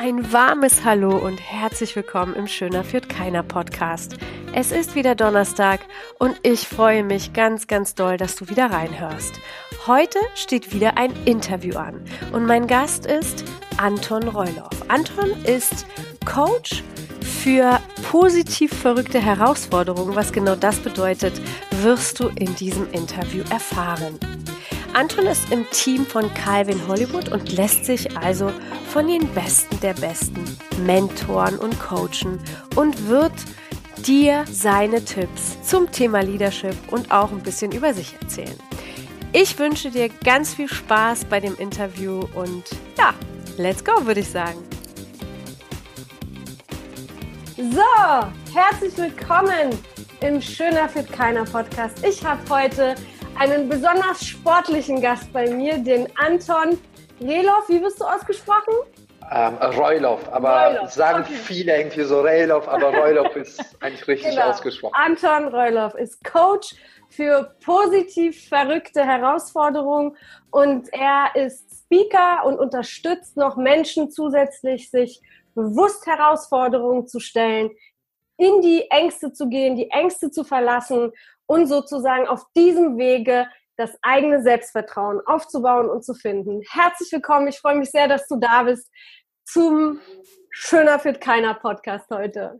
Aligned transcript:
Ein 0.00 0.32
warmes 0.32 0.82
Hallo 0.82 1.18
und 1.18 1.38
herzlich 1.42 1.94
willkommen 1.94 2.34
im 2.34 2.46
Schöner 2.46 2.84
führt 2.84 3.10
keiner 3.10 3.42
Podcast. 3.42 4.16
Es 4.54 4.72
ist 4.72 4.94
wieder 4.94 5.14
Donnerstag 5.14 5.80
und 6.18 6.40
ich 6.42 6.66
freue 6.66 7.04
mich 7.04 7.34
ganz, 7.34 7.66
ganz 7.66 7.94
doll, 7.94 8.16
dass 8.16 8.34
du 8.34 8.48
wieder 8.48 8.70
reinhörst. 8.70 9.38
Heute 9.86 10.18
steht 10.34 10.72
wieder 10.72 10.96
ein 10.96 11.12
Interview 11.26 11.76
an 11.76 12.02
und 12.32 12.46
mein 12.46 12.66
Gast 12.66 13.04
ist 13.04 13.44
Anton 13.76 14.26
Reuloff. 14.26 14.70
Anton 14.88 15.32
ist 15.44 15.84
Coach 16.24 16.82
für 17.20 17.78
positiv 18.10 18.72
verrückte 18.72 19.20
Herausforderungen. 19.20 20.16
Was 20.16 20.32
genau 20.32 20.56
das 20.56 20.78
bedeutet, 20.78 21.34
wirst 21.82 22.20
du 22.20 22.28
in 22.28 22.54
diesem 22.54 22.90
Interview 22.92 23.44
erfahren. 23.50 24.18
Anton 24.92 25.26
ist 25.26 25.52
im 25.52 25.68
Team 25.70 26.04
von 26.04 26.32
Calvin 26.34 26.88
Hollywood 26.88 27.28
und 27.28 27.52
lässt 27.52 27.84
sich 27.84 28.16
also 28.16 28.50
von 28.88 29.06
den 29.06 29.28
Besten 29.28 29.78
der 29.80 29.94
Besten 29.94 30.44
mentoren 30.84 31.56
und 31.58 31.78
coachen 31.78 32.40
und 32.74 33.08
wird 33.08 33.32
dir 34.04 34.44
seine 34.50 35.04
Tipps 35.04 35.62
zum 35.62 35.90
Thema 35.92 36.22
Leadership 36.22 36.74
und 36.90 37.12
auch 37.12 37.30
ein 37.30 37.40
bisschen 37.40 37.70
über 37.70 37.94
sich 37.94 38.16
erzählen. 38.20 38.56
Ich 39.32 39.56
wünsche 39.60 39.92
dir 39.92 40.08
ganz 40.24 40.54
viel 40.54 40.68
Spaß 40.68 41.26
bei 41.26 41.38
dem 41.38 41.56
Interview 41.56 42.24
und 42.34 42.64
ja, 42.98 43.14
let's 43.58 43.84
go, 43.84 43.92
würde 44.04 44.20
ich 44.20 44.28
sagen. 44.28 44.58
So, 47.56 48.26
herzlich 48.52 48.96
willkommen 48.96 49.70
im 50.20 50.40
Schöner 50.40 50.88
für 50.88 51.04
keiner 51.04 51.44
Podcast. 51.44 52.04
Ich 52.04 52.24
habe 52.24 52.40
heute 52.50 52.96
einen 53.40 53.70
besonders 53.70 54.22
sportlichen 54.22 55.00
Gast 55.00 55.32
bei 55.32 55.48
mir, 55.48 55.78
den 55.78 56.06
Anton 56.18 56.78
Reloff. 57.22 57.68
Wie 57.68 57.80
wirst 57.80 57.98
du 57.98 58.04
ausgesprochen? 58.04 58.74
Ähm, 59.32 59.54
Reulov, 59.54 60.28
aber 60.30 60.66
Reulov. 60.66 60.90
sagen 60.90 61.22
okay. 61.22 61.32
viele 61.32 61.78
irgendwie 61.78 62.02
so 62.02 62.20
Reulov, 62.20 62.68
aber 62.68 62.92
Reulov 62.98 63.34
ist 63.36 63.58
eigentlich 63.80 64.06
richtig 64.06 64.30
genau. 64.30 64.50
ausgesprochen. 64.50 64.92
Anton 64.94 65.48
Reulov 65.48 65.94
ist 65.94 66.22
Coach 66.22 66.74
für 67.08 67.54
positiv 67.64 68.46
verrückte 68.46 69.06
Herausforderungen 69.06 70.16
und 70.50 70.92
er 70.92 71.34
ist 71.34 71.84
Speaker 71.84 72.44
und 72.44 72.58
unterstützt 72.58 73.38
noch 73.38 73.56
Menschen 73.56 74.10
zusätzlich, 74.10 74.90
sich 74.90 75.22
bewusst 75.54 76.06
Herausforderungen 76.06 77.06
zu 77.06 77.20
stellen, 77.20 77.70
in 78.36 78.60
die 78.60 78.90
Ängste 78.90 79.32
zu 79.32 79.48
gehen, 79.48 79.76
die 79.76 79.90
Ängste 79.90 80.30
zu 80.30 80.44
verlassen 80.44 81.12
und 81.50 81.66
sozusagen 81.66 82.28
auf 82.28 82.44
diesem 82.56 82.96
Wege 82.96 83.48
das 83.76 83.98
eigene 84.02 84.40
Selbstvertrauen 84.40 85.20
aufzubauen 85.26 85.90
und 85.90 86.04
zu 86.04 86.14
finden. 86.14 86.62
Herzlich 86.70 87.10
willkommen. 87.10 87.48
Ich 87.48 87.58
freue 87.58 87.74
mich 87.74 87.90
sehr, 87.90 88.06
dass 88.06 88.28
du 88.28 88.36
da 88.36 88.62
bist 88.62 88.88
zum 89.44 89.98
Schöner 90.50 91.00
fit 91.00 91.20
keiner 91.20 91.54
Podcast 91.54 92.08
heute. 92.10 92.56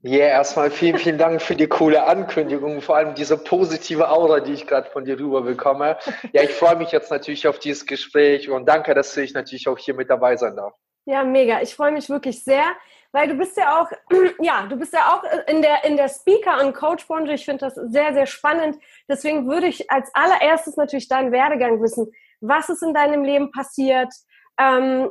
Ja, 0.00 0.10
yeah, 0.10 0.28
erstmal 0.28 0.72
vielen, 0.72 0.98
vielen 0.98 1.18
Dank 1.18 1.40
für 1.40 1.54
die 1.54 1.68
coole 1.68 2.04
Ankündigung, 2.04 2.80
vor 2.80 2.96
allem 2.96 3.14
diese 3.14 3.38
positive 3.38 4.10
Aura, 4.10 4.40
die 4.40 4.54
ich 4.54 4.66
gerade 4.66 4.90
von 4.90 5.04
dir 5.04 5.18
rüber 5.18 5.42
bekomme. 5.42 5.98
Ja, 6.32 6.42
ich 6.42 6.50
freue 6.50 6.76
mich 6.76 6.90
jetzt 6.90 7.12
natürlich 7.12 7.46
auf 7.46 7.60
dieses 7.60 7.86
Gespräch 7.86 8.50
und 8.50 8.68
danke, 8.68 8.94
dass 8.94 9.16
ich 9.16 9.34
natürlich 9.34 9.68
auch 9.68 9.78
hier 9.78 9.94
mit 9.94 10.10
dabei 10.10 10.36
sein 10.36 10.56
darf. 10.56 10.72
Ja, 11.04 11.22
mega. 11.22 11.62
Ich 11.62 11.76
freue 11.76 11.92
mich 11.92 12.08
wirklich 12.08 12.42
sehr 12.42 12.64
weil 13.12 13.28
du 13.28 13.34
bist 13.34 13.56
ja 13.56 13.80
auch, 13.80 13.90
ja, 14.40 14.66
du 14.66 14.76
bist 14.76 14.92
ja 14.92 15.14
auch 15.14 15.22
in 15.48 15.62
der, 15.62 15.84
in 15.84 15.96
der 15.96 16.08
Speaker- 16.08 16.64
und 16.64 16.74
Coach-Branche. 16.74 17.32
Ich 17.32 17.44
finde 17.44 17.66
das 17.66 17.74
sehr, 17.74 18.12
sehr 18.12 18.26
spannend. 18.26 18.76
Deswegen 19.08 19.48
würde 19.48 19.66
ich 19.66 19.90
als 19.90 20.10
allererstes 20.14 20.76
natürlich 20.76 21.08
deinen 21.08 21.32
Werdegang 21.32 21.82
wissen. 21.82 22.12
Was 22.40 22.68
ist 22.68 22.82
in 22.82 22.94
deinem 22.94 23.24
Leben 23.24 23.50
passiert? 23.50 24.12
Ähm, 24.60 25.10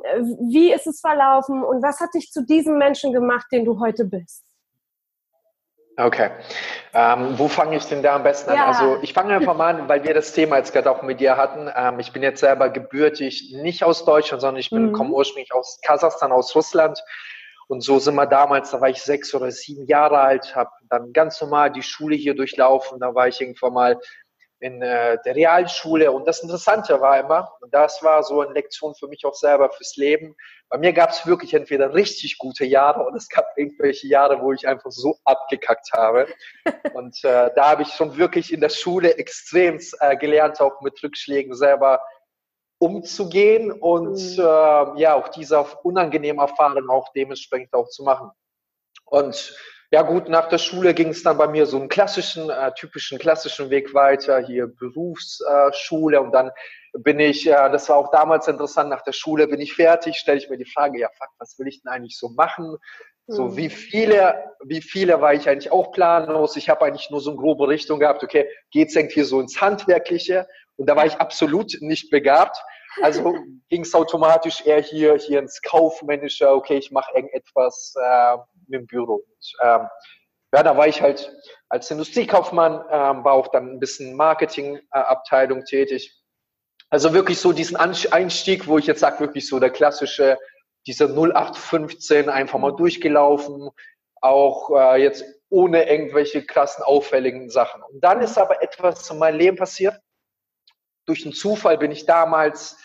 wie 0.49 0.73
ist 0.73 0.87
es 0.87 0.99
verlaufen? 0.99 1.63
Und 1.63 1.81
was 1.81 1.99
hat 1.99 2.13
dich 2.13 2.31
zu 2.31 2.45
diesem 2.45 2.77
Menschen 2.77 3.13
gemacht, 3.13 3.47
den 3.51 3.65
du 3.65 3.79
heute 3.79 4.05
bist? 4.05 4.43
Okay. 5.99 6.29
Ähm, 6.93 7.39
wo 7.39 7.47
fange 7.47 7.75
ich 7.75 7.85
denn 7.85 8.03
da 8.03 8.15
am 8.15 8.23
besten 8.23 8.51
an? 8.51 8.55
Ja. 8.57 8.67
Also 8.67 8.99
ich 9.01 9.13
fange 9.13 9.33
einfach 9.33 9.55
mal 9.55 9.73
an, 9.75 9.89
weil 9.89 10.03
wir 10.03 10.13
das 10.13 10.31
Thema 10.31 10.57
jetzt 10.57 10.71
gerade 10.71 10.91
auch 10.91 11.01
mit 11.01 11.19
dir 11.19 11.37
hatten. 11.37 11.71
Ähm, 11.75 11.99
ich 11.99 12.13
bin 12.13 12.21
jetzt 12.21 12.39
selber 12.39 12.69
gebürtig 12.69 13.55
nicht 13.55 13.83
aus 13.83 14.05
Deutschland, 14.05 14.41
sondern 14.41 14.59
ich 14.59 14.69
bin, 14.69 14.87
mhm. 14.87 14.93
komme 14.93 15.09
ursprünglich 15.11 15.51
aus 15.53 15.79
Kasachstan, 15.81 16.31
aus 16.31 16.55
Russland. 16.55 17.01
Und 17.67 17.81
so 17.81 17.99
sind 17.99 18.15
wir 18.15 18.27
damals, 18.27 18.71
da 18.71 18.79
war 18.79 18.89
ich 18.89 19.01
sechs 19.01 19.33
oder 19.35 19.51
sieben 19.51 19.85
Jahre 19.87 20.19
alt, 20.19 20.55
habe 20.55 20.71
dann 20.89 21.11
ganz 21.11 21.41
normal 21.41 21.71
die 21.71 21.83
Schule 21.83 22.15
hier 22.15 22.33
durchlaufen. 22.33 22.99
Da 22.99 23.13
war 23.13 23.27
ich 23.27 23.41
irgendwann 23.41 23.73
mal 23.73 23.99
in 24.59 24.81
äh, 24.81 25.17
der 25.23 25.35
Realschule. 25.35 26.11
Und 26.11 26.27
das 26.27 26.41
Interessante 26.41 26.99
war 26.99 27.19
immer, 27.19 27.51
und 27.61 27.73
das 27.73 28.01
war 28.01 28.23
so 28.23 28.41
eine 28.41 28.53
Lektion 28.53 28.95
für 28.95 29.07
mich 29.07 29.25
auch 29.25 29.35
selber 29.35 29.69
fürs 29.69 29.95
Leben. 29.97 30.35
Bei 30.69 30.77
mir 30.77 30.93
gab 30.93 31.11
es 31.11 31.25
wirklich 31.27 31.53
entweder 31.53 31.93
richtig 31.93 32.37
gute 32.37 32.65
Jahre 32.65 33.05
oder 33.05 33.15
es 33.15 33.29
gab 33.29 33.45
irgendwelche 33.55 34.07
Jahre, 34.07 34.41
wo 34.41 34.51
ich 34.53 34.67
einfach 34.67 34.91
so 34.91 35.17
abgekackt 35.25 35.91
habe. 35.93 36.27
Und 36.93 37.23
äh, 37.23 37.51
da 37.55 37.69
habe 37.69 37.83
ich 37.83 37.89
schon 37.89 38.17
wirklich 38.17 38.51
in 38.51 38.61
der 38.61 38.69
Schule 38.69 39.17
extrem 39.17 39.79
äh, 39.99 40.17
gelernt, 40.17 40.59
auch 40.59 40.81
mit 40.81 41.01
Rückschlägen 41.03 41.53
selber 41.55 42.01
umzugehen 42.79 43.71
und 43.71 44.37
mhm. 44.37 44.39
äh, 44.39 45.01
ja 45.01 45.15
auch 45.15 45.29
diese 45.29 45.61
unangenehme 45.83 46.41
Erfahrung 46.41 46.89
auch 46.89 47.11
dementsprechend 47.13 47.73
auch 47.73 47.89
zu 47.89 48.03
machen. 48.03 48.31
Und 49.05 49.55
ja 49.89 50.01
gut, 50.01 50.27
nach 50.27 50.49
der 50.49 50.57
Schule 50.57 50.93
ging 50.93 51.09
es 51.09 51.23
dann 51.23 51.37
bei 51.37 51.47
mir 51.47 51.65
so 51.65 51.77
einen 51.77 51.87
klassischen, 51.87 52.49
äh, 52.49 52.73
typischen 52.73 53.17
klassischen 53.17 53.69
Weg 53.69 53.93
weiter, 53.93 54.39
hier 54.39 54.67
Berufsschule 54.67 56.17
äh, 56.17 56.19
und 56.19 56.33
dann 56.33 56.51
bin 56.99 57.19
ich, 57.19 57.47
äh, 57.47 57.69
das 57.71 57.87
war 57.87 57.95
auch 57.97 58.11
damals 58.11 58.47
interessant, 58.47 58.89
nach 58.89 59.03
der 59.03 59.13
Schule 59.13 59.47
bin 59.47 59.61
ich 59.61 59.73
fertig, 59.73 60.17
stelle 60.17 60.39
ich 60.39 60.49
mir 60.49 60.57
die 60.57 60.69
Frage, 60.69 60.99
ja 60.99 61.07
fuck, 61.17 61.29
was 61.39 61.57
will 61.57 61.67
ich 61.67 61.81
denn 61.81 61.91
eigentlich 61.91 62.17
so 62.17 62.29
machen? 62.29 62.77
So 63.27 63.45
mhm. 63.45 63.57
wie 63.57 63.69
viele, 63.69 64.43
wie 64.65 64.81
viele 64.81 65.21
war 65.21 65.33
ich 65.33 65.47
eigentlich 65.49 65.71
auch 65.71 65.91
planlos. 65.91 66.55
Ich 66.55 66.69
habe 66.69 66.85
eigentlich 66.85 67.09
nur 67.09 67.19
so 67.19 67.31
eine 67.31 67.39
grobe 67.39 67.67
Richtung 67.67 67.99
gehabt, 67.99 68.23
okay, 68.23 68.49
geht's 68.71 68.95
irgendwie 68.95 69.23
so 69.23 69.39
ins 69.39 69.59
Handwerkliche 69.59 70.47
und 70.77 70.87
da 70.87 70.95
war 70.95 71.05
ich 71.05 71.15
absolut 71.15 71.77
nicht 71.81 72.09
begabt. 72.09 72.57
Also 73.01 73.35
ging 73.69 73.81
es 73.81 73.93
automatisch 73.93 74.65
eher 74.65 74.81
hier, 74.81 75.17
hier 75.17 75.39
ins 75.39 75.61
Kaufmännische, 75.61 76.49
okay, 76.49 76.77
ich 76.77 76.91
mache 76.91 77.11
irgendetwas 77.15 77.93
äh, 78.01 78.37
mit 78.67 78.81
dem 78.81 78.87
Büro. 78.87 79.15
Und, 79.15 79.53
ähm, 79.63 79.87
ja, 80.53 80.63
da 80.63 80.77
war 80.77 80.87
ich 80.87 81.01
halt 81.01 81.31
als 81.69 81.91
Industriekaufmann, 81.91 82.73
ähm, 82.89 83.23
war 83.23 83.33
auch 83.33 83.49
dann 83.49 83.73
ein 83.73 83.79
bisschen 83.79 84.15
Marketingabteilung 84.15 85.65
tätig. 85.65 86.15
Also 86.89 87.13
wirklich 87.13 87.39
so 87.39 87.51
diesen 87.51 87.75
Einstieg, 87.75 88.67
wo 88.67 88.77
ich 88.77 88.87
jetzt 88.87 89.01
sage, 89.01 89.19
wirklich 89.19 89.47
so 89.47 89.59
der 89.59 89.71
klassische, 89.71 90.37
dieser 90.87 91.09
0815 91.09 92.29
einfach 92.29 92.59
mal 92.59 92.75
durchgelaufen, 92.75 93.69
auch 94.21 94.71
äh, 94.71 95.01
jetzt 95.03 95.25
ohne 95.49 95.89
irgendwelche 95.89 96.45
krassen, 96.45 96.83
auffälligen 96.83 97.49
Sachen. 97.49 97.83
Und 97.83 98.01
dann 98.01 98.21
ist 98.21 98.37
aber 98.37 98.63
etwas 98.63 99.09
in 99.09 99.17
meinem 99.17 99.37
Leben 99.37 99.57
passiert, 99.57 99.99
durch 101.07 101.25
einen 101.25 101.33
Zufall 101.33 101.77
bin 101.77 101.91
ich 101.91 102.05
damals, 102.05 102.77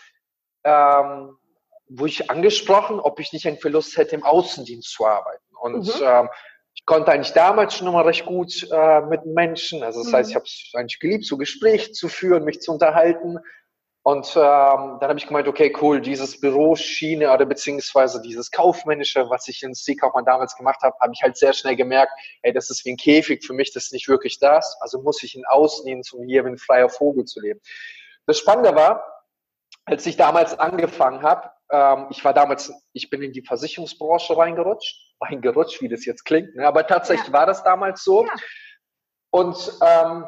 ähm, 0.65 1.37
wurde 1.89 2.11
ich 2.11 2.31
angesprochen, 2.31 3.01
ob 3.01 3.21
ich 3.21 3.33
nicht 3.33 3.45
irgendwie 3.45 3.69
Lust 3.69 3.97
hätte, 3.99 4.15
im 4.15 4.25
Außendienst 4.25 4.91
zu 4.91 5.07
arbeiten. 5.07 5.45
Und 5.61 5.87
mhm. 5.87 6.03
ähm, 6.03 6.29
ich 6.75 6.87
konnte 6.87 7.13
eigentlich 7.13 7.33
damals 7.33 7.77
schon 7.77 7.89
immer 7.89 8.07
recht 8.07 8.25
gut 8.25 8.67
äh, 8.71 9.01
mit 9.03 9.27
Menschen. 9.27 9.83
Also 9.83 10.03
das 10.03 10.11
mhm. 10.11 10.17
heißt, 10.17 10.31
ich 10.31 10.37
habe 10.37 10.47
es 10.47 10.71
eigentlich 10.75 11.01
geliebt, 11.01 11.27
so 11.27 11.37
Gespräche 11.37 11.93
zu 11.93 12.09
führen, 12.09 12.45
mich 12.45 12.61
zu 12.61 12.73
unterhalten. 12.73 13.39
Und 14.05 14.27
ähm, 14.35 14.99
dann 14.99 15.09
habe 15.09 15.19
ich 15.19 15.29
gemeint, 15.29 15.47
okay, 15.47 15.73
cool, 15.81 16.01
dieses 16.01 16.41
Büroschiene 16.41 17.33
oder 17.33 17.47
beziehungsweise 17.47 18.21
dieses 18.21 18.51
Kaufmännische, 18.51 19.31
was 19.31 19.47
ich 19.47 19.63
in 19.63 19.75
Seekaufmann 19.75 20.25
damals 20.25 20.57
gemacht 20.57 20.81
habe, 20.83 20.97
habe 21.01 21.13
ich 21.15 21.23
halt 21.23 21.37
sehr 21.37 21.53
schnell 21.53 21.77
gemerkt, 21.77 22.11
hey, 22.43 22.53
das 22.53 22.69
ist 22.69 22.85
wie 22.85 22.93
ein 22.93 22.97
Käfig, 22.97 23.45
für 23.45 23.53
mich 23.53 23.73
das 23.73 23.85
ist 23.85 23.93
nicht 23.93 24.09
wirklich 24.09 24.41
das. 24.41 24.77
Also 24.81 25.01
muss 25.03 25.23
ich 25.23 25.37
in 25.37 25.45
Außendienst, 25.47 26.13
um 26.15 26.25
hier 26.25 26.45
wie 26.45 26.49
ein 26.49 26.59
freier 26.59 26.89
Vogel 26.89 27.27
zu 27.27 27.41
leben. 27.41 27.61
Das 28.27 28.39
Spannende 28.39 28.75
war, 28.75 29.05
als 29.85 30.07
ich 30.07 30.17
damals 30.17 30.59
angefangen 30.59 31.23
habe, 31.23 31.51
ähm, 31.71 32.07
ich 32.11 32.25
war 32.25 32.35
damals, 32.35 32.73
ich 32.93 33.11
bin 33.11 33.23
in 33.23 33.33
die 33.33 33.43
Versicherungsbranche 33.43 34.37
reingerutscht, 34.37 35.15
reingerutscht, 35.21 35.81
wie 35.81 35.89
das 35.89 36.05
jetzt 36.05 36.25
klingt, 36.25 36.55
ne? 36.55 36.67
aber 36.67 36.87
tatsächlich 36.87 37.29
ja. 37.29 37.33
war 37.33 37.47
das 37.47 37.63
damals 37.65 38.05
so. 38.05 38.25
Ja. 38.25 38.35
Und 39.31 39.79
ähm, 39.81 40.27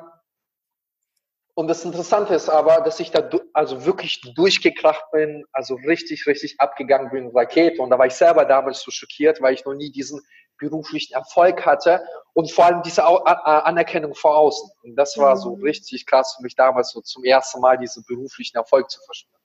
und 1.56 1.68
das 1.68 1.84
Interessante 1.84 2.34
ist 2.34 2.48
aber, 2.48 2.80
dass 2.80 2.98
ich 2.98 3.12
da 3.12 3.28
also 3.52 3.84
wirklich 3.84 4.20
durchgekracht 4.34 5.04
bin, 5.12 5.44
also 5.52 5.76
richtig, 5.76 6.26
richtig 6.26 6.56
abgegangen 6.58 7.10
bin, 7.10 7.28
Rakete. 7.28 7.80
Und 7.80 7.90
da 7.90 7.98
war 7.98 8.06
ich 8.06 8.14
selber 8.14 8.44
damals 8.44 8.80
so 8.80 8.90
schockiert, 8.90 9.40
weil 9.40 9.54
ich 9.54 9.64
noch 9.64 9.74
nie 9.74 9.92
diesen 9.92 10.20
beruflichen 10.64 11.14
Erfolg 11.14 11.64
hatte 11.64 12.02
und 12.32 12.50
vor 12.50 12.66
allem 12.66 12.82
diese 12.82 13.04
Anerkennung 13.04 14.14
vor 14.14 14.36
außen. 14.36 14.70
Und 14.82 14.96
das 14.96 15.16
war 15.18 15.36
so 15.36 15.56
mhm. 15.56 15.62
richtig 15.62 16.06
krass 16.06 16.34
für 16.36 16.42
mich 16.42 16.56
damals, 16.56 16.90
so 16.90 17.00
zum 17.00 17.24
ersten 17.24 17.60
Mal 17.60 17.78
diesen 17.78 18.04
beruflichen 18.06 18.56
Erfolg 18.56 18.90
zu 18.90 19.00
verspüren. 19.04 19.40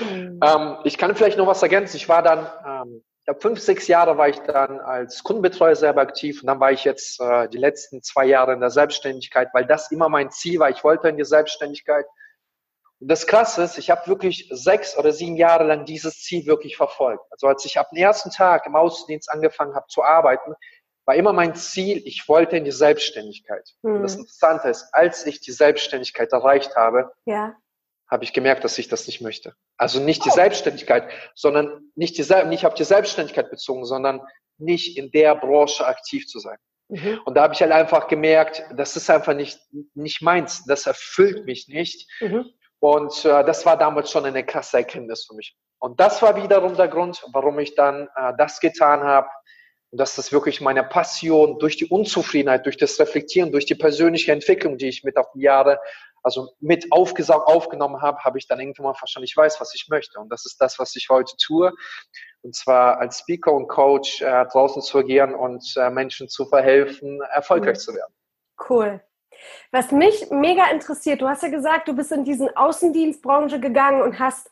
Mhm. 0.00 0.40
Ähm, 0.42 0.76
ich 0.84 0.98
kann 0.98 1.14
vielleicht 1.14 1.38
noch 1.38 1.46
was 1.46 1.62
ergänzen. 1.62 1.96
Ich 1.96 2.08
war 2.08 2.22
dann, 2.22 2.50
ähm, 2.66 3.04
ich 3.20 3.24
glaube, 3.26 3.40
fünf, 3.40 3.60
sechs 3.60 3.86
Jahre 3.86 4.16
war 4.18 4.28
ich 4.28 4.38
dann 4.40 4.80
als 4.80 5.22
Kundenbetreuer 5.22 5.76
selber 5.76 6.00
aktiv 6.00 6.40
und 6.42 6.46
dann 6.46 6.58
war 6.60 6.72
ich 6.72 6.84
jetzt 6.84 7.20
äh, 7.20 7.48
die 7.48 7.58
letzten 7.58 8.02
zwei 8.02 8.24
Jahre 8.24 8.52
in 8.52 8.60
der 8.60 8.70
Selbstständigkeit, 8.70 9.50
weil 9.52 9.66
das 9.66 9.92
immer 9.92 10.08
mein 10.08 10.30
Ziel 10.30 10.58
war. 10.58 10.70
Ich 10.70 10.82
wollte 10.82 11.08
in 11.08 11.16
die 11.16 11.24
Selbstständigkeit. 11.24 12.06
Das 13.00 13.26
Krasse 13.26 13.62
ist, 13.62 13.78
ich 13.78 13.90
habe 13.90 14.06
wirklich 14.06 14.48
sechs 14.50 14.96
oder 14.96 15.12
sieben 15.12 15.36
Jahre 15.36 15.64
lang 15.64 15.86
dieses 15.86 16.20
Ziel 16.20 16.46
wirklich 16.46 16.76
verfolgt. 16.76 17.24
Also 17.30 17.46
als 17.46 17.64
ich 17.64 17.78
ab 17.78 17.88
dem 17.90 17.96
ersten 17.96 18.30
Tag 18.30 18.66
im 18.66 18.76
Außendienst 18.76 19.30
angefangen 19.30 19.74
habe 19.74 19.86
zu 19.88 20.02
arbeiten, 20.02 20.54
war 21.06 21.14
immer 21.14 21.32
mein 21.32 21.54
Ziel, 21.54 22.02
ich 22.04 22.28
wollte 22.28 22.58
in 22.58 22.64
die 22.64 22.70
Selbstständigkeit. 22.70 23.68
Und 23.80 24.02
das 24.02 24.14
hm. 24.14 24.20
Interessante 24.20 24.68
ist, 24.68 24.88
als 24.92 25.24
ich 25.26 25.40
die 25.40 25.52
Selbstständigkeit 25.52 26.30
erreicht 26.32 26.76
habe, 26.76 27.10
ja. 27.24 27.54
habe 28.10 28.24
ich 28.24 28.34
gemerkt, 28.34 28.64
dass 28.64 28.78
ich 28.78 28.88
das 28.88 29.06
nicht 29.06 29.22
möchte. 29.22 29.54
Also 29.78 29.98
nicht 29.98 30.24
die 30.26 30.30
oh. 30.30 30.34
Selbstständigkeit, 30.34 31.10
sondern 31.34 31.90
nicht, 31.94 32.18
die, 32.18 32.44
nicht 32.46 32.66
auf 32.66 32.74
die 32.74 32.84
Selbstständigkeit 32.84 33.50
bezogen, 33.50 33.86
sondern 33.86 34.20
nicht 34.58 34.98
in 34.98 35.10
der 35.10 35.34
Branche 35.36 35.86
aktiv 35.86 36.26
zu 36.26 36.38
sein. 36.38 36.58
Mhm. 36.88 37.20
Und 37.24 37.34
da 37.34 37.42
habe 37.42 37.54
ich 37.54 37.62
halt 37.62 37.72
einfach 37.72 38.08
gemerkt, 38.08 38.62
das 38.76 38.94
ist 38.94 39.08
einfach 39.08 39.34
nicht, 39.34 39.58
nicht 39.94 40.20
meins, 40.20 40.64
das 40.66 40.86
erfüllt 40.86 41.46
mich 41.46 41.68
nicht. 41.68 42.10
Mhm. 42.20 42.52
Und 42.80 43.24
äh, 43.24 43.44
das 43.44 43.64
war 43.66 43.76
damals 43.76 44.10
schon 44.10 44.24
eine 44.24 44.44
krasse 44.44 44.78
Erkenntnis 44.78 45.26
für 45.26 45.34
mich. 45.34 45.54
Und 45.78 46.00
das 46.00 46.20
war 46.22 46.36
wiederum 46.36 46.74
der 46.74 46.88
Grund, 46.88 47.22
warum 47.32 47.58
ich 47.58 47.74
dann 47.74 48.08
äh, 48.16 48.32
das 48.36 48.60
getan 48.60 49.02
habe, 49.02 49.28
und 49.90 49.98
dass 49.98 50.14
das 50.14 50.30
wirklich 50.30 50.60
meine 50.60 50.84
Passion 50.84 51.58
durch 51.58 51.76
die 51.76 51.86
Unzufriedenheit, 51.86 52.64
durch 52.64 52.76
das 52.76 52.98
Reflektieren, 53.00 53.50
durch 53.50 53.66
die 53.66 53.74
persönliche 53.74 54.30
Entwicklung, 54.30 54.78
die 54.78 54.88
ich 54.88 55.02
mit 55.02 55.16
auf 55.16 55.26
die 55.34 55.40
Jahre, 55.40 55.80
also 56.22 56.52
mit 56.60 56.92
aufgesaugt, 56.92 57.48
aufgenommen 57.48 58.00
habe, 58.00 58.18
habe 58.18 58.38
ich 58.38 58.46
dann 58.46 58.60
irgendwann 58.60 58.84
mal 58.84 58.94
verstanden, 58.94 59.24
ich 59.24 59.36
weiß, 59.36 59.60
was 59.60 59.74
ich 59.74 59.88
möchte. 59.88 60.20
Und 60.20 60.30
das 60.30 60.46
ist 60.46 60.60
das, 60.60 60.78
was 60.78 60.94
ich 60.94 61.08
heute 61.08 61.34
tue. 61.44 61.72
Und 62.42 62.54
zwar 62.54 63.00
als 63.00 63.18
Speaker 63.18 63.52
und 63.52 63.66
Coach 63.66 64.22
äh, 64.22 64.46
draußen 64.46 64.80
zu 64.82 64.98
agieren 64.98 65.34
und 65.34 65.64
äh, 65.76 65.90
Menschen 65.90 66.28
zu 66.28 66.46
verhelfen, 66.46 67.20
erfolgreich 67.32 67.78
mhm. 67.78 67.80
zu 67.80 67.94
werden. 67.94 68.14
Cool. 68.68 69.02
Was 69.70 69.92
mich 69.92 70.30
mega 70.30 70.66
interessiert, 70.70 71.20
du 71.20 71.28
hast 71.28 71.42
ja 71.42 71.48
gesagt, 71.48 71.88
du 71.88 71.94
bist 71.94 72.12
in 72.12 72.24
diesen 72.24 72.54
Außendienstbranche 72.56 73.60
gegangen 73.60 74.02
und 74.02 74.18
hast 74.18 74.50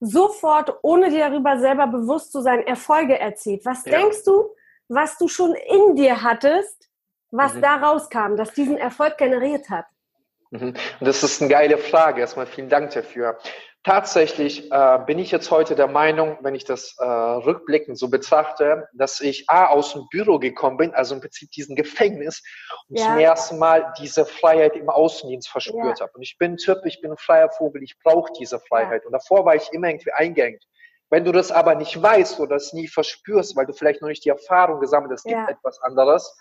sofort, 0.00 0.78
ohne 0.82 1.10
dir 1.10 1.28
darüber 1.28 1.58
selber 1.58 1.86
bewusst 1.86 2.32
zu 2.32 2.40
sein, 2.40 2.66
Erfolge 2.66 3.18
erzielt. 3.18 3.64
Was 3.64 3.84
ja. 3.84 3.98
denkst 3.98 4.24
du, 4.24 4.50
was 4.88 5.16
du 5.18 5.28
schon 5.28 5.54
in 5.54 5.96
dir 5.96 6.22
hattest, 6.22 6.88
was 7.30 7.54
mhm. 7.54 7.62
da 7.62 7.76
rauskam, 7.76 8.36
das 8.36 8.52
diesen 8.52 8.76
Erfolg 8.76 9.16
generiert 9.18 9.70
hat? 9.70 9.86
Mhm. 10.50 10.74
das 11.00 11.22
ist 11.22 11.40
eine 11.40 11.50
geile 11.50 11.78
Frage. 11.78 12.20
Erstmal 12.20 12.46
vielen 12.46 12.68
Dank 12.68 12.90
dafür. 12.92 13.38
Tatsächlich 13.84 14.72
äh, 14.72 14.98
bin 15.06 15.18
ich 15.18 15.30
jetzt 15.30 15.50
heute 15.50 15.74
der 15.74 15.88
Meinung, 15.88 16.38
wenn 16.40 16.54
ich 16.54 16.64
das 16.64 16.96
äh, 16.98 17.04
rückblickend 17.04 17.98
so 17.98 18.08
betrachte, 18.08 18.88
dass 18.94 19.20
ich 19.20 19.50
A, 19.50 19.66
aus 19.66 19.92
dem 19.92 20.08
Büro 20.10 20.38
gekommen 20.38 20.78
bin, 20.78 20.94
also 20.94 21.14
im 21.14 21.20
Prinzip 21.20 21.50
diesen 21.50 21.76
Gefängnis 21.76 22.42
und 22.88 22.98
ja. 22.98 23.04
zum 23.04 23.18
ersten 23.18 23.58
Mal 23.58 23.92
diese 23.98 24.24
Freiheit 24.24 24.74
im 24.74 24.88
Außendienst 24.88 25.50
verspürt 25.50 25.98
ja. 25.98 26.06
habe. 26.06 26.12
Und 26.14 26.22
ich 26.22 26.38
bin 26.38 26.52
ein 26.52 26.56
Typ, 26.56 26.78
ich 26.86 27.02
bin 27.02 27.10
ein 27.10 27.18
freier 27.18 27.50
Vogel, 27.50 27.82
ich 27.82 27.98
brauche 28.02 28.32
diese 28.40 28.58
Freiheit. 28.58 29.02
Ja. 29.02 29.06
Und 29.06 29.12
davor 29.12 29.44
war 29.44 29.54
ich 29.54 29.70
immer 29.72 29.88
irgendwie 29.88 30.12
eingeengt. 30.12 30.64
Wenn 31.10 31.26
du 31.26 31.32
das 31.32 31.52
aber 31.52 31.74
nicht 31.74 32.02
weißt 32.02 32.40
oder 32.40 32.54
das 32.54 32.72
nie 32.72 32.88
verspürst, 32.88 33.54
weil 33.54 33.66
du 33.66 33.74
vielleicht 33.74 34.00
noch 34.00 34.08
nicht 34.08 34.24
die 34.24 34.30
Erfahrung 34.30 34.80
gesammelt 34.80 35.12
hast, 35.12 35.26
es 35.26 35.30
gibt 35.30 35.50
etwas 35.50 35.78
anderes, 35.82 36.34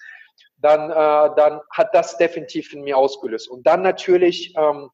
dann, 0.59 0.89
äh, 0.89 1.35
dann 1.35 1.59
hat 1.71 1.93
das 1.93 2.17
definitiv 2.17 2.71
in 2.71 2.83
mir 2.83 2.97
ausgelöst. 2.97 3.49
Und 3.49 3.67
dann 3.67 3.81
natürlich, 3.81 4.55
ähm, 4.57 4.89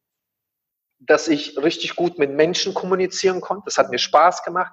dass 1.00 1.28
ich 1.28 1.56
richtig 1.56 1.96
gut 1.96 2.18
mit 2.18 2.30
Menschen 2.30 2.74
kommunizieren 2.74 3.40
konnte. 3.40 3.64
Das 3.64 3.78
hat 3.78 3.90
mir 3.90 3.98
Spaß 3.98 4.44
gemacht, 4.44 4.72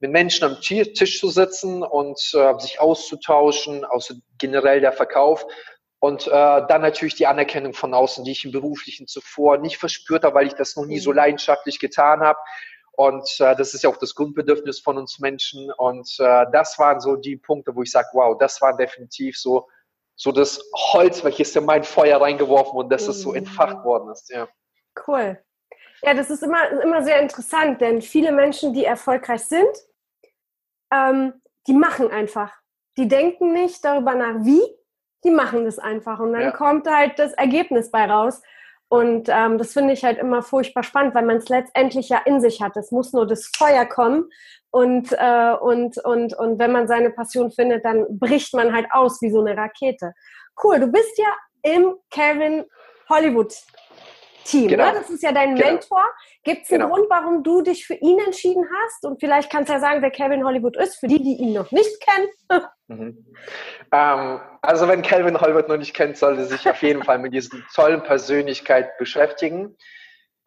mit 0.00 0.12
Menschen 0.12 0.44
am 0.44 0.60
Tisch 0.60 1.18
zu 1.18 1.28
sitzen 1.28 1.82
und 1.82 2.18
äh, 2.34 2.58
sich 2.58 2.80
auszutauschen, 2.80 3.84
außer 3.84 4.14
generell 4.38 4.80
der 4.80 4.92
Verkauf. 4.92 5.44
Und 6.00 6.28
äh, 6.28 6.30
dann 6.30 6.82
natürlich 6.82 7.16
die 7.16 7.26
Anerkennung 7.26 7.74
von 7.74 7.92
außen, 7.92 8.24
die 8.24 8.30
ich 8.30 8.44
im 8.44 8.52
beruflichen 8.52 9.08
zuvor 9.08 9.58
nicht 9.58 9.78
verspürt 9.78 10.22
habe, 10.22 10.36
weil 10.36 10.46
ich 10.46 10.54
das 10.54 10.76
noch 10.76 10.86
nie 10.86 11.00
so 11.00 11.10
mhm. 11.10 11.16
leidenschaftlich 11.16 11.80
getan 11.80 12.20
habe. 12.20 12.38
Und 12.92 13.28
äh, 13.40 13.56
das 13.56 13.74
ist 13.74 13.82
ja 13.82 13.90
auch 13.90 13.96
das 13.96 14.14
Grundbedürfnis 14.14 14.78
von 14.78 14.96
uns 14.96 15.18
Menschen. 15.18 15.72
Und 15.72 16.08
äh, 16.20 16.46
das 16.52 16.78
waren 16.78 17.00
so 17.00 17.16
die 17.16 17.36
Punkte, 17.36 17.74
wo 17.74 17.82
ich 17.82 17.90
sage, 17.90 18.08
wow, 18.12 18.36
das 18.38 18.60
war 18.60 18.76
definitiv 18.76 19.36
so, 19.36 19.68
so 20.14 20.30
das 20.30 20.62
Holz, 20.92 21.24
welches 21.24 21.54
in 21.56 21.64
mein 21.64 21.82
Feuer 21.82 22.20
reingeworfen 22.20 22.78
und 22.78 22.90
dass 22.90 23.08
es 23.08 23.20
so 23.20 23.34
entfacht 23.34 23.84
worden 23.84 24.10
ist. 24.12 24.30
Ja. 24.30 24.48
Cool. 25.06 25.40
Ja, 26.02 26.14
das 26.14 26.30
ist 26.30 26.42
immer, 26.42 26.70
immer 26.82 27.02
sehr 27.02 27.20
interessant, 27.20 27.80
denn 27.80 28.02
viele 28.02 28.32
Menschen, 28.32 28.72
die 28.72 28.84
erfolgreich 28.84 29.44
sind, 29.44 29.68
ähm, 30.92 31.34
die 31.66 31.74
machen 31.74 32.10
einfach. 32.10 32.52
Die 32.96 33.08
denken 33.08 33.52
nicht 33.52 33.84
darüber 33.84 34.14
nach, 34.14 34.44
wie, 34.44 34.62
die 35.24 35.30
machen 35.30 35.64
das 35.64 35.78
einfach. 35.78 36.20
Und 36.20 36.32
dann 36.32 36.42
ja. 36.42 36.50
kommt 36.50 36.88
halt 36.88 37.18
das 37.18 37.32
Ergebnis 37.32 37.90
bei 37.90 38.10
raus. 38.10 38.42
Und 38.88 39.28
ähm, 39.28 39.58
das 39.58 39.74
finde 39.74 39.92
ich 39.92 40.02
halt 40.02 40.18
immer 40.18 40.42
furchtbar 40.42 40.82
spannend, 40.82 41.14
weil 41.14 41.24
man 41.24 41.36
es 41.36 41.48
letztendlich 41.48 42.08
ja 42.08 42.22
in 42.24 42.40
sich 42.40 42.62
hat. 42.62 42.76
Es 42.76 42.90
muss 42.90 43.12
nur 43.12 43.26
das 43.26 43.50
Feuer 43.56 43.84
kommen. 43.84 44.30
Und, 44.70 45.12
äh, 45.12 45.52
und, 45.60 45.98
und, 46.04 46.34
und 46.34 46.58
wenn 46.58 46.72
man 46.72 46.88
seine 46.88 47.10
Passion 47.10 47.50
findet, 47.50 47.84
dann 47.84 48.06
bricht 48.18 48.54
man 48.54 48.72
halt 48.72 48.86
aus 48.90 49.20
wie 49.20 49.30
so 49.30 49.40
eine 49.40 49.56
Rakete. 49.56 50.14
Cool, 50.62 50.80
du 50.80 50.86
bist 50.88 51.18
ja 51.18 51.32
im 51.62 51.96
Kevin 52.10 52.64
Hollywood 53.08 53.54
Team. 54.44 54.68
Genau. 54.68 54.86
Ne? 54.86 54.92
Das 54.94 55.10
ist 55.10 55.22
ja 55.22 55.32
dein 55.32 55.54
genau. 55.54 55.72
Mentor. 55.72 56.04
Gibt 56.44 56.62
es 56.62 56.70
einen 56.70 56.80
genau. 56.80 56.94
Grund, 56.94 57.10
warum 57.10 57.42
du 57.42 57.62
dich 57.62 57.86
für 57.86 57.94
ihn 57.94 58.18
entschieden 58.20 58.64
hast? 58.82 59.04
Und 59.04 59.20
vielleicht 59.20 59.50
kannst 59.50 59.68
du 59.68 59.74
ja 59.74 59.80
sagen, 59.80 60.02
wer 60.02 60.10
Kevin 60.10 60.44
Hollywood 60.44 60.76
ist, 60.76 60.96
für 60.96 61.06
die, 61.06 61.22
die 61.22 61.34
ihn 61.34 61.52
noch 61.54 61.70
nicht 61.70 62.00
kennen. 62.00 62.28
Mhm. 62.90 63.22
Ähm, 63.92 64.40
also 64.62 64.88
wenn 64.88 65.02
Calvin 65.02 65.38
Hollywood 65.38 65.68
noch 65.68 65.76
nicht 65.76 65.92
kennt, 65.92 66.16
sollte 66.16 66.46
sich 66.46 66.66
auf 66.66 66.82
jeden 66.82 67.02
Fall 67.02 67.18
mit 67.18 67.34
dieser 67.34 67.58
tollen 67.74 68.02
Persönlichkeit 68.02 68.96
beschäftigen, 68.96 69.76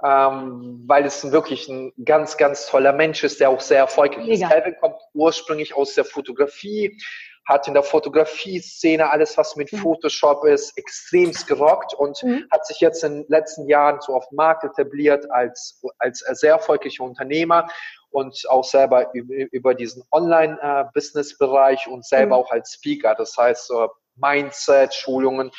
ähm, 0.03 0.83
weil 0.87 1.05
es 1.05 1.31
wirklich 1.31 1.67
ein 1.67 1.93
ganz, 2.03 2.37
ganz 2.37 2.67
toller 2.67 2.93
Mensch 2.93 3.23
ist, 3.23 3.39
der 3.39 3.49
auch 3.49 3.61
sehr 3.61 3.79
erfolgreich 3.79 4.25
Mega. 4.25 4.47
ist. 4.47 4.51
Calvin 4.51 4.75
kommt 4.79 4.95
ursprünglich 5.13 5.75
aus 5.75 5.93
der 5.93 6.05
Fotografie, 6.05 6.97
hat 7.45 7.67
in 7.67 7.73
der 7.73 7.83
Fotografie-Szene 7.83 9.09
alles, 9.11 9.37
was 9.37 9.55
mit 9.55 9.71
mhm. 9.71 9.77
Photoshop 9.77 10.45
ist, 10.45 10.77
extremst 10.77 11.47
gerockt 11.47 11.93
und 11.93 12.21
mhm. 12.23 12.45
hat 12.51 12.65
sich 12.65 12.79
jetzt 12.79 13.03
in 13.03 13.23
den 13.23 13.25
letzten 13.27 13.67
Jahren 13.67 13.99
so 14.01 14.15
auf 14.15 14.27
dem 14.29 14.37
Markt 14.37 14.63
etabliert 14.63 15.29
als, 15.31 15.81
als 15.99 16.19
sehr 16.19 16.53
erfolgreicher 16.53 17.03
Unternehmer 17.03 17.67
und 18.09 18.43
auch 18.49 18.63
selber 18.63 19.13
über, 19.13 19.33
über 19.51 19.75
diesen 19.75 20.03
Online-Business-Bereich 20.11 21.87
und 21.87 22.05
selber 22.05 22.37
mhm. 22.37 22.43
auch 22.43 22.51
als 22.51 22.73
Speaker, 22.73 23.15
das 23.15 23.35
heißt 23.37 23.71
Mindset, 24.15 24.93
Schulungen. 24.93 25.51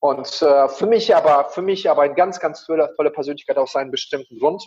Und 0.00 0.42
äh, 0.42 0.68
für 0.68 0.86
mich 0.86 1.14
aber, 1.14 1.48
für 1.48 1.62
mich 1.62 1.88
aber 1.88 2.02
ein 2.02 2.14
ganz, 2.14 2.38
ganz 2.38 2.64
tolle, 2.64 2.92
tolle 2.96 3.10
Persönlichkeit 3.10 3.56
aus 3.56 3.76
einem 3.76 3.90
bestimmten 3.90 4.38
Grund 4.38 4.62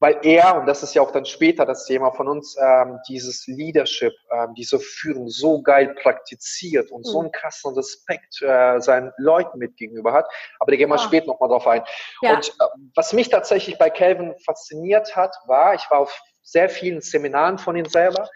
weil 0.00 0.18
er, 0.22 0.56
und 0.56 0.66
das 0.66 0.82
ist 0.82 0.94
ja 0.94 1.02
auch 1.02 1.10
dann 1.10 1.24
später 1.24 1.66
das 1.66 1.84
Thema 1.84 2.12
von 2.12 2.28
uns, 2.28 2.56
ähm, 2.60 3.00
dieses 3.08 3.46
Leadership, 3.48 4.12
ähm, 4.32 4.54
diese 4.54 4.78
Führung 4.78 5.28
so 5.28 5.60
geil 5.60 5.94
praktiziert 6.00 6.90
und 6.92 7.00
mhm. 7.00 7.10
so 7.10 7.20
einen 7.20 7.32
krassen 7.32 7.74
Respekt 7.74 8.40
äh, 8.42 8.80
seinen 8.80 9.12
Leuten 9.16 9.58
mit 9.58 9.76
gegenüber 9.76 10.12
hat. 10.12 10.26
Aber 10.60 10.70
da 10.70 10.76
gehen 10.76 10.88
wir 10.88 10.96
ja. 10.96 11.02
später 11.02 11.26
nochmal 11.26 11.48
drauf 11.48 11.66
ein. 11.66 11.82
Ja. 12.22 12.36
Und 12.36 12.48
äh, 12.48 12.64
was 12.94 13.12
mich 13.12 13.28
tatsächlich 13.28 13.76
bei 13.78 13.90
Calvin 13.90 14.34
fasziniert 14.44 15.16
hat, 15.16 15.34
war, 15.46 15.74
ich 15.74 15.90
war 15.90 15.98
auf 15.98 16.20
sehr 16.42 16.68
vielen 16.68 17.00
Seminaren 17.00 17.58
von 17.58 17.76
ihm 17.76 17.86
selber, 17.86 18.28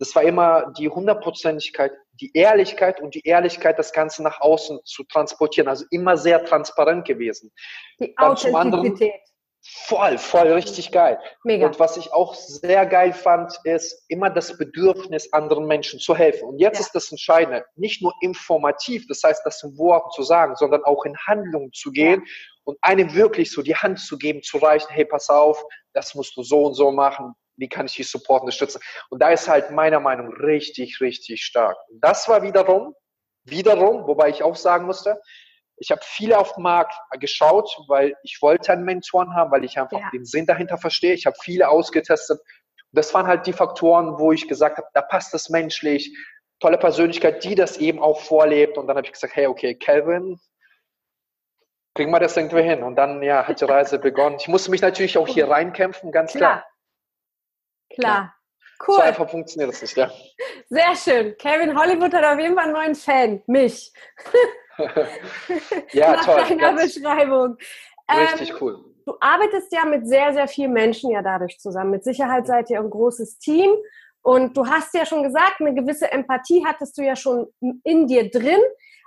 das 0.00 0.16
war 0.16 0.22
immer 0.22 0.72
die 0.78 0.88
Hundertprozentigkeit, 0.88 1.92
die 2.14 2.30
Ehrlichkeit 2.32 3.00
und 3.00 3.14
die 3.14 3.20
Ehrlichkeit, 3.26 3.78
das 3.78 3.92
Ganze 3.92 4.22
nach 4.22 4.40
außen 4.40 4.80
zu 4.84 5.04
transportieren. 5.04 5.68
Also 5.68 5.84
immer 5.90 6.16
sehr 6.16 6.44
transparent 6.44 7.06
gewesen. 7.06 7.52
Die 8.00 8.16
Authentizität. 8.16 9.20
Voll, 9.62 10.16
voll, 10.16 10.52
richtig 10.54 10.90
geil. 10.90 11.18
Mega. 11.44 11.66
Und 11.66 11.78
was 11.78 11.98
ich 11.98 12.14
auch 12.14 12.34
sehr 12.34 12.86
geil 12.86 13.12
fand, 13.12 13.60
ist 13.64 14.06
immer 14.08 14.30
das 14.30 14.56
Bedürfnis, 14.56 15.30
anderen 15.34 15.66
Menschen 15.66 16.00
zu 16.00 16.16
helfen. 16.16 16.48
Und 16.48 16.58
jetzt 16.58 16.78
ja. 16.78 16.86
ist 16.86 16.94
das 16.94 17.10
Entscheidende, 17.10 17.66
nicht 17.76 18.00
nur 18.00 18.14
informativ, 18.22 19.06
das 19.06 19.22
heißt, 19.22 19.42
das 19.44 19.62
in 19.62 19.76
Worten 19.76 20.10
zu 20.12 20.22
sagen, 20.22 20.56
sondern 20.56 20.82
auch 20.84 21.04
in 21.04 21.14
Handlungen 21.26 21.72
zu 21.74 21.90
gehen 21.90 22.22
ja. 22.24 22.32
und 22.64 22.78
einem 22.80 23.14
wirklich 23.14 23.52
so 23.52 23.60
die 23.60 23.76
Hand 23.76 24.00
zu 24.00 24.16
geben, 24.16 24.42
zu 24.42 24.56
reichen, 24.56 24.88
hey, 24.88 25.04
pass 25.04 25.28
auf, 25.28 25.62
das 25.92 26.14
musst 26.14 26.34
du 26.38 26.42
so 26.42 26.64
und 26.64 26.74
so 26.74 26.90
machen, 26.90 27.34
wie 27.60 27.68
kann 27.68 27.86
ich 27.86 27.94
dich 27.94 28.10
supporten, 28.10 28.46
unterstützen. 28.46 28.80
Und 29.10 29.22
da 29.22 29.30
ist 29.30 29.48
halt 29.48 29.70
meiner 29.70 30.00
Meinung 30.00 30.32
richtig, 30.34 31.00
richtig 31.00 31.42
stark. 31.44 31.76
Und 31.90 32.02
das 32.02 32.28
war 32.28 32.42
wiederum, 32.42 32.94
wiederum, 33.44 34.06
wobei 34.06 34.30
ich 34.30 34.42
auch 34.42 34.56
sagen 34.56 34.86
musste, 34.86 35.20
ich 35.76 35.90
habe 35.90 36.00
viele 36.04 36.38
auf 36.38 36.54
dem 36.54 36.64
Markt 36.64 36.94
geschaut, 37.20 37.70
weil 37.88 38.14
ich 38.22 38.38
wollte 38.42 38.72
einen 38.72 38.84
Mentoren 38.84 39.34
haben, 39.34 39.50
weil 39.50 39.64
ich 39.64 39.78
einfach 39.78 39.98
ja. 39.98 40.10
den 40.12 40.26
Sinn 40.26 40.44
dahinter 40.44 40.76
verstehe. 40.76 41.14
Ich 41.14 41.24
habe 41.24 41.36
viele 41.40 41.68
ausgetestet. 41.68 42.40
Das 42.92 43.14
waren 43.14 43.26
halt 43.26 43.46
die 43.46 43.52
Faktoren, 43.52 44.18
wo 44.18 44.32
ich 44.32 44.46
gesagt 44.46 44.76
habe, 44.76 44.88
da 44.92 45.00
passt 45.00 45.32
es 45.32 45.48
menschlich, 45.48 46.14
tolle 46.58 46.76
Persönlichkeit, 46.76 47.44
die 47.44 47.54
das 47.54 47.78
eben 47.78 47.98
auch 47.98 48.20
vorlebt. 48.20 48.76
Und 48.76 48.88
dann 48.88 48.96
habe 48.96 49.06
ich 49.06 49.12
gesagt, 49.12 49.34
hey, 49.34 49.46
okay, 49.46 49.74
Calvin, 49.74 50.38
kriegen 51.94 52.10
wir 52.10 52.20
das 52.20 52.36
irgendwie 52.36 52.62
hin. 52.62 52.82
Und 52.82 52.96
dann 52.96 53.22
ja, 53.22 53.46
hat 53.46 53.60
die 53.60 53.64
Reise 53.64 53.98
begonnen. 54.10 54.36
Ich 54.38 54.48
musste 54.48 54.70
mich 54.70 54.82
natürlich 54.82 55.16
auch 55.16 55.28
hier 55.28 55.48
reinkämpfen, 55.48 56.12
ganz 56.12 56.32
klar. 56.32 56.58
Klar. 56.58 56.69
Klar. 57.94 58.34
Cool. 58.86 58.94
So 58.96 59.02
einfach 59.02 59.28
funktioniert 59.28 59.72
das 59.72 59.82
nicht, 59.82 59.96
ja. 59.96 60.10
Sehr 60.70 60.96
schön. 60.96 61.36
Kevin 61.36 61.78
Hollywood 61.78 62.14
hat 62.14 62.24
auf 62.24 62.40
jeden 62.40 62.54
Fall 62.54 62.64
einen 62.64 62.72
neuen 62.72 62.94
Fan, 62.94 63.42
mich. 63.46 63.92
ja, 65.92 66.12
Nach 66.16 66.24
toll. 66.24 66.42
deiner 66.48 66.72
Beschreibung. 66.72 67.56
Richtig 68.10 68.50
ähm, 68.50 68.56
cool. 68.60 68.84
du 69.04 69.14
arbeitest 69.20 69.72
ja 69.72 69.84
mit 69.84 70.08
sehr, 70.08 70.32
sehr 70.32 70.48
vielen 70.48 70.72
Menschen 70.72 71.10
ja 71.10 71.22
dadurch 71.22 71.58
zusammen. 71.58 71.90
Mit 71.90 72.04
Sicherheit 72.04 72.46
seid 72.46 72.70
ihr 72.70 72.80
ein 72.80 72.90
großes 72.90 73.38
Team. 73.38 73.70
Und 74.22 74.56
du 74.56 74.66
hast 74.66 74.94
ja 74.94 75.06
schon 75.06 75.22
gesagt, 75.22 75.60
eine 75.60 75.74
gewisse 75.74 76.10
Empathie 76.10 76.64
hattest 76.66 76.96
du 76.98 77.02
ja 77.02 77.16
schon 77.16 77.46
in 77.84 78.06
dir 78.06 78.30
drin. 78.30 78.60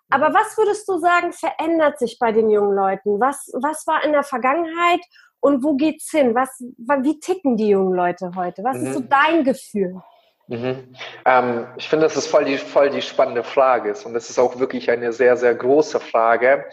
Aber 0.10 0.30
mhm. 0.30 0.34
was 0.36 0.58
würdest 0.58 0.88
du 0.88 1.00
sagen, 1.00 1.34
verändert 1.34 2.00
sich 2.00 2.18
bei 2.20 2.32
den 2.32 2.50
jungen 2.50 2.76
Leuten? 2.76 3.20
Was, 3.20 3.50
was 3.54 3.86
war 3.88 4.04
in 4.04 4.12
der 4.12 4.24
Vergangenheit 4.24 5.02
und 5.44 5.62
wo 5.62 5.76
geht's 5.76 6.10
hin? 6.10 6.34
Was, 6.36 6.50
wie 6.60 7.20
ticken 7.20 7.58
die 7.58 7.68
jungen 7.68 7.94
Leute 7.94 8.32
heute? 8.36 8.64
Was 8.64 8.78
mhm. 8.78 8.88
ist 8.88 8.94
so 8.94 9.00
mhm. 9.02 9.10
dein 9.10 9.44
Gefühl? 9.44 10.02
Mhm. 10.48 10.96
Ähm, 11.26 11.68
ich 11.76 11.90
finde, 11.90 12.06
das 12.06 12.16
ist 12.16 12.28
voll 12.28 12.46
die, 12.46 12.58
voll 12.58 12.90
die 12.90 13.02
spannende 13.02 13.44
Frage 13.44 13.94
und 14.06 14.14
das 14.14 14.30
ist 14.30 14.40
auch 14.40 14.60
wirklich 14.60 14.90
eine 14.90 15.12
sehr, 15.12 15.36
sehr 15.36 15.54
große 15.54 16.00
Frage. 16.00 16.66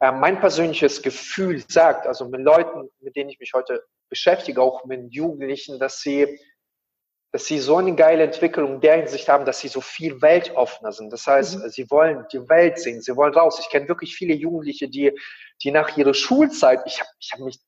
Ähm, 0.00 0.20
mein 0.20 0.38
persönliches 0.38 1.02
Gefühl 1.02 1.64
sagt, 1.66 2.06
also 2.06 2.28
mit 2.28 2.42
Leuten, 2.42 2.88
mit 3.00 3.16
denen 3.16 3.30
ich 3.30 3.40
mich 3.40 3.52
heute 3.54 3.82
beschäftige, 4.08 4.62
auch 4.62 4.84
mit 4.84 5.12
Jugendlichen, 5.12 5.80
dass 5.80 6.00
sie 6.00 6.38
dass 7.34 7.46
sie 7.46 7.60
so 7.60 7.78
eine 7.78 7.94
geile 7.94 8.24
Entwicklung 8.24 8.74
in 8.74 8.80
der 8.82 8.96
Hinsicht 8.96 9.26
haben, 9.26 9.46
dass 9.46 9.60
sie 9.60 9.68
so 9.68 9.80
viel 9.80 10.20
weltoffener 10.20 10.92
sind. 10.92 11.10
Das 11.10 11.26
heißt, 11.26 11.58
mhm. 11.58 11.68
sie 11.70 11.90
wollen 11.90 12.26
die 12.30 12.46
Welt 12.46 12.78
sehen, 12.78 13.00
sie 13.00 13.16
wollen 13.16 13.32
raus. 13.32 13.58
Ich 13.58 13.70
kenne 13.70 13.88
wirklich 13.88 14.14
viele 14.14 14.34
Jugendliche, 14.34 14.86
die, 14.86 15.18
die 15.62 15.70
nach 15.70 15.96
ihrer 15.96 16.12
Schulzeit, 16.12 16.80
ich 16.84 17.00
habe 17.00 17.08
ich 17.18 17.32
hab 17.32 17.40
mich, 17.40 17.58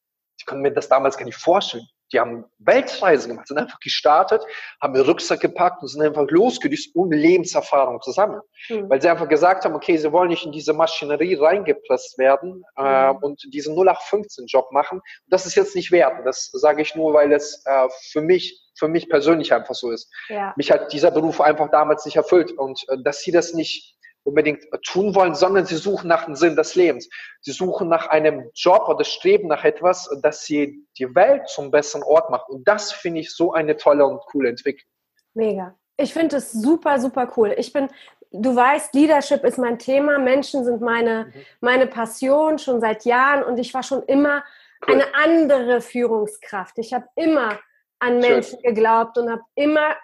ich 0.45 0.47
konnte 0.47 0.63
mir 0.63 0.73
das 0.73 0.91
damals 0.91 1.17
gar 1.17 1.25
nicht 1.25 1.39
vorstellen, 1.39 1.89
die 2.13 2.21
haben 2.21 2.45
Weltreisen 2.59 3.31
gemacht, 3.31 3.49
sind 3.49 3.57
einfach 3.57 3.81
gestartet, 3.81 4.43
haben 4.81 4.95
ihren 4.95 5.07
Rucksack 5.07 5.41
gepackt 5.41 5.81
und 5.81 5.89
sind 5.89 6.03
einfach 6.03 6.27
losgedüst, 6.29 6.95
ohne 6.95 7.17
Lebenserfahrung 7.17 8.03
zu 8.03 8.13
sammeln. 8.13 8.43
Mhm. 8.69 8.91
Weil 8.91 9.01
sie 9.01 9.09
einfach 9.09 9.27
gesagt 9.27 9.65
haben, 9.65 9.75
okay, 9.75 9.97
sie 9.97 10.13
wollen 10.13 10.29
nicht 10.29 10.45
in 10.45 10.53
diese 10.53 10.75
Maschinerie 10.75 11.35
reingepresst 11.35 12.19
werden 12.19 12.63
äh, 12.77 13.11
mhm. 13.11 13.17
und 13.23 13.43
diesen 13.55 13.75
0815-Job 13.75 14.71
machen. 14.71 14.99
Und 14.99 15.33
das 15.33 15.47
ist 15.47 15.55
jetzt 15.55 15.75
nicht 15.75 15.91
wert. 15.93 16.27
Das 16.27 16.51
sage 16.53 16.83
ich 16.83 16.95
nur, 16.95 17.15
weil 17.15 17.33
es 17.33 17.65
äh, 17.65 17.89
für 18.11 18.21
mich 18.21 18.61
für 18.77 18.89
mich 18.89 19.09
persönlich 19.09 19.55
einfach 19.55 19.75
so 19.75 19.93
ist. 19.93 20.13
Ja. 20.29 20.53
Mich 20.57 20.73
hat 20.73 20.93
dieser 20.93 21.13
Beruf 21.13 21.41
einfach 21.41 21.71
damals 21.71 22.05
nicht 22.05 22.17
erfüllt 22.17 22.51
und 22.51 22.85
äh, 22.89 22.97
dass 23.05 23.21
sie 23.21 23.31
das 23.31 23.55
nicht 23.55 23.97
unbedingt 24.25 24.64
tun 24.83 25.14
wollen, 25.14 25.35
sondern 25.35 25.66
sie 25.66 25.76
suchen 25.76 26.09
nach 26.09 26.25
dem 26.25 26.35
Sinn 26.35 26.57
des 26.57 26.75
Lebens. 26.75 27.09
Sie 27.40 27.52
suchen 27.52 27.88
nach 27.88 28.09
einem 28.09 28.50
Job 28.54 28.88
oder 28.88 29.04
streben 29.04 29.49
nach 29.49 29.64
etwas, 29.64 30.11
dass 30.23 30.45
sie 30.45 30.87
die 30.99 31.14
Welt 31.14 31.49
zum 31.49 31.71
besseren 31.71 32.02
Ort 32.02 32.31
macht. 32.31 32.49
Und 32.49 32.66
das 32.66 32.93
finde 32.93 33.21
ich 33.21 33.35
so 33.35 33.52
eine 33.52 33.76
tolle 33.76 34.07
und 34.07 34.21
coole 34.26 34.49
Entwicklung. 34.49 34.90
Mega. 35.35 35.75
Ich 35.97 36.12
finde 36.12 36.37
es 36.37 36.52
super, 36.52 36.99
super 36.99 37.31
cool. 37.37 37.54
Ich 37.57 37.73
bin, 37.73 37.88
du 38.33 38.57
weißt, 38.57 38.95
Leadership 38.95 39.45
ist 39.45 39.59
mein 39.59 39.78
Thema. 39.78 40.19
Menschen 40.19 40.64
sind 40.64 40.81
meine, 40.81 41.26
mhm. 41.26 41.33
meine 41.61 41.87
Passion 41.87 42.59
schon 42.59 42.81
seit 42.81 43.04
Jahren 43.04 43.45
und 43.45 43.59
ich 43.59 43.73
war 43.75 43.83
schon 43.83 44.02
immer 44.04 44.43
cool. 44.88 44.95
eine 44.95 45.14
andere 45.14 45.81
Führungskraft. 45.81 46.78
Ich 46.78 46.95
habe 46.95 47.07
immer 47.14 47.59
an 47.99 48.19
Menschen 48.19 48.59
Schön. 48.61 48.75
geglaubt 48.75 49.19
und 49.19 49.31
habe 49.31 49.43
immer 49.54 49.97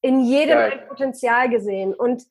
in 0.00 0.20
jedem 0.20 0.58
Geil. 0.58 0.72
ein 0.72 0.88
Potenzial 0.88 1.48
gesehen. 1.48 1.94
Und 1.94 2.24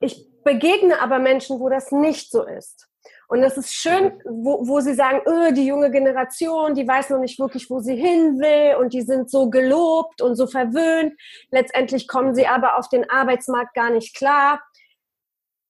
ich 0.00 0.28
begegne 0.46 0.98
aber 1.00 1.18
Menschen, 1.18 1.60
wo 1.60 1.68
das 1.68 1.92
nicht 1.92 2.30
so 2.30 2.46
ist. 2.46 2.88
Und 3.28 3.42
das 3.42 3.56
ist 3.56 3.74
schön, 3.74 4.04
mhm. 4.04 4.44
wo, 4.44 4.66
wo 4.66 4.80
sie 4.80 4.94
sagen, 4.94 5.20
öh, 5.26 5.52
die 5.52 5.66
junge 5.66 5.90
Generation, 5.90 6.74
die 6.74 6.86
weiß 6.86 7.10
noch 7.10 7.18
nicht 7.18 7.38
wirklich, 7.38 7.68
wo 7.68 7.80
sie 7.80 7.96
hin 7.96 8.38
will 8.38 8.76
und 8.76 8.92
die 8.92 9.02
sind 9.02 9.30
so 9.30 9.50
gelobt 9.50 10.22
und 10.22 10.36
so 10.36 10.46
verwöhnt. 10.46 11.12
Letztendlich 11.50 12.06
kommen 12.06 12.34
sie 12.34 12.46
aber 12.46 12.78
auf 12.78 12.88
den 12.88 13.08
Arbeitsmarkt 13.10 13.74
gar 13.74 13.90
nicht 13.90 14.16
klar. 14.16 14.62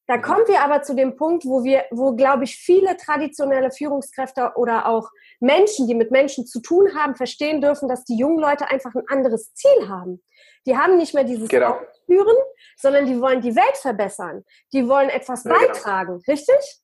Da 0.06 0.18
kommen 0.18 0.46
wir 0.46 0.60
aber 0.60 0.82
zu 0.82 0.94
dem 0.94 1.16
Punkt, 1.16 1.46
wo 1.46 1.64
wir, 1.64 1.84
wo 1.90 2.14
glaube 2.14 2.44
ich 2.44 2.56
viele 2.56 2.96
traditionelle 2.96 3.72
Führungskräfte 3.72 4.52
oder 4.54 4.86
auch 4.86 5.10
Menschen, 5.40 5.88
die 5.88 5.96
mit 5.96 6.12
Menschen 6.12 6.46
zu 6.46 6.60
tun 6.60 6.94
haben, 6.94 7.16
verstehen 7.16 7.60
dürfen, 7.60 7.88
dass 7.88 8.04
die 8.04 8.16
jungen 8.16 8.38
Leute 8.38 8.70
einfach 8.70 8.94
ein 8.94 9.08
anderes 9.08 9.52
Ziel 9.54 9.88
haben. 9.88 10.22
Die 10.66 10.76
haben 10.76 10.96
nicht 10.96 11.14
mehr 11.14 11.24
dieses 11.24 11.48
genau. 11.48 11.78
Ausführen, 11.78 12.36
sondern 12.76 13.06
die 13.06 13.20
wollen 13.20 13.40
die 13.40 13.54
Welt 13.54 13.76
verbessern. 13.80 14.44
Die 14.72 14.88
wollen 14.88 15.08
etwas 15.08 15.44
ja, 15.44 15.52
genau. 15.52 15.66
beitragen, 15.66 16.22
genau. 16.24 16.24
richtig? 16.28 16.80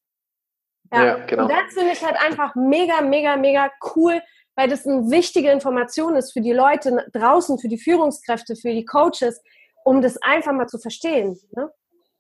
Ja, 0.93 1.05
ja 1.05 1.27
genau. 1.27 1.43
Und 1.45 1.53
das 1.53 1.75
finde 1.75 1.93
ich 1.93 2.05
halt 2.05 2.17
einfach 2.17 2.55
mega, 2.55 3.01
mega, 3.01 3.37
mega 3.37 3.71
cool, 3.95 4.21
weil 4.55 4.69
das 4.69 4.87
eine 4.87 5.11
wichtige 5.11 5.51
Information 5.51 6.17
ist 6.17 6.33
für 6.33 6.41
die 6.41 6.53
Leute 6.53 7.07
draußen, 7.13 7.59
für 7.59 7.69
die 7.69 7.79
Führungskräfte, 7.79 8.57
für 8.57 8.71
die 8.71 8.85
Coaches, 8.85 9.43
um 9.85 10.03
das 10.03 10.21
einfach 10.23 10.53
mal 10.53 10.69
zu 10.69 10.79
verstehen. 10.79 11.39
Ne? 11.57 11.71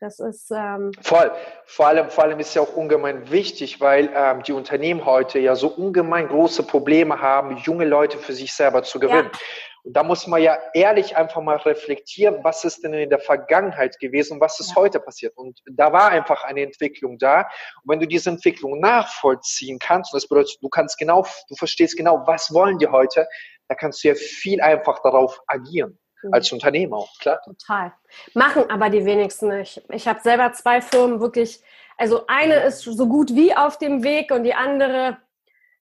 Das 0.01 0.19
ist 0.19 0.51
ähm 0.51 0.91
voll. 1.01 1.31
Vor 1.65 1.87
allem, 1.87 2.11
vor 2.11 2.25
allem 2.25 2.41
ist 2.41 2.55
ja 2.55 2.63
auch 2.63 2.75
ungemein 2.75 3.31
wichtig, 3.31 3.81
weil 3.81 4.11
ähm, 4.13 4.43
die 4.43 4.53
Unternehmen 4.53 5.05
heute 5.05 5.39
ja 5.39 5.55
so 5.55 5.69
ungemein 5.69 6.27
große 6.27 6.65
Probleme 6.65 7.21
haben, 7.21 7.57
junge 7.59 7.85
Leute 7.85 8.19
für 8.19 8.33
sich 8.33 8.53
selber 8.53 8.83
zu 8.83 8.99
gewinnen. 8.99 9.31
Ja. 9.33 9.39
Und 9.85 9.97
da 9.97 10.03
muss 10.05 10.27
man 10.27 10.41
ja 10.41 10.59
ehrlich 10.75 11.17
einfach 11.17 11.43
mal 11.43 11.57
reflektieren, 11.57 12.45
was 12.45 12.65
ist 12.65 12.85
denn 12.85 12.95
in 12.95 13.11
der 13.11 13.19
Vergangenheit 13.19 13.99
gewesen 13.99 14.35
und 14.35 14.41
was 14.41 14.61
ist 14.61 14.71
ja. 14.71 14.77
heute 14.77 15.01
passiert. 15.01 15.37
Und 15.37 15.61
da 15.67 15.93
war 15.93 16.11
einfach 16.11 16.45
eine 16.45 16.63
Entwicklung 16.63 17.19
da. 17.19 17.41
Und 17.83 17.93
wenn 17.93 18.01
du 18.01 18.07
diese 18.07 18.31
Entwicklung 18.31 18.79
nachvollziehen 18.79 19.79
kannst, 19.79 20.15
das 20.15 20.29
bedeutet, 20.29 20.59
du 20.61 20.69
kannst 20.69 20.99
genau, 20.99 21.27
du 21.49 21.57
verstehst 21.57 21.97
genau, 21.97 22.23
was 22.27 22.53
wollen 22.55 22.79
die 22.79 22.87
heute, 22.87 23.27
da 23.69 23.75
kannst 23.75 24.05
du 24.05 24.09
ja 24.09 24.15
viel 24.15 24.61
einfach 24.61 25.03
darauf 25.03 25.41
agieren. 25.49 25.99
Mhm. 26.23 26.35
als 26.35 26.53
Unternehmen 26.53 26.95
auch, 26.95 27.11
klar. 27.19 27.41
Total. 27.45 27.93
Machen 28.35 28.71
aber 28.71 28.91
die 28.91 29.05
wenigsten 29.05 29.49
nicht. 29.49 29.83
Ich 29.91 30.07
habe 30.07 30.21
selber 30.21 30.53
zwei 30.53 30.81
Firmen 30.81 31.21
wirklich, 31.21 31.61
also 31.99 32.27
eine 32.29 32.55
ist 32.63 32.83
so 32.83 33.09
gut 33.09 33.35
wie 33.35 33.55
auf 33.55 33.79
dem 33.79 34.03
Weg 34.03 34.31
und 34.31 34.45
die 34.45 34.55
andere 34.55 35.19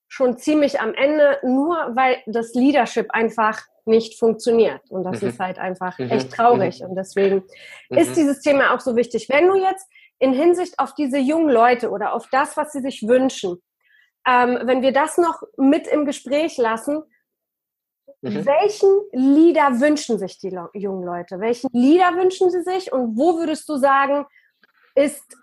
schon 0.08 0.38
ziemlich 0.38 0.81
am 0.81 0.93
Ende, 0.93 1.39
nur 1.43 1.75
weil 1.96 2.22
das 2.25 2.53
Leadership 2.53 3.12
einfach 3.12 3.62
nicht 3.85 4.19
funktioniert. 4.19 4.81
Und 4.89 5.03
das 5.03 5.21
mhm. 5.21 5.29
ist 5.29 5.39
halt 5.39 5.59
einfach 5.59 5.97
mhm. 6.00 6.09
echt 6.09 6.31
traurig. 6.33 6.81
Mhm. 6.81 6.89
Und 6.89 6.95
deswegen 6.95 7.43
mhm. 7.89 7.97
ist 7.97 8.15
dieses 8.15 8.41
Thema 8.41 8.73
auch 8.73 8.79
so 8.79 8.95
wichtig. 8.95 9.29
Wenn 9.29 9.47
du 9.47 9.55
jetzt 9.55 9.88
in 10.19 10.33
Hinsicht 10.33 10.79
auf 10.79 10.93
diese 10.93 11.17
jungen 11.17 11.50
Leute 11.50 11.89
oder 11.89 12.13
auf 12.13 12.27
das, 12.31 12.57
was 12.57 12.71
sie 12.71 12.81
sich 12.81 13.07
wünschen, 13.07 13.61
ähm, 14.27 14.59
wenn 14.63 14.81
wir 14.81 14.91
das 14.91 15.17
noch 15.17 15.41
mit 15.57 15.88
im 15.88 16.05
Gespräch 16.05 16.57
lassen, 16.57 17.03
Mhm. 18.21 18.45
Welchen 18.45 19.01
Lieder 19.13 19.79
wünschen 19.79 20.19
sich 20.19 20.38
die 20.38 20.55
jungen 20.73 21.03
Leute? 21.03 21.39
Welchen 21.39 21.69
Lieder 21.73 22.15
wünschen 22.15 22.51
sie 22.51 22.61
sich? 22.61 22.91
Und 22.91 23.17
wo 23.17 23.38
würdest 23.38 23.67
du 23.67 23.77
sagen, 23.77 24.25
ist 24.93 25.35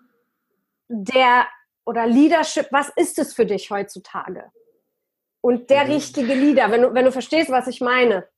der 0.88 1.47
oder 1.85 2.07
Leadership, 2.07 2.68
was 2.71 2.90
ist 2.97 3.18
es 3.18 3.35
für 3.35 3.47
dich 3.47 3.71
heutzutage? 3.71 4.45
Und 5.49 5.71
der 5.71 5.87
mhm. 5.87 5.93
richtige 5.93 6.35
Lieder, 6.35 6.71
wenn 6.71 6.83
du, 6.83 6.93
wenn 6.93 7.07
du 7.07 7.11
verstehst, 7.11 7.50
was 7.50 7.67
ich 7.69 7.81
meine. 7.81 8.28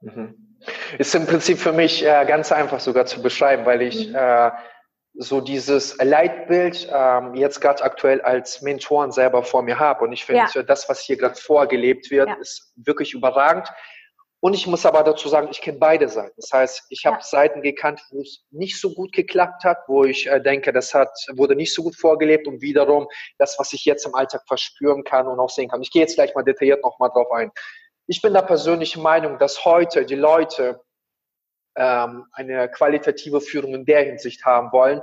Mhm. 0.00 0.56
Ist 0.96 1.14
im 1.14 1.26
Prinzip 1.26 1.58
für 1.58 1.74
mich 1.74 2.02
äh, 2.02 2.24
ganz 2.24 2.52
einfach 2.52 2.80
sogar 2.80 3.04
zu 3.04 3.20
beschreiben, 3.20 3.66
weil 3.66 3.82
ich 3.82 4.08
mhm. 4.08 4.14
äh, 4.14 4.50
so 5.12 5.42
dieses 5.42 5.98
Leitbild 5.98 6.88
ähm, 6.90 7.34
jetzt 7.34 7.60
gerade 7.60 7.82
aktuell 7.82 8.22
als 8.22 8.62
Mentoren 8.62 9.12
selber 9.12 9.42
vor 9.42 9.62
mir 9.62 9.78
habe. 9.78 10.04
Und 10.04 10.12
ich 10.12 10.24
finde, 10.24 10.46
ja. 10.54 10.62
das, 10.62 10.88
was 10.88 11.00
hier 11.00 11.18
gerade 11.18 11.34
vorgelebt 11.34 12.10
wird, 12.10 12.30
ja. 12.30 12.36
ist 12.36 12.72
wirklich 12.76 13.12
überragend. 13.12 13.68
Und 14.42 14.54
ich 14.54 14.66
muss 14.66 14.86
aber 14.86 15.02
dazu 15.02 15.28
sagen, 15.28 15.48
ich 15.50 15.60
kenne 15.60 15.78
beide 15.78 16.08
Seiten. 16.08 16.32
Das 16.36 16.50
heißt, 16.50 16.86
ich 16.88 17.04
habe 17.04 17.18
ja. 17.18 17.22
Seiten 17.22 17.60
gekannt, 17.60 18.00
wo 18.10 18.22
es 18.22 18.46
nicht 18.50 18.80
so 18.80 18.94
gut 18.94 19.12
geklappt 19.12 19.64
hat, 19.64 19.78
wo 19.86 20.04
ich 20.04 20.26
äh, 20.28 20.40
denke, 20.40 20.72
das 20.72 20.94
hat, 20.94 21.10
wurde 21.34 21.54
nicht 21.54 21.74
so 21.74 21.82
gut 21.82 21.94
vorgelebt 21.94 22.48
und 22.48 22.62
wiederum 22.62 23.06
das, 23.36 23.58
was 23.58 23.74
ich 23.74 23.84
jetzt 23.84 24.06
im 24.06 24.14
Alltag 24.14 24.42
verspüren 24.48 25.04
kann 25.04 25.26
und 25.26 25.38
auch 25.38 25.50
sehen 25.50 25.68
kann. 25.68 25.82
Ich 25.82 25.90
gehe 25.90 26.00
jetzt 26.00 26.14
gleich 26.14 26.34
mal 26.34 26.42
detailliert 26.42 26.82
nochmal 26.82 27.10
drauf 27.10 27.30
ein. 27.32 27.52
Ich 28.06 28.22
bin 28.22 28.32
der 28.32 28.42
persönlichen 28.42 29.02
Meinung, 29.02 29.38
dass 29.38 29.66
heute 29.66 30.06
die 30.06 30.14
Leute 30.14 30.80
ähm, 31.76 32.24
eine 32.32 32.70
qualitative 32.70 33.42
Führung 33.42 33.74
in 33.74 33.84
der 33.84 34.04
Hinsicht 34.04 34.46
haben 34.46 34.72
wollen, 34.72 35.02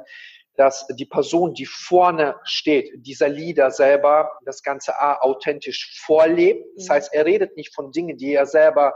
dass 0.56 0.88
die 0.88 1.06
Person, 1.06 1.54
die 1.54 1.68
vorne 1.68 2.36
steht, 2.44 2.92
dieser 3.06 3.30
Leader 3.30 3.70
selber 3.70 4.32
das 4.44 4.64
Ganze 4.64 5.00
A, 5.00 5.20
authentisch 5.22 6.02
vorlebt. 6.04 6.66
Das 6.76 6.88
mhm. 6.88 6.94
heißt, 6.94 7.14
er 7.14 7.26
redet 7.26 7.56
nicht 7.56 7.74
von 7.76 7.92
Dingen, 7.92 8.18
die 8.18 8.34
er 8.34 8.48
selber 8.48 8.96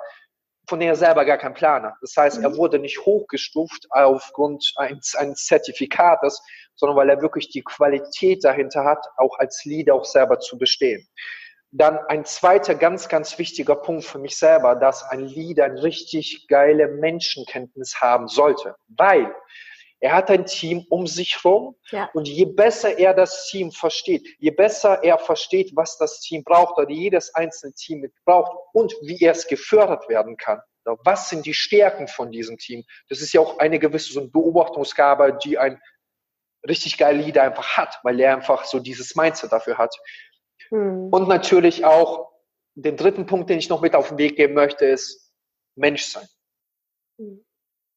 er 0.79 0.95
selber 0.95 1.25
gar 1.25 1.37
keinen 1.37 1.55
Plan 1.55 1.83
hat. 1.83 1.95
Das 1.99 2.15
heißt, 2.15 2.41
er 2.41 2.51
mhm. 2.51 2.57
wurde 2.57 2.79
nicht 2.79 2.99
hochgestuft 2.99 3.87
aufgrund 3.89 4.71
eines, 4.77 5.15
eines 5.15 5.45
Zertifikates, 5.45 6.41
sondern 6.75 6.97
weil 6.97 7.09
er 7.09 7.21
wirklich 7.21 7.49
die 7.49 7.63
Qualität 7.63 8.45
dahinter 8.45 8.85
hat, 8.85 9.05
auch 9.17 9.37
als 9.39 9.65
Leader 9.65 9.95
auch 9.95 10.05
selber 10.05 10.39
zu 10.39 10.57
bestehen. 10.57 11.05
Dann 11.71 11.97
ein 12.07 12.25
zweiter 12.25 12.75
ganz, 12.75 13.07
ganz 13.07 13.37
wichtiger 13.37 13.75
Punkt 13.75 14.03
für 14.05 14.19
mich 14.19 14.37
selber, 14.37 14.75
dass 14.75 15.03
ein 15.03 15.21
Leader 15.21 15.65
eine 15.65 15.81
richtig 15.83 16.47
geile 16.47 16.87
Menschenkenntnis 16.87 18.01
haben 18.01 18.27
sollte, 18.27 18.75
weil 18.87 19.33
er 20.01 20.13
hat 20.13 20.29
ein 20.29 20.45
Team 20.45 20.85
um 20.89 21.07
sich 21.07 21.41
herum 21.43 21.75
ja. 21.91 22.09
und 22.13 22.27
je 22.27 22.45
besser 22.45 22.97
er 22.97 23.13
das 23.13 23.47
Team 23.47 23.71
versteht, 23.71 24.27
je 24.39 24.51
besser 24.51 25.03
er 25.03 25.17
versteht, 25.17 25.71
was 25.75 25.97
das 25.97 26.19
Team 26.19 26.43
braucht 26.43 26.77
oder 26.77 26.89
jedes 26.89 27.33
einzelne 27.33 27.73
Team 27.73 28.05
braucht 28.25 28.51
und 28.73 28.93
wie 29.01 29.23
er 29.23 29.31
es 29.31 29.47
gefördert 29.47 30.09
werden 30.09 30.35
kann. 30.37 30.59
Was 31.03 31.29
sind 31.29 31.45
die 31.45 31.53
Stärken 31.53 32.07
von 32.07 32.31
diesem 32.31 32.57
Team? 32.57 32.83
Das 33.07 33.21
ist 33.21 33.33
ja 33.33 33.39
auch 33.39 33.59
eine 33.59 33.77
gewisse 33.77 34.13
so 34.13 34.19
eine 34.19 34.29
Beobachtungsgabe, 34.29 35.37
die 35.43 35.59
ein 35.59 35.79
richtig 36.67 36.97
geiler 36.97 37.21
Leader 37.21 37.43
einfach 37.43 37.77
hat, 37.77 37.99
weil 38.03 38.19
er 38.19 38.35
einfach 38.35 38.65
so 38.65 38.79
dieses 38.79 39.15
Mindset 39.15 39.51
dafür 39.51 39.77
hat 39.77 39.95
Mhm. 40.71 41.09
Und 41.11 41.27
natürlich 41.27 41.85
auch 41.85 42.31
den 42.73 42.97
dritten 42.97 43.25
Punkt, 43.25 43.49
den 43.49 43.59
ich 43.59 43.69
noch 43.69 43.81
mit 43.81 43.95
auf 43.95 44.09
den 44.09 44.17
Weg 44.17 44.37
geben 44.37 44.53
möchte, 44.53 44.85
ist 44.85 45.31
Menschsein. 45.75 46.27
Mhm. 47.17 47.45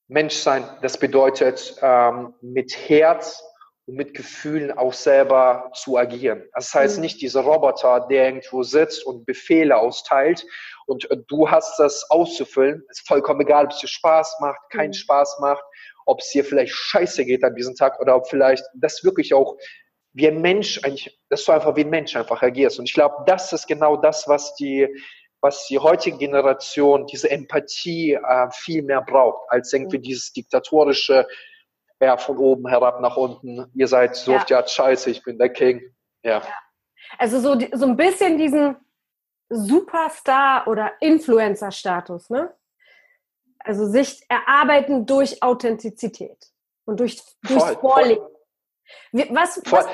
Menschsein, 0.09 0.69
das 0.83 0.99
bedeutet 0.99 1.77
ähm, 1.81 2.35
mit 2.43 2.77
Herz 2.89 3.43
und 3.87 3.97
mit 3.97 4.15
Gefühlen 4.15 4.71
auch 4.73 4.93
selber 4.93 5.71
zu 5.75 5.97
agieren. 5.97 6.45
Das 6.55 6.73
heißt 6.73 6.97
mhm. 6.97 7.03
nicht 7.03 7.21
dieser 7.21 7.43
Roboter, 7.43 8.07
der 8.11 8.27
irgendwo 8.27 8.63
sitzt 8.63 9.05
und 9.07 9.27
Befehle 9.27 9.77
austeilt 9.77 10.47
und 10.87 11.11
äh, 11.11 11.17
du 11.29 11.51
hast 11.51 11.79
das 11.79 12.11
auszufüllen. 12.11 12.83
Ist 12.89 13.07
vollkommen 13.07 13.41
egal, 13.41 13.67
ob 13.67 13.73
es 13.73 13.79
dir 13.79 13.89
Spaß 13.89 14.37
macht, 14.41 14.61
keinen 14.71 14.91
mhm. 14.91 14.95
Spaß 14.95 15.39
macht, 15.41 15.65
ob 16.07 16.21
es 16.21 16.31
dir 16.31 16.45
vielleicht 16.45 16.75
scheiße 16.75 17.25
geht 17.25 17.45
an 17.45 17.55
diesem 17.55 17.75
Tag 17.75 18.01
oder 18.01 18.17
ob 18.17 18.29
vielleicht 18.29 18.65
das 18.75 19.05
wirklich 19.05 19.35
auch 19.35 19.57
wie 20.15 20.29
ein 20.29 20.41
Mensch 20.41 20.81
eigentlich, 20.85 21.19
dass 21.29 21.45
du 21.45 21.53
einfach 21.53 21.77
wie 21.77 21.85
ein 21.85 21.91
Mensch 21.91 22.15
einfach 22.15 22.41
agierst. 22.41 22.79
Und 22.79 22.89
ich 22.89 22.95
glaube, 22.95 23.25
das 23.27 23.53
ist 23.53 23.67
genau 23.67 23.97
das, 23.97 24.29
was 24.29 24.55
die, 24.55 24.89
was 25.45 25.67
die 25.67 25.79
heutige 25.79 26.17
Generation, 26.17 27.07
diese 27.07 27.31
Empathie 27.31 28.15
äh, 28.15 28.51
viel 28.51 28.83
mehr 28.83 29.03
braucht, 29.03 29.45
als 29.51 29.71
irgendwie 29.75 29.99
mhm. 29.99 30.03
dieses 30.03 30.33
diktatorische, 30.33 31.29
ja, 32.01 32.17
von 32.17 32.39
oben 32.39 32.67
herab 32.67 33.03
nach 33.03 33.19
unten. 33.19 33.71
Ihr 33.75 33.87
seid 33.87 34.17
so 34.17 34.33
ja. 34.33 34.39
oft, 34.39 34.49
ja, 34.49 34.67
scheiße, 34.67 35.11
ich 35.11 35.23
bin 35.23 35.37
der 35.37 35.51
King. 35.51 35.83
Ja. 36.23 36.39
ja. 36.39 36.59
Also 37.19 37.41
so, 37.41 37.59
so 37.73 37.85
ein 37.85 37.95
bisschen 37.95 38.39
diesen 38.39 38.77
Superstar- 39.51 40.67
oder 40.67 40.93
Influencer-Status, 41.01 42.31
ne? 42.31 42.55
Also 43.59 43.87
sich 43.87 44.23
erarbeiten 44.31 45.05
durch 45.05 45.43
Authentizität 45.43 46.39
und 46.87 47.01
durch, 47.01 47.23
durchs 47.43 47.71
Vorleben. 47.81 48.25
Was, 49.13 49.61
was, 49.67 49.87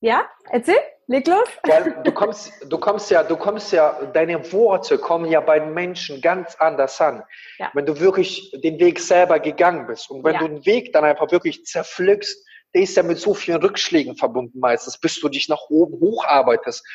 ja, 0.00 0.28
erzähl, 0.50 0.78
leg 1.06 1.26
los. 1.26 1.48
Weil 1.64 2.02
du 2.02 2.12
kommst, 2.12 2.52
du 2.66 2.78
kommst 2.78 3.10
ja, 3.10 3.22
du 3.22 3.36
kommst 3.36 3.72
ja, 3.72 4.00
deine 4.12 4.52
Worte 4.52 4.98
kommen 4.98 5.30
ja 5.30 5.40
bei 5.40 5.58
den 5.58 5.74
Menschen 5.74 6.20
ganz 6.20 6.56
anders 6.56 7.00
an. 7.00 7.22
Ja. 7.58 7.70
Wenn 7.74 7.86
du 7.86 8.00
wirklich 8.00 8.50
den 8.62 8.78
Weg 8.78 9.00
selber 9.00 9.38
gegangen 9.38 9.86
bist 9.86 10.10
und 10.10 10.24
wenn 10.24 10.34
ja. 10.34 10.40
du 10.40 10.48
den 10.48 10.66
Weg 10.66 10.92
dann 10.92 11.04
einfach 11.04 11.30
wirklich 11.30 11.64
zerpflückst, 11.64 12.46
der 12.74 12.82
ist 12.82 12.96
ja 12.96 13.02
mit 13.02 13.18
so 13.18 13.34
vielen 13.34 13.60
Rückschlägen 13.60 14.16
verbunden 14.16 14.58
meistens, 14.58 14.98
bis 14.98 15.20
du 15.20 15.28
dich 15.28 15.48
nach 15.48 15.68
oben 15.68 16.00
hocharbeitest. 16.00 16.86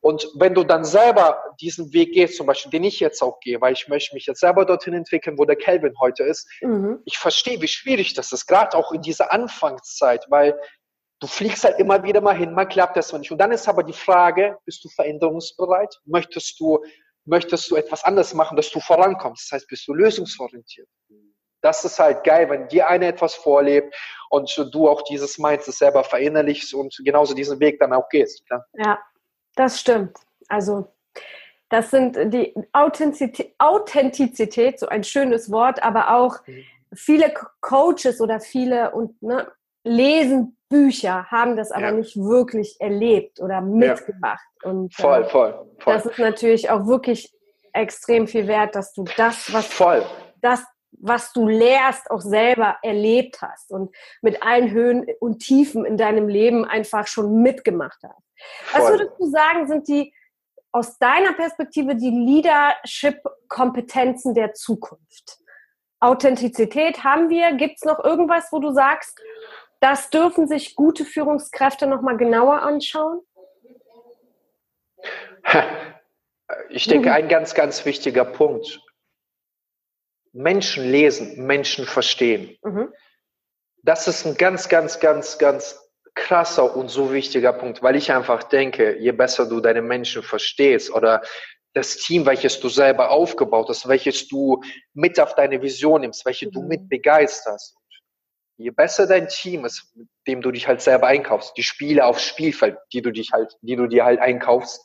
Und 0.00 0.28
wenn 0.34 0.54
du 0.54 0.64
dann 0.64 0.84
selber 0.84 1.42
diesen 1.60 1.92
Weg 1.94 2.12
gehst, 2.12 2.36
zum 2.36 2.46
Beispiel, 2.46 2.70
den 2.70 2.84
ich 2.84 3.00
jetzt 3.00 3.22
auch 3.22 3.40
gehe, 3.40 3.60
weil 3.62 3.72
ich 3.72 3.88
möchte 3.88 4.14
mich 4.14 4.26
jetzt 4.26 4.40
selber 4.40 4.66
dorthin 4.66 4.92
entwickeln, 4.92 5.38
wo 5.38 5.46
der 5.46 5.56
Kelvin 5.56 5.94
heute 5.98 6.24
ist, 6.24 6.46
mhm. 6.60 7.00
ich 7.06 7.16
verstehe, 7.16 7.60
wie 7.62 7.68
schwierig 7.68 8.12
das 8.12 8.30
ist, 8.30 8.46
gerade 8.46 8.76
auch 8.76 8.92
in 8.92 9.00
dieser 9.00 9.32
Anfangszeit, 9.32 10.26
weil 10.28 10.60
du 11.20 11.26
fliegst 11.26 11.64
halt 11.64 11.78
immer 11.78 12.02
wieder 12.02 12.20
mal 12.20 12.36
hin, 12.36 12.52
mal 12.52 12.66
klappt 12.66 12.96
das 12.96 13.12
nicht. 13.12 13.30
Und 13.30 13.38
dann 13.38 13.52
ist 13.52 13.68
aber 13.68 13.82
die 13.82 13.92
Frage, 13.92 14.58
bist 14.64 14.84
du 14.84 14.88
veränderungsbereit? 14.88 16.00
Möchtest 16.04 16.58
du, 16.60 16.84
möchtest 17.24 17.70
du 17.70 17.76
etwas 17.76 18.04
anderes 18.04 18.34
machen, 18.34 18.56
dass 18.56 18.70
du 18.70 18.80
vorankommst? 18.80 19.46
Das 19.46 19.56
heißt, 19.56 19.68
bist 19.68 19.86
du 19.88 19.94
lösungsorientiert? 19.94 20.88
Das 21.62 21.82
ist 21.84 21.98
halt 21.98 22.24
geil, 22.24 22.50
wenn 22.50 22.68
dir 22.68 22.88
einer 22.88 23.06
etwas 23.06 23.34
vorlebt 23.34 23.94
und 24.28 24.54
du 24.72 24.88
auch 24.88 25.02
dieses 25.02 25.38
Mindset 25.38 25.74
selber 25.74 26.04
verinnerlichst 26.04 26.74
und 26.74 26.94
genauso 27.04 27.32
diesen 27.32 27.58
Weg 27.58 27.78
dann 27.78 27.94
auch 27.94 28.08
gehst. 28.10 28.46
Klar? 28.46 28.66
Ja, 28.74 28.98
das 29.54 29.80
stimmt. 29.80 30.18
Also 30.48 30.92
das 31.70 31.90
sind 31.90 32.34
die 32.34 32.54
Authentizität, 32.72 33.54
Authentizität, 33.58 34.78
so 34.78 34.88
ein 34.88 35.04
schönes 35.04 35.50
Wort, 35.50 35.82
aber 35.82 36.14
auch 36.14 36.46
mhm. 36.46 36.64
viele 36.94 37.32
Coaches 37.62 38.20
oder 38.20 38.40
viele 38.40 38.90
und 38.90 39.22
ne, 39.22 39.50
lesen 39.84 40.53
Bücher, 40.68 41.26
haben 41.30 41.56
das 41.56 41.70
aber 41.70 41.86
ja. 41.86 41.92
nicht 41.92 42.16
wirklich 42.16 42.76
erlebt 42.80 43.40
oder 43.40 43.60
mitgemacht. 43.60 44.44
Ja. 44.62 44.70
Und, 44.70 44.94
voll, 44.94 45.22
äh, 45.22 45.28
voll, 45.28 45.66
voll. 45.78 45.94
Das 45.94 46.06
ist 46.06 46.18
natürlich 46.18 46.70
auch 46.70 46.86
wirklich 46.86 47.32
extrem 47.72 48.26
viel 48.26 48.46
wert, 48.46 48.74
dass 48.74 48.92
du 48.94 49.04
das, 49.16 49.52
was 49.52 49.66
voll. 49.66 50.04
das, 50.40 50.64
was 50.92 51.32
du 51.32 51.48
lehrst, 51.48 52.10
auch 52.10 52.20
selber 52.20 52.76
erlebt 52.82 53.42
hast 53.42 53.70
und 53.70 53.94
mit 54.22 54.42
allen 54.42 54.70
Höhen 54.70 55.06
und 55.20 55.40
Tiefen 55.40 55.84
in 55.84 55.96
deinem 55.96 56.28
Leben 56.28 56.64
einfach 56.64 57.06
schon 57.06 57.42
mitgemacht 57.42 57.98
hast. 58.02 58.22
Was 58.72 58.90
würdest 58.90 59.12
du 59.18 59.30
sagen, 59.30 59.66
sind 59.66 59.88
die 59.88 60.14
aus 60.72 60.98
deiner 60.98 61.34
Perspektive 61.34 61.96
die 61.96 62.10
Leadership-Kompetenzen 62.10 64.34
der 64.34 64.54
Zukunft? 64.54 65.38
Authentizität 66.00 67.02
haben 67.02 67.30
wir. 67.30 67.52
Gibt 67.52 67.76
es 67.76 67.84
noch 67.84 68.04
irgendwas, 68.04 68.52
wo 68.52 68.58
du 68.58 68.72
sagst, 68.72 69.18
das 69.84 70.08
dürfen 70.08 70.48
sich 70.48 70.76
gute 70.76 71.04
Führungskräfte 71.04 71.86
noch 71.86 72.00
mal 72.00 72.16
genauer 72.16 72.62
anschauen? 72.62 73.20
Ich 76.68 76.86
denke, 76.86 77.08
mhm. 77.08 77.14
ein 77.14 77.28
ganz, 77.28 77.54
ganz 77.54 77.86
wichtiger 77.86 78.24
Punkt. 78.24 78.80
Menschen 80.32 80.84
lesen, 80.84 81.46
Menschen 81.46 81.86
verstehen. 81.86 82.58
Mhm. 82.62 82.92
Das 83.82 84.06
ist 84.08 84.26
ein 84.26 84.36
ganz, 84.36 84.68
ganz, 84.68 85.00
ganz, 85.00 85.38
ganz 85.38 85.80
krasser 86.14 86.76
und 86.76 86.90
so 86.90 87.12
wichtiger 87.14 87.54
Punkt, 87.54 87.82
weil 87.82 87.96
ich 87.96 88.12
einfach 88.12 88.42
denke, 88.42 88.98
je 88.98 89.12
besser 89.12 89.48
du 89.48 89.60
deine 89.60 89.80
Menschen 89.80 90.22
verstehst 90.22 90.92
oder 90.92 91.22
das 91.72 91.96
Team, 91.96 92.26
welches 92.26 92.60
du 92.60 92.68
selber 92.68 93.10
aufgebaut 93.10 93.68
hast, 93.70 93.88
welches 93.88 94.28
du 94.28 94.60
mit 94.92 95.18
auf 95.18 95.34
deine 95.34 95.62
Vision 95.62 96.02
nimmst, 96.02 96.26
welche 96.26 96.46
mhm. 96.46 96.52
du 96.52 96.62
mit 96.62 96.88
begeisterst. 96.90 97.74
Je 98.56 98.70
besser 98.70 99.06
dein 99.06 99.28
Team 99.28 99.64
ist, 99.64 99.96
mit 99.96 100.08
dem 100.26 100.40
du 100.40 100.52
dich 100.52 100.68
halt 100.68 100.80
selber 100.80 101.08
einkaufst, 101.08 101.56
die 101.56 101.62
Spiele 101.62 102.06
aufs 102.06 102.24
Spielfeld, 102.24 102.78
die 102.92 103.02
du 103.02 103.10
dich 103.10 103.32
halt, 103.32 103.56
die 103.62 103.76
du 103.76 103.86
dir 103.86 104.04
halt 104.04 104.20
einkaufst, 104.20 104.80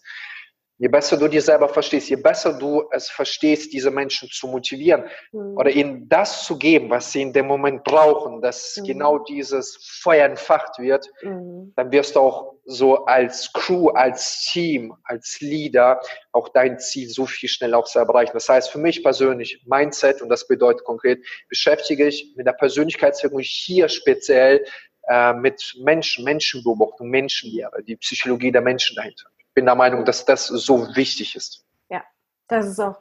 Je 0.81 0.87
besser 0.87 1.17
du 1.17 1.27
dir 1.27 1.41
selber 1.41 1.67
verstehst, 1.67 2.09
je 2.09 2.15
besser 2.15 2.57
du 2.57 2.85
es 2.91 3.09
verstehst, 3.09 3.73
diese 3.73 3.91
Menschen 3.91 4.29
zu 4.31 4.47
motivieren 4.47 5.03
mhm. 5.33 5.57
oder 5.57 5.69
ihnen 5.69 6.07
das 6.07 6.45
zu 6.45 6.57
geben, 6.57 6.89
was 6.89 7.11
sie 7.11 7.21
in 7.21 7.33
dem 7.33 7.47
Moment 7.47 7.83
brauchen, 7.83 8.41
dass 8.41 8.77
mhm. 8.77 8.85
genau 8.85 9.19
dieses 9.19 9.77
Feuer 10.01 10.25
entfacht 10.25 10.79
wird, 10.79 11.05
mhm. 11.21 11.73
dann 11.75 11.91
wirst 11.91 12.15
du 12.15 12.21
auch 12.21 12.55
so 12.63 13.03
als 13.05 13.51
Crew, 13.51 13.89
als 13.89 14.45
Team, 14.45 14.93
als 15.03 15.41
Leader 15.41 15.99
auch 16.31 16.47
dein 16.47 16.79
Ziel 16.79 17.09
so 17.09 17.25
viel 17.25 17.49
schneller 17.49 17.77
auch 17.77 17.87
selber 17.87 18.13
erreichen. 18.13 18.31
Das 18.33 18.47
heißt, 18.47 18.69
für 18.69 18.79
mich 18.79 19.03
persönlich, 19.03 19.61
Mindset, 19.65 20.21
und 20.21 20.29
das 20.29 20.47
bedeutet 20.47 20.85
konkret, 20.85 21.19
beschäftige 21.49 22.07
ich 22.07 22.33
mit 22.37 22.47
der 22.47 22.53
Persönlichkeitsentwicklung 22.53 23.41
hier 23.43 23.89
speziell 23.89 24.63
äh, 25.09 25.33
mit 25.33 25.75
Menschen, 25.83 26.23
Menschenbeobachtung, 26.23 27.09
Menschenlehre, 27.09 27.83
die 27.83 27.97
Psychologie 27.97 28.53
der 28.53 28.61
Menschen 28.61 28.95
dahinter 28.95 29.25
bin 29.53 29.65
der 29.65 29.75
Meinung, 29.75 30.05
dass 30.05 30.25
das 30.25 30.47
so 30.47 30.95
wichtig 30.95 31.35
ist. 31.35 31.65
Ja, 31.89 32.03
das 32.47 32.67
ist 32.67 32.79
auch. 32.79 32.97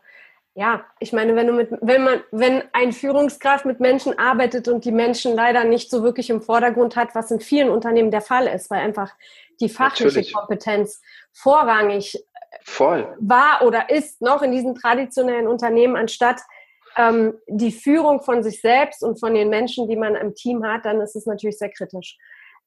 Ja, 0.54 0.84
ich 0.98 1.12
meine, 1.12 1.36
wenn 1.36 1.46
du 1.46 1.52
mit, 1.52 1.70
wenn 1.80 2.02
man, 2.02 2.20
wenn 2.32 2.64
ein 2.72 2.92
Führungskraft 2.92 3.64
mit 3.64 3.78
Menschen 3.78 4.18
arbeitet 4.18 4.66
und 4.66 4.84
die 4.84 4.90
Menschen 4.90 5.36
leider 5.36 5.62
nicht 5.62 5.88
so 5.88 6.02
wirklich 6.02 6.30
im 6.30 6.42
Vordergrund 6.42 6.96
hat, 6.96 7.14
was 7.14 7.30
in 7.30 7.38
vielen 7.38 7.70
Unternehmen 7.70 8.10
der 8.10 8.22
Fall 8.22 8.48
ist, 8.48 8.68
weil 8.68 8.80
einfach 8.80 9.14
die 9.60 9.68
fachliche 9.68 10.06
Natürlich. 10.06 10.32
Kompetenz 10.32 11.00
vorrangig 11.32 12.24
Voll. 12.64 13.16
war 13.20 13.62
oder 13.62 13.90
ist 13.90 14.20
noch 14.20 14.42
in 14.42 14.50
diesen 14.50 14.74
traditionellen 14.74 15.46
Unternehmen, 15.46 15.94
anstatt 15.94 16.40
ähm, 16.96 17.38
die 17.46 17.70
Führung 17.70 18.20
von 18.20 18.42
sich 18.42 18.60
selbst 18.60 19.04
und 19.04 19.20
von 19.20 19.34
den 19.34 19.50
Menschen, 19.50 19.88
die 19.88 19.96
man 19.96 20.16
im 20.16 20.34
Team 20.34 20.66
hat, 20.66 20.84
dann 20.84 21.00
ist 21.00 21.14
es 21.14 21.26
natürlich 21.26 21.58
sehr 21.58 21.70
kritisch 21.70 22.18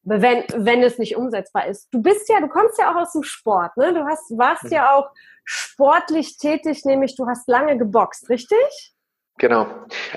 wenn, 0.04 0.44
wenn 0.54 0.84
es 0.84 0.98
nicht 0.98 1.16
umsetzbar 1.16 1.68
ist. 1.68 1.88
Du 1.92 2.02
bist 2.02 2.28
ja, 2.30 2.40
du 2.40 2.48
kommst 2.48 2.78
ja 2.80 2.92
auch 2.92 3.02
aus 3.02 3.14
dem 3.14 3.24
Sport, 3.24 3.78
ne? 3.78 3.94
Du 3.94 4.06
hast, 4.06 4.38
warst 4.38 4.64
mhm. 4.64 4.72
ja 4.72 4.94
auch 4.94 5.10
sportlich 5.44 6.38
tätig, 6.38 6.86
nämlich 6.86 7.16
du 7.16 7.28
hast 7.28 7.48
lange 7.48 7.78
geboxt, 7.78 8.30
richtig? 8.30 8.94
Genau. 9.38 9.68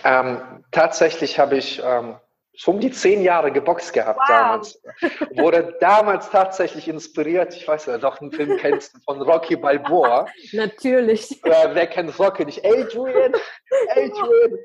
Ähm, 0.02 0.64
tatsächlich 0.70 1.38
habe 1.38 1.56
ich 1.56 1.82
ähm, 1.84 2.16
um 2.66 2.80
die 2.80 2.90
zehn 2.90 3.22
Jahre 3.22 3.50
geboxt 3.50 3.92
gehabt 3.92 4.20
wow. 4.20 4.28
damals. 4.28 4.82
Wurde 5.36 5.76
damals 5.80 6.30
tatsächlich 6.30 6.88
inspiriert, 6.88 7.54
ich 7.54 7.66
weiß 7.66 7.86
ja, 7.86 7.98
doch 7.98 8.20
einen 8.20 8.32
Film 8.32 8.56
kennst 8.58 8.94
du 8.94 9.00
von 9.00 9.20
Rocky 9.22 9.56
Balboa. 9.56 10.26
Natürlich. 10.52 11.44
Äh, 11.44 11.74
wer 11.74 11.86
kennt 11.86 12.18
Rocky 12.18 12.44
nicht? 12.44 12.64
Adrian, 12.64 13.34
Adrian. 13.90 14.58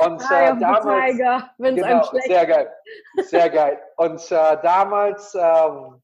Und 0.00 0.22
äh, 0.22 0.58
damals, 0.60 0.84
Tiger, 0.84 1.50
genau, 1.58 2.10
sehr 2.26 2.46
geil, 2.46 2.72
sehr 3.22 3.50
geil. 3.50 3.80
Und 3.96 4.20
äh, 4.30 4.56
damals 4.62 5.34
ähm, 5.34 6.02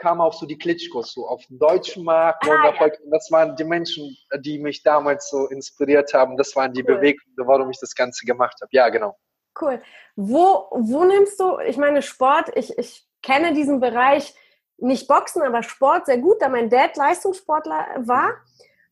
kamen 0.00 0.20
auch 0.20 0.32
so 0.32 0.46
die 0.46 0.58
Klitschkos 0.58 1.12
so 1.12 1.26
auf 1.28 1.44
den 1.46 1.58
deutschen 1.58 2.04
Markt. 2.04 2.48
Ah, 2.48 2.72
ja. 2.80 2.90
Das 3.10 3.30
waren 3.30 3.54
die 3.56 3.64
Menschen, 3.64 4.16
die 4.40 4.58
mich 4.58 4.82
damals 4.82 5.28
so 5.30 5.46
inspiriert 5.48 6.12
haben. 6.14 6.36
Das 6.36 6.56
waren 6.56 6.72
die 6.72 6.82
cool. 6.82 6.96
Beweggründe, 6.96 7.46
warum 7.46 7.70
ich 7.70 7.78
das 7.80 7.94
Ganze 7.94 8.24
gemacht 8.24 8.56
habe. 8.60 8.70
Ja, 8.72 8.88
genau. 8.88 9.16
Cool. 9.58 9.82
Wo, 10.16 10.68
wo 10.70 11.04
nimmst 11.04 11.40
du, 11.40 11.58
ich 11.60 11.76
meine, 11.76 12.02
Sport, 12.02 12.50
ich, 12.54 12.76
ich 12.78 13.06
kenne 13.22 13.52
diesen 13.52 13.80
Bereich, 13.80 14.34
nicht 14.78 15.08
Boxen, 15.08 15.42
aber 15.42 15.62
Sport 15.62 16.06
sehr 16.06 16.18
gut, 16.18 16.40
da 16.40 16.48
mein 16.48 16.70
Dad 16.70 16.96
Leistungssportler 16.96 17.86
war. 17.98 18.34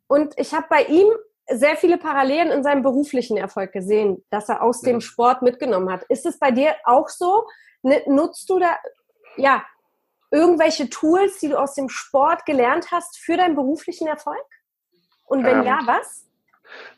Und 0.07 0.39
ich 0.39 0.55
habe 0.55 0.67
bei 0.69 0.85
ihm 0.85 1.09
sehr 1.51 1.77
viele 1.77 1.97
Parallelen 1.97 2.51
in 2.51 2.63
seinem 2.63 2.83
beruflichen 2.83 3.37
Erfolg 3.37 3.73
gesehen, 3.73 4.25
dass 4.31 4.49
er 4.49 4.63
aus 4.63 4.83
dem. 4.83 5.01
Sport 5.01 5.43
mitgenommen 5.43 5.91
hat. 5.91 6.05
Ist 6.05 6.27
es 6.27 6.39
bei 6.39 6.51
dir 6.51 6.75
auch 6.85 7.09
so? 7.09 7.47
Nutzt 7.83 8.51
du 8.51 8.59
da, 8.59 8.77
ja, 9.37 9.65
irgendwelche 10.31 10.91
Tools, 10.91 11.39
die 11.39 11.49
du 11.49 11.59
aus 11.59 11.75
dem 11.75 11.89
Sport 11.89 12.45
gelernt 12.45 12.91
hast 12.91 13.19
für 13.19 13.37
deinen 13.37 13.55
beruflichen 13.55 14.07
Erfolg? 14.07 14.45
Und 15.25 15.45
wenn 15.45 15.61
ähm, 15.61 15.65
ja, 15.65 15.81
was? 15.87 16.28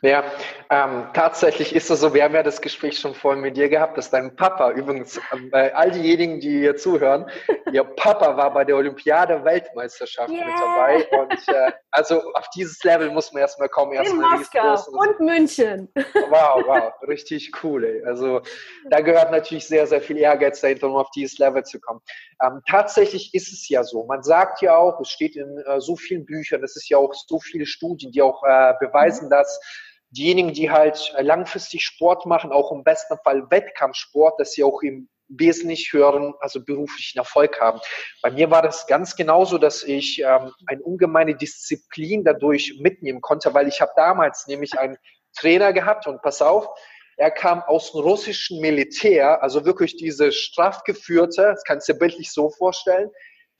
Ja, 0.03 0.25
ähm, 0.71 1.09
tatsächlich 1.13 1.75
ist 1.75 1.91
es 1.91 2.01
so, 2.01 2.15
wir 2.15 2.25
haben 2.25 2.35
ja 2.35 2.43
das 2.43 2.61
Gespräch 2.61 2.99
schon 2.99 3.15
vorhin 3.15 3.43
mit 3.43 3.57
dir 3.57 3.69
gehabt, 3.69 3.99
dass 3.99 4.11
dein 4.11 4.35
Papa, 4.35 4.71
übrigens 4.71 5.21
bei 5.51 5.69
äh, 5.69 5.73
all 5.73 5.91
diejenigen, 5.91 6.41
die 6.41 6.61
hier 6.61 6.77
zuhören, 6.77 7.31
ihr 7.71 7.85
Papa 7.85 8.37
war 8.37 8.53
bei 8.53 8.65
der 8.65 8.77
Olympiade 8.77 9.45
Weltmeisterschaft 9.45 10.31
yeah. 10.31 10.45
mit 10.45 10.55
dabei. 10.59 11.09
Und 11.21 11.49
äh, 11.49 11.73
also 11.91 12.23
auf 12.35 12.49
dieses 12.55 12.83
Level 12.83 13.11
muss 13.11 13.33
man 13.33 13.43
erstmal 13.43 13.69
kommen. 13.69 13.93
Erst 13.93 14.13
In 14.13 14.21
Moskau 14.21 14.75
und 14.93 15.21
München. 15.21 15.89
Wow, 16.31 16.63
wow, 16.67 16.93
richtig 17.07 17.53
cool. 17.63 17.85
Ey. 17.85 18.05
Also 18.05 18.41
da 18.89 19.01
gehört 19.01 19.31
natürlich 19.31 19.67
sehr, 19.67 19.87
sehr 19.87 20.01
viel 20.01 20.17
Ehrgeiz 20.17 20.61
dahinter, 20.61 20.87
um 20.87 20.97
auf 20.97 21.11
dieses 21.11 21.39
Level 21.39 21.63
zu 21.65 21.81
kommen. 21.81 22.01
Ähm, 22.43 22.63
tatsächlich 22.69 23.35
ist 23.35 23.53
es 23.53 23.69
ja 23.69 23.85
so, 23.85 24.05
man 24.07 24.23
sagt 24.23 24.63
ja 24.63 24.77
auch, 24.77 25.01
es 25.01 25.11
steht 25.11 25.37
in 25.37 25.59
äh, 25.67 25.81
so 25.81 25.97
vielen 25.97 26.25
Büchern, 26.25 26.63
es 26.63 26.77
ist 26.77 26.89
ja 26.89 26.97
auch 26.97 27.13
so 27.13 27.39
viele 27.39 27.67
Studien, 27.67 28.13
die 28.13 28.23
auch 28.23 28.43
äh, 28.45 28.75
beweisen, 28.81 29.27
mhm. 29.27 29.31
Diejenigen, 30.11 30.53
die 30.53 30.71
halt 30.71 31.13
äh, 31.17 31.23
langfristig 31.23 31.83
Sport 31.83 32.27
machen, 32.27 32.53
auch 32.53 32.73
im 32.73 32.85
besten 32.85 33.17
Fall 33.25 33.51
Wettkampfsport, 33.51 34.39
dass 34.41 34.53
sie 34.53 34.65
auch 34.65 34.83
im 34.83 35.09
wesentlich 35.29 35.93
höheren, 35.93 36.35
also 36.41 36.65
beruflichen 36.65 37.19
Erfolg 37.19 37.61
haben. 37.61 37.81
Bei 38.21 38.31
mir 38.31 38.51
war 38.51 38.63
das 38.63 38.87
ganz 38.87 39.15
genauso, 39.15 39.59
dass 39.59 39.85
ich 39.85 40.21
ähm, 40.21 40.53
eine 40.67 40.83
ungemeine 40.83 41.37
Disziplin 41.37 42.25
dadurch 42.25 42.79
mitnehmen 42.81 43.21
konnte, 43.21 43.55
weil 43.55 43.69
ich 43.69 43.81
habe 43.81 43.93
damals 43.95 44.47
nämlich 44.49 44.79
einen 44.79 44.97
Trainer 45.37 45.73
gehabt 45.73 46.09
und 46.09 46.21
pass 46.23 46.43
auf, 46.43 46.69
er 47.17 47.31
kam 47.31 47.63
aus 47.63 47.93
dem 47.93 48.01
russischen 48.01 48.61
Militär, 48.61 49.43
also 49.43 49.65
wirklich 49.65 49.97
diese 49.97 50.33
strafgeführte, 50.33 51.43
das 51.43 51.65
kannst 51.65 51.89
du 51.89 51.93
dir 51.93 51.99
bildlich 51.99 52.33
so 52.33 52.51
vorstellen, 52.51 53.11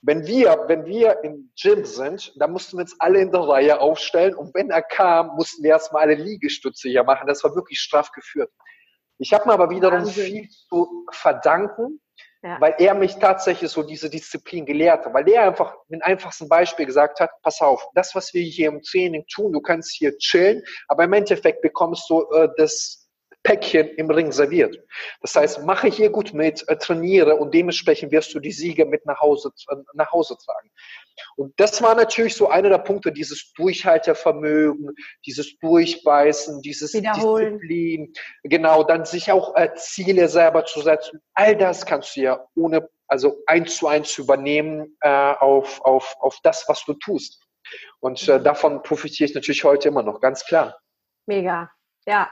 wenn 0.03 0.27
wir, 0.27 0.65
wenn 0.67 0.87
wir 0.87 1.23
im 1.25 1.53
Gym 1.61 1.85
sind, 1.85 2.33
dann 2.37 2.53
mussten 2.53 2.79
wir 2.79 2.83
uns 2.83 2.97
alle 2.99 3.21
in 3.21 3.31
der 3.31 3.43
Reihe 3.43 3.81
aufstellen 3.81 4.35
und 4.35 4.55
wenn 4.55 4.71
er 4.71 4.83
kam, 4.83 5.35
mussten 5.37 5.63
wir 5.63 5.71
erstmal 5.71 6.03
alle 6.03 6.15
Liegestütze 6.15 6.89
hier 6.89 7.05
machen. 7.05 7.27
Das 7.27 7.45
war 7.45 7.55
wirklich 7.55 7.81
straff 7.81 8.11
geführt. 8.13 8.51
Ich 9.19 9.35
habe 9.35 9.47
mir 9.47 9.53
aber 9.53 9.69
wiederum 9.69 10.01
Wahnsinn. 10.01 10.25
viel 10.25 10.49
zu 10.49 11.07
verdanken, 11.11 12.01
ja. 12.43 12.59
weil 12.59 12.75
er 12.79 12.95
mich 12.95 13.17
tatsächlich 13.17 13.71
so 13.71 13.83
diese 13.83 14.09
Disziplin 14.09 14.65
gelehrt 14.65 15.05
hat, 15.05 15.13
weil 15.13 15.29
er 15.29 15.43
einfach 15.43 15.75
mit 15.89 16.03
einfachsten 16.03 16.49
Beispiel 16.49 16.87
gesagt 16.87 17.21
hat, 17.21 17.31
pass 17.43 17.61
auf, 17.61 17.87
das, 17.95 18.15
was 18.15 18.33
wir 18.33 18.43
hier 18.43 18.69
im 18.69 18.81
Training 18.81 19.27
tun, 19.31 19.53
du 19.53 19.61
kannst 19.61 19.95
hier 19.95 20.17
chillen, 20.17 20.63
aber 20.89 21.05
im 21.05 21.13
Endeffekt 21.13 21.61
bekommst 21.61 22.09
du 22.09 22.23
äh, 22.33 22.49
das 22.57 23.10
Päckchen 23.43 23.89
im 23.97 24.11
Ring 24.11 24.33
serviert. 24.33 24.77
Das 25.23 25.35
heißt, 25.35 25.65
mache 25.65 25.89
hier 25.89 26.11
gut 26.11 26.35
mit, 26.35 26.69
äh, 26.69 26.77
trainiere 26.77 27.37
und 27.37 27.55
dementsprechend 27.55 28.13
wirst 28.13 28.35
du 28.35 28.41
die 28.41 28.53
Siege 28.53 28.85
mit 28.85 29.07
nach 29.07 29.21
Hause, 29.21 29.51
nach 29.95 30.13
Hause 30.13 30.37
tragen. 30.45 30.71
Und 31.37 31.59
das 31.59 31.83
war 31.83 31.95
natürlich 31.95 32.35
so 32.35 32.49
einer 32.49 32.69
der 32.69 32.79
Punkte, 32.79 33.13
dieses 33.13 33.53
Durchhaltevermögen, 33.55 34.95
dieses 35.25 35.59
Durchbeißen, 35.59 36.61
dieses 36.63 36.93
Wiederholen. 36.95 37.59
Disziplin, 37.61 38.13
genau, 38.45 38.85
dann 38.85 39.05
sich 39.05 39.33
auch 39.33 39.57
äh, 39.57 39.75
Ziele 39.75 40.29
selber 40.29 40.65
zu 40.65 40.83
setzen. 40.83 41.21
All 41.35 41.57
das 41.57 41.87
kannst 41.87 42.17
du 42.17 42.21
ja 42.21 42.47
ohne, 42.55 42.89
also 43.09 43.43
eins 43.47 43.77
zu 43.77 43.89
eins 43.89 44.19
übernehmen 44.19 44.97
äh, 45.01 45.09
auf, 45.09 45.81
auf, 45.83 46.15
auf 46.21 46.39
das, 46.43 46.69
was 46.69 46.85
du 46.85 46.95
tust. 46.95 47.43
Und 48.01 48.29
äh, 48.29 48.43
davon 48.43 48.83
profitiere 48.83 49.29
ich 49.29 49.35
natürlich 49.35 49.65
heute 49.65 49.89
immer 49.89 50.03
noch, 50.03 50.21
ganz 50.21 50.45
klar. 50.45 50.79
Mega, 51.27 51.71
ja. 52.07 52.31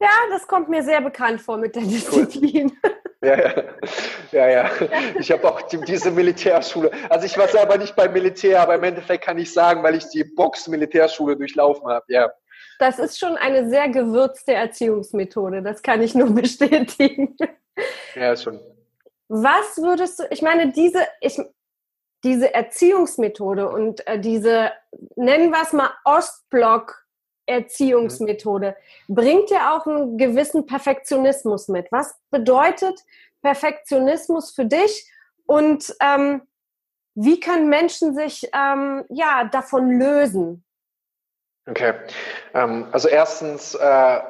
Ja, 0.00 0.08
das 0.30 0.46
kommt 0.46 0.68
mir 0.68 0.82
sehr 0.82 1.00
bekannt 1.00 1.40
vor 1.40 1.58
mit 1.58 1.76
der 1.76 1.82
Disziplin. 1.82 2.72
Cool. 2.82 2.92
Ja, 3.22 3.36
ja, 3.36 3.64
ja, 4.32 4.48
ja. 4.48 4.70
Ich 5.18 5.30
habe 5.30 5.46
auch 5.46 5.60
die, 5.60 5.78
diese 5.82 6.10
Militärschule. 6.10 6.90
Also 7.10 7.26
ich 7.26 7.36
war 7.36 7.48
selber 7.48 7.76
nicht 7.76 7.94
beim 7.94 8.14
Militär, 8.14 8.62
aber 8.62 8.76
im 8.76 8.82
Endeffekt 8.82 9.24
kann 9.24 9.36
ich 9.36 9.52
sagen, 9.52 9.82
weil 9.82 9.94
ich 9.94 10.08
die 10.08 10.24
Box-Militärschule 10.24 11.36
durchlaufen 11.36 11.86
habe. 11.86 12.06
Ja. 12.08 12.32
Das 12.78 12.98
ist 12.98 13.18
schon 13.18 13.36
eine 13.36 13.68
sehr 13.68 13.90
gewürzte 13.90 14.54
Erziehungsmethode. 14.54 15.62
Das 15.62 15.82
kann 15.82 16.00
ich 16.00 16.14
nur 16.14 16.30
bestätigen. 16.34 17.36
Ja, 18.14 18.34
schon. 18.36 18.58
Was 19.28 19.76
würdest 19.76 20.20
du? 20.20 20.22
Ich 20.30 20.40
meine, 20.40 20.72
diese 20.72 21.06
ich, 21.20 21.38
diese 22.24 22.54
Erziehungsmethode 22.54 23.68
und 23.68 24.06
äh, 24.06 24.18
diese 24.18 24.72
nennen 25.16 25.50
wir 25.50 25.62
es 25.62 25.74
mal 25.74 25.90
Ostblock 26.06 27.06
Erziehungsmethode 27.50 28.76
bringt 29.08 29.50
ja 29.50 29.76
auch 29.76 29.86
einen 29.86 30.16
gewissen 30.18 30.66
Perfektionismus 30.66 31.68
mit. 31.68 31.90
Was 31.90 32.14
bedeutet 32.30 33.00
Perfektionismus 33.42 34.52
für 34.52 34.64
dich 34.64 35.10
und 35.46 35.94
ähm, 36.00 36.42
wie 37.14 37.40
können 37.40 37.68
Menschen 37.68 38.14
sich 38.14 38.48
ähm, 38.54 39.04
ja 39.08 39.44
davon 39.44 39.98
lösen? 39.98 40.64
Okay, 41.68 41.94
ähm, 42.54 42.86
also 42.92 43.08
erstens 43.08 43.74
äh, 43.74 44.20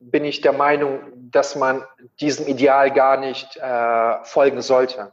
bin 0.00 0.24
ich 0.24 0.40
der 0.40 0.52
Meinung, 0.52 1.00
dass 1.30 1.56
man 1.56 1.84
diesem 2.20 2.46
Ideal 2.46 2.90
gar 2.92 3.16
nicht 3.16 3.56
äh, 3.56 4.24
folgen 4.24 4.60
sollte 4.60 5.12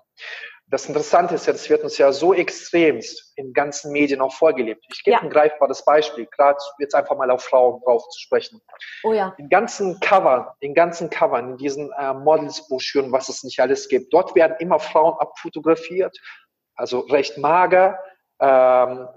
das 0.72 0.86
Interessante 0.86 1.36
ist 1.36 1.48
ja, 1.48 1.54
das 1.54 1.70
wird 1.70 1.84
uns 1.84 1.98
ja 1.98 2.14
so 2.14 2.34
extremst 2.34 3.34
in 3.36 3.52
ganzen 3.52 3.92
Medien 3.92 4.22
auch 4.22 4.34
vorgelebt. 4.34 4.86
Ich 4.94 5.04
gebe 5.04 5.16
ja. 5.16 5.22
ein 5.22 5.30
greifbares 5.30 5.84
Beispiel, 5.84 6.26
gerade 6.28 6.58
jetzt 6.80 6.96
einfach 6.96 7.18
mal 7.18 7.30
auf 7.30 7.44
Frauen 7.44 7.82
drauf 7.84 8.08
zu 8.08 8.20
sprechen. 8.22 8.62
Oh 9.04 9.12
ja. 9.12 9.36
In 9.38 9.50
ganzen 9.50 10.00
Cover, 10.00 10.56
in 10.62 10.74
ganzen 10.74 11.10
Covern, 11.10 11.52
in 11.52 11.58
diesen 11.58 11.92
äh, 12.00 12.14
Models-Broschüren, 12.14 13.12
was 13.12 13.28
es 13.28 13.44
nicht 13.44 13.60
alles 13.60 13.90
gibt, 13.90 14.14
dort 14.14 14.34
werden 14.34 14.56
immer 14.60 14.80
Frauen 14.80 15.20
abfotografiert, 15.20 16.18
also 16.76 17.02
recht 17.02 17.38
mager, 17.38 18.00
ähm, 18.40 19.10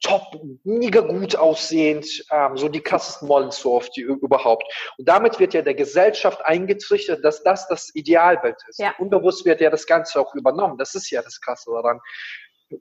top, 0.00 0.40
mega 0.64 1.00
gut 1.00 1.36
aussehend, 1.36 2.06
ähm, 2.30 2.56
so 2.56 2.68
die 2.68 2.80
krassesten 2.80 3.28
Models 3.28 3.58
so 3.58 3.74
oft 3.74 3.94
die 3.96 4.02
überhaupt. 4.02 4.64
Und 4.98 5.08
damit 5.08 5.38
wird 5.38 5.54
ja 5.54 5.62
der 5.62 5.74
Gesellschaft 5.74 6.44
eingetrichtert, 6.44 7.24
dass 7.24 7.42
das 7.42 7.68
das 7.68 7.94
Idealbild 7.94 8.56
ist. 8.68 8.78
Ja. 8.80 8.94
Unbewusst 8.98 9.44
wird 9.44 9.60
ja 9.60 9.70
das 9.70 9.86
Ganze 9.86 10.20
auch 10.20 10.34
übernommen. 10.34 10.78
Das 10.78 10.94
ist 10.94 11.10
ja 11.10 11.22
das 11.22 11.40
Krasse 11.40 11.70
daran. 11.70 12.00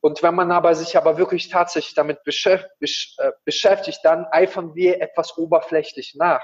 Und 0.01 0.21
wenn 0.21 0.36
man 0.36 0.51
aber 0.51 0.75
sich 0.75 0.95
aber 0.97 1.17
wirklich 1.17 1.49
tatsächlich 1.49 1.95
damit 1.95 2.23
beschäftigt, 2.23 3.15
äh, 3.17 3.32
beschäftigt 3.43 3.99
dann 4.03 4.25
eifern 4.32 4.75
wir 4.75 5.01
etwas 5.01 5.38
oberflächlich 5.38 6.15
nach 6.15 6.43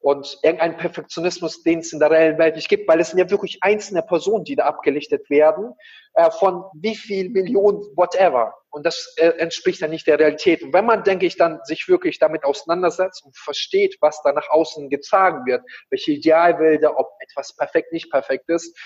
und 0.00 0.38
irgendein 0.42 0.76
Perfektionismus, 0.76 1.62
den 1.62 1.80
es 1.80 1.92
in 1.92 1.98
der 1.98 2.10
reellen 2.10 2.38
Welt 2.38 2.56
nicht 2.56 2.68
gibt, 2.68 2.88
weil 2.88 3.00
es 3.00 3.10
sind 3.10 3.18
ja 3.18 3.28
wirklich 3.30 3.58
einzelne 3.62 4.02
Personen, 4.02 4.44
die 4.44 4.54
da 4.54 4.64
abgelichtet 4.64 5.28
werden, 5.28 5.74
äh, 6.14 6.30
von 6.30 6.64
wie 6.74 6.94
viel 6.94 7.30
Millionen, 7.30 7.80
whatever. 7.96 8.54
Und 8.70 8.86
das 8.86 9.14
äh, 9.16 9.28
entspricht 9.38 9.82
dann 9.82 9.90
nicht 9.90 10.06
der 10.06 10.18
Realität. 10.18 10.62
Und 10.62 10.72
wenn 10.72 10.86
man, 10.86 11.02
denke 11.02 11.26
ich, 11.26 11.36
dann 11.36 11.60
sich 11.64 11.88
wirklich 11.88 12.18
damit 12.18 12.44
auseinandersetzt 12.44 13.24
und 13.24 13.36
versteht, 13.36 13.96
was 14.00 14.22
da 14.22 14.32
nach 14.32 14.48
außen 14.50 14.88
getragen 14.88 15.46
wird, 15.46 15.62
welche 15.90 16.12
Idealbilder, 16.12 16.96
ob 16.98 17.10
etwas 17.20 17.56
perfekt, 17.56 17.92
nicht 17.92 18.10
perfekt 18.10 18.48
ist, 18.48 18.78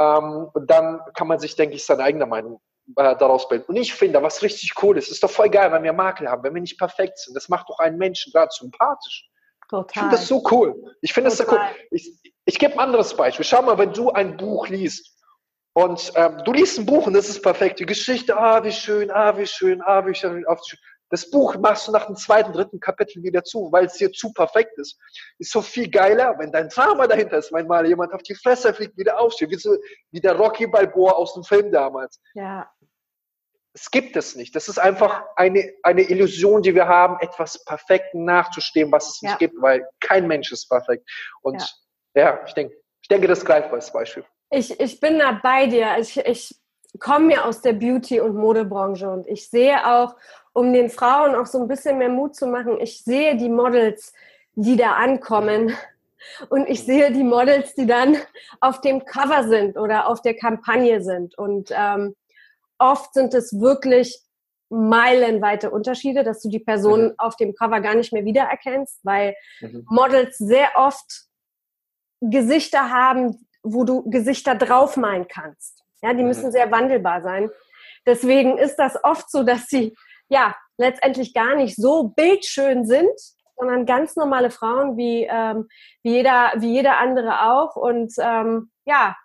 ähm, 0.00 0.48
dann 0.66 1.00
kann 1.14 1.28
man 1.28 1.38
sich, 1.38 1.56
denke 1.56 1.76
ich, 1.76 1.84
seine 1.84 2.04
eigene 2.04 2.26
Meinung 2.26 2.60
äh, 2.96 3.16
daraus 3.16 3.48
bilden. 3.48 3.66
Und 3.68 3.76
ich 3.76 3.94
finde, 3.94 4.22
was 4.22 4.42
richtig 4.42 4.72
cool 4.82 4.96
ist, 4.96 5.10
ist 5.10 5.22
doch 5.22 5.30
voll 5.30 5.50
geil, 5.50 5.70
wenn 5.72 5.82
wir 5.82 5.92
Makel 5.92 6.28
haben, 6.28 6.42
wenn 6.42 6.54
wir 6.54 6.60
nicht 6.60 6.78
perfekt 6.78 7.18
sind. 7.18 7.34
Das 7.34 7.48
macht 7.48 7.68
doch 7.68 7.78
einen 7.78 7.98
Menschen 7.98 8.32
gerade 8.32 8.50
sympathisch. 8.50 9.28
Total. 9.68 9.90
Ich 9.90 9.98
finde 9.98 10.16
das 10.16 10.28
so 10.28 10.42
cool. 10.50 10.96
Ich 11.00 11.12
finde 11.12 11.30
das 11.30 11.38
so 11.38 11.44
cool. 11.50 11.60
Ich, 11.90 12.12
ich 12.44 12.58
gebe 12.58 12.74
ein 12.74 12.80
anderes 12.80 13.16
Beispiel. 13.16 13.44
Schau 13.44 13.62
mal, 13.62 13.78
wenn 13.78 13.92
du 13.92 14.10
ein 14.10 14.36
Buch 14.36 14.68
liest 14.68 15.14
und 15.74 16.12
ähm, 16.14 16.42
du 16.44 16.52
liest 16.52 16.78
ein 16.78 16.86
Buch 16.86 17.06
und 17.06 17.14
das 17.14 17.28
ist 17.28 17.42
perfekt. 17.42 17.80
Die 17.80 17.86
Geschichte, 17.86 18.36
ah, 18.36 18.62
wie 18.62 18.72
schön, 18.72 19.10
ah, 19.10 19.36
wie 19.36 19.46
schön, 19.46 19.82
ah, 19.82 20.06
wie 20.06 20.14
schön. 20.14 20.44
Das 21.10 21.30
Buch 21.30 21.56
machst 21.56 21.86
du 21.86 21.92
nach 21.92 22.06
dem 22.06 22.16
zweiten, 22.16 22.52
dritten 22.52 22.80
Kapitel 22.80 23.22
wieder 23.22 23.44
zu, 23.44 23.70
weil 23.70 23.86
es 23.86 23.94
dir 23.94 24.10
zu 24.10 24.32
perfekt 24.32 24.78
ist. 24.78 24.98
Ist 25.38 25.52
so 25.52 25.62
viel 25.62 25.90
geiler, 25.90 26.34
wenn 26.38 26.50
dein 26.50 26.68
Drama 26.68 27.06
dahinter 27.06 27.38
ist, 27.38 27.52
wenn 27.52 27.66
mal 27.66 27.86
jemand 27.86 28.12
auf 28.12 28.22
die 28.22 28.34
Fresse 28.34 28.72
fliegt, 28.74 28.96
wieder 28.96 29.20
aufsteht, 29.20 29.50
wie, 29.50 29.56
so, 29.56 29.76
wie 30.10 30.20
der 30.20 30.34
Rocky 30.34 30.66
Balboa 30.66 31.12
aus 31.12 31.34
dem 31.34 31.44
Film 31.44 31.70
damals. 31.70 32.20
Ja. 32.34 32.68
Es 33.74 33.90
gibt 33.90 34.16
es 34.16 34.36
nicht. 34.36 34.54
Das 34.54 34.68
ist 34.68 34.78
einfach 34.78 35.24
eine, 35.34 35.72
eine 35.82 36.02
Illusion, 36.02 36.62
die 36.62 36.74
wir 36.74 36.86
haben, 36.86 37.16
etwas 37.20 37.64
Perfekten 37.64 38.24
nachzustehen, 38.24 38.92
was 38.92 39.16
es 39.16 39.22
nicht 39.22 39.32
ja. 39.32 39.36
gibt, 39.36 39.60
weil 39.60 39.86
kein 40.00 40.28
Mensch 40.28 40.52
ist 40.52 40.68
perfekt. 40.68 41.08
Und 41.42 41.60
ja, 42.14 42.22
ja 42.22 42.40
ich, 42.46 42.54
denke, 42.54 42.76
ich 43.02 43.08
denke, 43.08 43.26
das 43.26 43.44
greift 43.44 43.72
als 43.72 43.92
Beispiel. 43.92 44.24
Ich, 44.50 44.78
ich 44.78 45.00
bin 45.00 45.18
da 45.18 45.40
bei 45.42 45.66
dir. 45.66 45.96
Ich, 45.98 46.16
ich 46.16 46.56
komme 47.00 47.34
ja 47.34 47.44
aus 47.44 47.60
der 47.62 47.72
Beauty- 47.72 48.20
und 48.20 48.36
Modebranche 48.36 49.10
und 49.10 49.26
ich 49.26 49.50
sehe 49.50 49.84
auch, 49.84 50.14
um 50.52 50.72
den 50.72 50.88
Frauen 50.88 51.34
auch 51.34 51.46
so 51.46 51.60
ein 51.60 51.66
bisschen 51.66 51.98
mehr 51.98 52.08
Mut 52.08 52.36
zu 52.36 52.46
machen, 52.46 52.80
ich 52.80 53.02
sehe 53.02 53.36
die 53.36 53.48
Models, 53.48 54.12
die 54.54 54.76
da 54.76 54.92
ankommen. 54.92 55.76
Und 56.48 56.68
ich 56.68 56.84
sehe 56.84 57.12
die 57.12 57.22
Models, 57.22 57.74
die 57.74 57.86
dann 57.86 58.16
auf 58.60 58.80
dem 58.80 59.04
Cover 59.04 59.46
sind 59.46 59.76
oder 59.76 60.08
auf 60.08 60.22
der 60.22 60.34
Kampagne 60.34 61.02
sind. 61.02 61.36
Und 61.36 61.70
ähm, 61.76 62.14
oft 62.78 63.14
sind 63.14 63.34
es 63.34 63.60
wirklich 63.60 64.20
meilenweite 64.70 65.70
Unterschiede, 65.70 66.24
dass 66.24 66.40
du 66.40 66.48
die 66.48 66.58
Person 66.58 67.06
mhm. 67.06 67.14
auf 67.18 67.36
dem 67.36 67.54
Cover 67.54 67.80
gar 67.80 67.94
nicht 67.94 68.12
mehr 68.12 68.24
wiedererkennst, 68.24 69.00
weil 69.04 69.36
mhm. 69.60 69.86
Models 69.88 70.38
sehr 70.38 70.70
oft 70.76 71.26
Gesichter 72.20 72.90
haben, 72.90 73.46
wo 73.62 73.84
du 73.84 74.08
Gesichter 74.10 74.54
draufmalen 74.54 75.28
kannst. 75.28 75.82
Ja, 76.02 76.12
die 76.12 76.22
mhm. 76.22 76.28
müssen 76.28 76.52
sehr 76.52 76.70
wandelbar 76.70 77.22
sein. 77.22 77.50
deswegen 78.06 78.58
ist 78.58 78.76
das 78.76 79.02
oft 79.02 79.30
so, 79.30 79.44
dass 79.44 79.66
sie 79.68 79.94
ja 80.28 80.54
letztendlich 80.76 81.32
gar 81.34 81.54
nicht 81.54 81.76
so 81.76 82.08
bildschön 82.08 82.84
sind, 82.84 83.12
sondern 83.56 83.86
ganz 83.86 84.16
normale 84.16 84.50
Frauen 84.50 84.96
wie, 84.96 85.26
ähm, 85.30 85.68
wie, 86.02 86.12
jeder, 86.12 86.52
wie 86.56 86.72
jeder 86.72 86.98
andere 86.98 87.48
auch. 87.48 87.76
Und 87.76 88.12
ähm, 88.18 88.70
ja, 88.84 89.16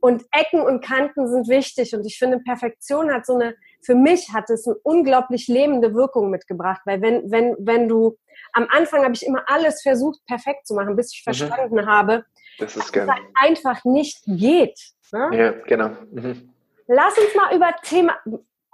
und 0.00 0.24
Ecken 0.32 0.60
und 0.60 0.84
Kanten 0.84 1.28
sind 1.28 1.48
wichtig. 1.48 1.94
Und 1.94 2.06
ich 2.06 2.18
finde, 2.18 2.38
Perfektion 2.38 3.12
hat 3.12 3.26
so 3.26 3.34
eine, 3.34 3.54
für 3.82 3.94
mich 3.94 4.32
hat 4.32 4.48
es 4.50 4.66
eine 4.66 4.76
unglaublich 4.82 5.48
lebende 5.48 5.94
Wirkung 5.94 6.30
mitgebracht. 6.30 6.82
Weil 6.84 7.02
wenn, 7.02 7.30
wenn, 7.30 7.56
wenn 7.58 7.88
du, 7.88 8.16
am 8.52 8.68
Anfang 8.70 9.02
habe 9.02 9.14
ich 9.14 9.26
immer 9.26 9.42
alles 9.46 9.82
versucht, 9.82 10.20
perfekt 10.26 10.66
zu 10.66 10.74
machen, 10.74 10.96
bis 10.96 11.12
ich 11.12 11.22
mhm. 11.26 11.34
verstanden 11.34 11.86
habe, 11.86 12.24
das 12.58 12.74
dass 12.74 12.90
es 12.90 13.08
einfach 13.34 13.84
nicht 13.84 14.18
geht. 14.26 14.78
Ne? 15.12 15.30
Ja, 15.32 15.50
genau. 15.66 15.90
Mhm. 16.10 16.52
Lass 16.86 17.16
uns 17.18 17.34
mal 17.34 17.54
über 17.54 17.74
Thema. 17.82 18.16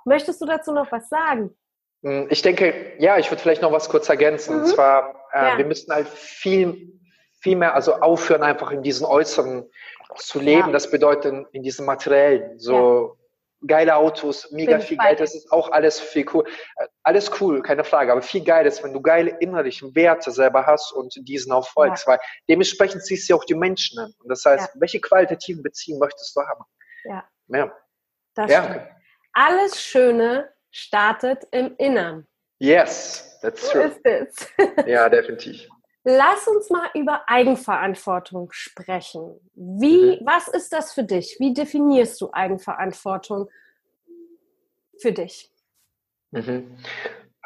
Möchtest 0.05 0.41
du 0.41 0.47
dazu 0.47 0.73
noch 0.73 0.91
was 0.93 1.09
sagen? 1.09 1.55
Hm, 2.03 2.27
ich 2.31 2.43
denke, 2.43 2.93
ja, 2.99 3.19
ich 3.19 3.31
würde 3.31 3.43
vielleicht 3.43 3.63
noch 3.63 3.73
was 3.73 3.89
kurz 3.89 4.09
ergänzen. 4.09 4.57
Mhm. 4.57 4.63
Und 4.63 4.69
zwar, 4.69 5.15
äh, 5.33 5.51
ja. 5.51 5.59
wir 5.59 5.65
müssen 5.65 5.93
halt 5.93 6.09
viel, 6.09 7.01
viel 7.41 7.57
mehr, 7.57 7.75
also 7.75 7.95
aufhören, 7.95 8.43
einfach 8.43 8.71
in 8.71 8.83
diesen 8.83 9.07
Äußeren 9.07 9.69
zu 10.17 10.41
leben. 10.41 10.69
Ja. 10.69 10.73
Das 10.73 10.91
bedeutet 10.91 11.47
in 11.53 11.63
diesen 11.63 11.87
materiellen, 11.87 12.59
so 12.59 13.17
ja. 13.61 13.67
geile 13.67 13.97
Autos, 13.97 14.51
mega 14.51 14.79
viel 14.81 14.97
Geld, 14.97 15.21
das 15.21 15.35
ist 15.35 15.51
auch 15.53 15.71
alles 15.71 16.01
viel 16.01 16.27
cool. 16.33 16.45
Äh, 16.77 16.87
alles 17.03 17.31
cool, 17.41 17.63
keine 17.63 17.85
Frage, 17.85 18.13
aber 18.13 18.23
viel 18.23 18.45
geil 18.45 18.67
ist, 18.67 18.83
wenn 18.83 18.93
du 18.93 19.01
geile 19.01 19.37
innerlichen 19.41 19.95
Werte 19.95 20.31
selber 20.31 20.67
hast 20.67 20.93
und 20.93 21.15
diesen 21.29 21.53
auch 21.53 21.67
folgst, 21.69 22.07
weil 22.07 22.19
dementsprechend 22.49 23.05
siehst 23.05 23.29
du 23.29 23.37
auch 23.37 23.45
die 23.45 23.55
Menschen 23.55 23.99
an. 23.99 24.13
Und 24.19 24.29
das 24.29 24.45
heißt, 24.45 24.71
welche 24.81 25.01
qualitativen 25.01 25.63
Beziehungen 25.63 26.01
möchtest 26.01 26.37
du 26.37 26.41
haben? 26.41 26.65
Ja. 27.05 27.25
Ja. 27.49 27.73
Das 28.35 28.51
ja. 28.51 28.89
Alles 29.33 29.83
Schöne 29.83 30.53
startet 30.71 31.45
im 31.51 31.75
Innern. 31.79 32.27
Yes, 32.59 33.39
that's 33.43 33.69
true. 33.69 33.85
Ist 33.85 34.01
es. 34.05 34.49
ja, 34.87 35.09
definitiv. 35.11 35.69
Lass 36.05 36.47
uns 36.47 36.69
mal 36.69 36.91
über 36.93 37.23
Eigenverantwortung 37.29 38.53
sprechen. 38.53 39.41
Wie, 39.55 40.21
mhm. 40.21 40.27
was 40.27 40.49
ist 40.49 40.73
das 40.73 40.93
für 40.93 41.03
dich? 41.03 41.37
Wie 41.41 41.55
definierst 41.55 42.21
du 42.21 42.31
Eigenverantwortung 42.31 43.49
für 45.01 45.13
dich? 45.13 45.51
Mhm. 46.31 46.77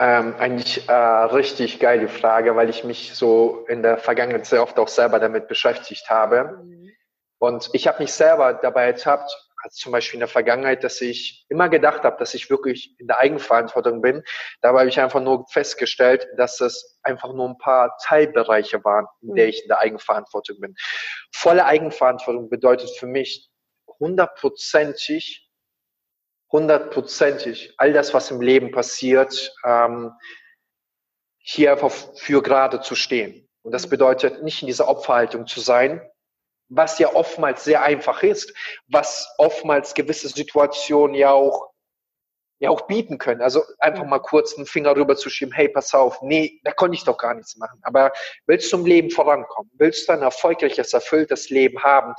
Ähm, 0.00 0.34
eigentlich 0.38 0.88
äh, 0.88 0.92
richtig 0.92 1.78
geile 1.78 2.08
Frage, 2.08 2.56
weil 2.56 2.68
ich 2.68 2.82
mich 2.82 3.14
so 3.14 3.64
in 3.68 3.82
der 3.82 3.98
Vergangenheit 3.98 4.46
sehr 4.46 4.62
oft 4.62 4.78
auch 4.78 4.88
selber 4.88 5.20
damit 5.20 5.46
beschäftigt 5.46 6.10
habe. 6.10 6.60
Mhm. 6.62 6.90
Und 7.38 7.70
ich 7.72 7.86
habe 7.86 8.02
mich 8.02 8.12
selber 8.12 8.54
dabei 8.54 8.86
ertappt, 8.86 9.30
als 9.68 9.76
zum 9.76 9.92
Beispiel 9.92 10.16
in 10.16 10.20
der 10.20 10.28
Vergangenheit, 10.28 10.82
dass 10.82 11.00
ich 11.02 11.44
immer 11.50 11.68
gedacht 11.68 12.02
habe, 12.02 12.16
dass 12.18 12.32
ich 12.32 12.48
wirklich 12.48 12.98
in 12.98 13.06
der 13.06 13.18
Eigenverantwortung 13.18 14.00
bin. 14.00 14.22
Dabei 14.62 14.80
habe 14.80 14.88
ich 14.88 14.98
einfach 14.98 15.20
nur 15.20 15.46
festgestellt, 15.48 16.26
dass 16.38 16.60
es 16.60 16.98
einfach 17.02 17.34
nur 17.34 17.50
ein 17.50 17.58
paar 17.58 17.94
Teilbereiche 18.02 18.82
waren, 18.84 19.06
in 19.20 19.34
der 19.34 19.44
mhm. 19.44 19.50
ich 19.50 19.62
in 19.62 19.68
der 19.68 19.80
Eigenverantwortung 19.80 20.58
bin. 20.60 20.74
Volle 21.32 21.66
Eigenverantwortung 21.66 22.48
bedeutet 22.48 22.90
für 22.98 23.06
mich 23.06 23.50
hundertprozentig, 24.00 25.50
hundertprozentig 26.50 27.74
all 27.76 27.92
das, 27.92 28.14
was 28.14 28.30
im 28.30 28.40
Leben 28.40 28.70
passiert, 28.70 29.54
ähm, 29.66 30.12
hier 31.40 31.72
einfach 31.72 31.92
für 32.16 32.42
gerade 32.42 32.80
zu 32.80 32.94
stehen. 32.94 33.46
Und 33.62 33.72
das 33.72 33.84
mhm. 33.86 33.90
bedeutet 33.90 34.42
nicht 34.42 34.62
in 34.62 34.66
dieser 34.66 34.88
Opferhaltung 34.88 35.46
zu 35.46 35.60
sein, 35.60 36.00
was 36.68 36.98
ja 36.98 37.14
oftmals 37.14 37.64
sehr 37.64 37.82
einfach 37.82 38.22
ist, 38.22 38.52
was 38.88 39.32
oftmals 39.38 39.94
gewisse 39.94 40.28
Situationen 40.28 41.14
ja 41.14 41.32
auch 41.32 41.70
ja 42.60 42.70
auch 42.70 42.82
bieten 42.82 43.18
können. 43.18 43.40
Also 43.40 43.62
einfach 43.78 44.04
mal 44.04 44.18
kurz 44.18 44.56
einen 44.56 44.66
Finger 44.66 44.96
rüber 44.96 45.16
zu 45.16 45.30
schieben, 45.30 45.54
hey, 45.54 45.68
pass 45.68 45.94
auf, 45.94 46.20
nee, 46.22 46.60
da 46.64 46.72
konnte 46.72 46.96
ich 46.96 47.04
doch 47.04 47.16
gar 47.16 47.34
nichts 47.34 47.56
machen. 47.56 47.78
Aber 47.82 48.12
willst 48.46 48.72
du 48.72 48.78
im 48.78 48.86
Leben 48.86 49.10
vorankommen, 49.10 49.70
willst 49.74 50.08
du 50.08 50.12
ein 50.12 50.22
erfolgreiches, 50.22 50.92
erfülltes 50.92 51.50
Leben 51.50 51.82
haben, 51.82 52.14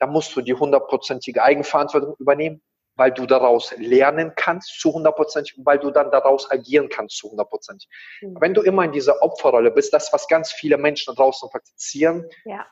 dann 0.00 0.10
musst 0.10 0.34
du 0.34 0.40
die 0.40 0.54
hundertprozentige 0.54 1.42
Eigenverantwortung 1.42 2.16
übernehmen, 2.18 2.60
weil 2.96 3.12
du 3.12 3.26
daraus 3.26 3.72
lernen 3.76 4.32
kannst 4.34 4.80
zu 4.80 4.92
hundertprozentig 4.92 5.58
und 5.58 5.66
weil 5.66 5.78
du 5.78 5.90
dann 5.90 6.10
daraus 6.10 6.50
agieren 6.50 6.88
kannst 6.88 7.16
zu 7.16 7.30
hundertprozentig. 7.30 7.88
Mhm. 8.20 8.36
Wenn 8.40 8.54
du 8.54 8.62
immer 8.62 8.84
in 8.84 8.92
dieser 8.92 9.22
Opferrolle 9.22 9.70
bist, 9.70 9.92
das, 9.92 10.12
was 10.12 10.26
ganz 10.26 10.52
viele 10.52 10.76
Menschen 10.76 11.14
da 11.14 11.22
draußen 11.22 11.48
praktizieren, 11.50 12.28
ja 12.44 12.66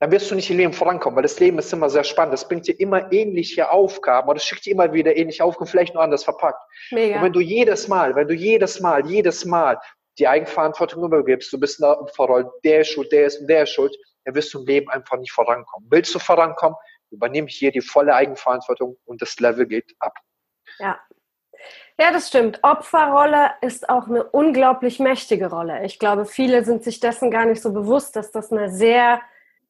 dann 0.00 0.12
wirst 0.12 0.30
du 0.30 0.34
nicht 0.34 0.48
im 0.50 0.58
Leben 0.58 0.72
vorankommen, 0.72 1.16
weil 1.16 1.24
das 1.24 1.40
Leben 1.40 1.58
ist 1.58 1.72
immer 1.72 1.90
sehr 1.90 2.04
spannend. 2.04 2.32
Das 2.32 2.46
bringt 2.46 2.68
dir 2.68 2.78
immer 2.78 3.12
ähnliche 3.12 3.70
Aufgaben 3.70 4.28
oder 4.28 4.36
es 4.36 4.44
schickt 4.44 4.64
dir 4.64 4.72
immer 4.72 4.92
wieder 4.92 5.16
ähnliche 5.16 5.44
Aufgaben, 5.44 5.66
vielleicht 5.66 5.94
nur 5.94 6.02
anders 6.02 6.24
verpackt. 6.24 6.62
Mega. 6.90 7.16
Und 7.16 7.24
wenn 7.24 7.32
du 7.32 7.40
jedes 7.40 7.88
Mal, 7.88 8.14
wenn 8.14 8.28
du 8.28 8.34
jedes 8.34 8.80
Mal, 8.80 9.06
jedes 9.06 9.44
Mal 9.44 9.80
die 10.18 10.28
Eigenverantwortung 10.28 11.02
übergibst, 11.04 11.52
du 11.52 11.58
bist 11.58 11.80
in 11.80 11.84
der 11.84 12.00
Opferrolle, 12.00 12.50
der 12.64 12.80
ist 12.80 12.88
schuld, 12.88 13.10
der 13.10 13.26
ist 13.26 13.40
und 13.40 13.48
der 13.48 13.64
ist 13.64 13.70
schuld, 13.70 13.96
dann 14.24 14.34
wirst 14.34 14.54
du 14.54 14.60
im 14.60 14.66
Leben 14.66 14.88
einfach 14.90 15.16
nicht 15.16 15.32
vorankommen. 15.32 15.88
Willst 15.90 16.14
du 16.14 16.18
vorankommen, 16.18 16.76
übernimm 17.10 17.46
hier 17.46 17.72
die 17.72 17.80
volle 17.80 18.14
Eigenverantwortung 18.14 18.96
und 19.04 19.20
das 19.20 19.38
Level 19.40 19.66
geht 19.66 19.94
ab. 19.98 20.14
Ja. 20.78 20.98
Ja, 22.00 22.12
das 22.12 22.28
stimmt. 22.28 22.60
Opferrolle 22.62 23.50
ist 23.60 23.88
auch 23.88 24.06
eine 24.06 24.22
unglaublich 24.22 25.00
mächtige 25.00 25.50
Rolle. 25.50 25.84
Ich 25.84 25.98
glaube, 25.98 26.26
viele 26.26 26.64
sind 26.64 26.84
sich 26.84 27.00
dessen 27.00 27.32
gar 27.32 27.44
nicht 27.44 27.60
so 27.60 27.72
bewusst, 27.72 28.14
dass 28.14 28.30
das 28.30 28.52
eine 28.52 28.70
sehr 28.70 29.20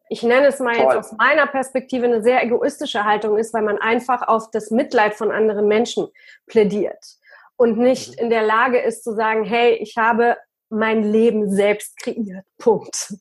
ich 0.09 0.23
nenne 0.23 0.47
es 0.47 0.61
mal 0.61 0.75
Toll. 0.75 0.85
jetzt 0.85 0.97
aus 0.97 1.13
meiner 1.19 1.47
Perspektive, 1.47 2.07
eine 2.07 2.23
sehr 2.23 2.43
egoistische 2.43 3.05
Haltung 3.05 3.37
ist, 3.39 3.53
weil 3.55 3.63
man 3.63 3.79
einfach 3.79 4.27
auf 4.27 4.51
das 4.51 4.71
Mitleid 4.71 5.15
von 5.15 5.31
anderen 5.31 5.69
Menschen 5.69 6.09
plädiert 6.47 7.19
und 7.59 7.77
nicht 7.77 8.13
mhm. 8.13 8.25
in 8.25 8.31
der 8.31 8.43
Lage 8.43 8.79
ist 8.79 9.05
zu 9.05 9.15
sagen, 9.15 9.45
hey, 9.45 9.75
ich 9.75 9.97
habe 9.97 10.37
mein 10.71 11.03
Leben 11.03 11.51
selbst 11.51 11.99
kreiert. 11.99 12.45
Punkt. 12.59 13.15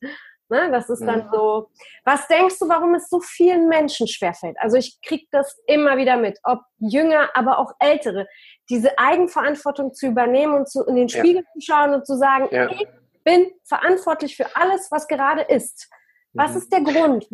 Ne, 0.50 0.70
das 0.70 0.88
ist 0.88 1.04
dann 1.04 1.26
mhm. 1.26 1.30
so. 1.30 1.70
Was 2.04 2.26
denkst 2.26 2.58
du, 2.58 2.68
warum 2.70 2.94
es 2.94 3.10
so 3.10 3.20
vielen 3.20 3.68
Menschen 3.68 4.08
schwerfällt? 4.08 4.56
Also 4.58 4.78
ich 4.78 4.98
kriege 5.02 5.26
das 5.30 5.60
immer 5.66 5.98
wieder 5.98 6.16
mit, 6.16 6.38
ob 6.42 6.60
Jünger, 6.78 7.28
aber 7.34 7.58
auch 7.58 7.72
Ältere, 7.80 8.26
diese 8.70 8.98
Eigenverantwortung 8.98 9.92
zu 9.92 10.06
übernehmen 10.06 10.54
und 10.54 10.68
zu, 10.68 10.86
in 10.86 10.96
den 10.96 11.10
Spiegel 11.10 11.42
ja. 11.42 11.52
zu 11.52 11.60
schauen 11.60 11.92
und 11.92 12.06
zu 12.06 12.16
sagen, 12.16 12.48
ja. 12.50 12.70
ich 12.70 12.86
bin 13.24 13.50
verantwortlich 13.64 14.36
für 14.36 14.56
alles, 14.56 14.90
was 14.90 15.06
gerade 15.06 15.42
ist. 15.42 15.90
Was 16.32 16.52
mhm. 16.52 16.56
ist 16.58 16.72
der 16.72 16.80
Grund 16.82 17.28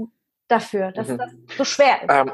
dafür, 0.48 0.92
dass 0.92 1.08
mhm. 1.08 1.18
das 1.18 1.30
so 1.56 1.64
schwer 1.64 2.02
ist? 2.02 2.10
Ähm, 2.10 2.32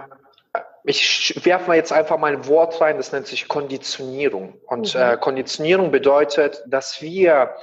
ich 0.85 1.38
werfe 1.44 1.68
mal 1.68 1.77
jetzt 1.77 1.92
einfach 1.92 2.18
mal 2.18 2.33
ein 2.33 2.46
Wort 2.46 2.81
rein, 2.81 2.96
das 2.96 3.12
nennt 3.12 3.27
sich 3.27 3.49
Konditionierung. 3.49 4.55
Und 4.66 4.94
mhm. 4.94 5.01
äh, 5.01 5.16
Konditionierung 5.16 5.90
bedeutet, 5.90 6.62
dass 6.66 7.03
wir 7.03 7.55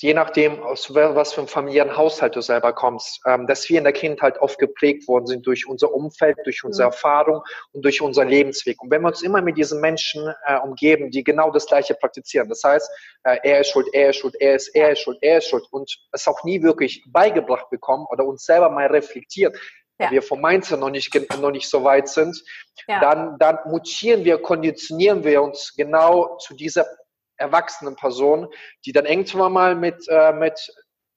je 0.00 0.14
nachdem, 0.14 0.62
aus 0.62 0.94
was 0.94 1.34
für 1.34 1.40
einem 1.40 1.48
familiären 1.48 1.96
Haushalt 1.96 2.34
du 2.34 2.40
selber 2.40 2.72
kommst, 2.72 3.20
ähm, 3.26 3.46
dass 3.46 3.68
wir 3.68 3.78
in 3.78 3.84
der 3.84 3.92
Kindheit 3.92 4.38
oft 4.40 4.58
geprägt 4.58 5.06
worden 5.06 5.26
sind 5.26 5.46
durch 5.46 5.68
unser 5.68 5.92
Umfeld, 5.92 6.38
durch 6.44 6.64
unsere 6.64 6.88
mhm. 6.88 6.92
Erfahrung 6.92 7.42
und 7.72 7.84
durch 7.84 8.00
unseren 8.00 8.28
Lebensweg. 8.28 8.80
Und 8.82 8.90
wenn 8.90 9.02
wir 9.02 9.08
uns 9.08 9.22
immer 9.22 9.42
mit 9.42 9.58
diesen 9.58 9.80
Menschen 9.80 10.32
äh, 10.46 10.58
umgeben, 10.60 11.10
die 11.10 11.22
genau 11.22 11.50
das 11.50 11.66
Gleiche 11.66 11.94
praktizieren, 11.94 12.48
das 12.48 12.62
heißt, 12.64 12.90
äh, 13.24 13.36
er 13.42 13.60
ist 13.60 13.70
schuld, 13.70 13.88
er 13.92 14.10
ist 14.10 14.16
schuld, 14.16 14.34
er 14.40 14.54
ist, 14.54 14.68
er 14.68 14.92
ist 14.92 15.00
schuld, 15.00 15.18
er 15.20 15.38
ist 15.38 15.48
schuld 15.48 15.64
und 15.70 15.94
es 16.12 16.26
auch 16.26 16.42
nie 16.44 16.62
wirklich 16.62 17.04
beigebracht 17.08 17.68
bekommen 17.68 18.06
oder 18.10 18.24
uns 18.24 18.44
selber 18.44 18.70
mal 18.70 18.86
reflektiert, 18.86 19.58
ja. 19.98 20.10
wir 20.10 20.22
vom 20.22 20.40
Mindset 20.40 20.80
noch 20.80 20.88
nicht, 20.88 21.14
noch 21.38 21.50
nicht 21.50 21.68
so 21.68 21.84
weit 21.84 22.08
sind, 22.08 22.42
ja. 22.88 23.00
dann, 23.00 23.36
dann 23.38 23.58
mutieren 23.66 24.24
wir, 24.24 24.38
konditionieren 24.38 25.22
wir 25.22 25.42
uns 25.42 25.74
genau 25.76 26.38
zu 26.38 26.54
dieser 26.54 26.86
erwachsenen 27.40 27.96
Person, 27.96 28.48
die 28.84 28.92
dann 28.92 29.06
irgendwann 29.06 29.52
mal 29.52 29.74
mit, 29.74 30.06
äh, 30.08 30.32
mit 30.32 30.60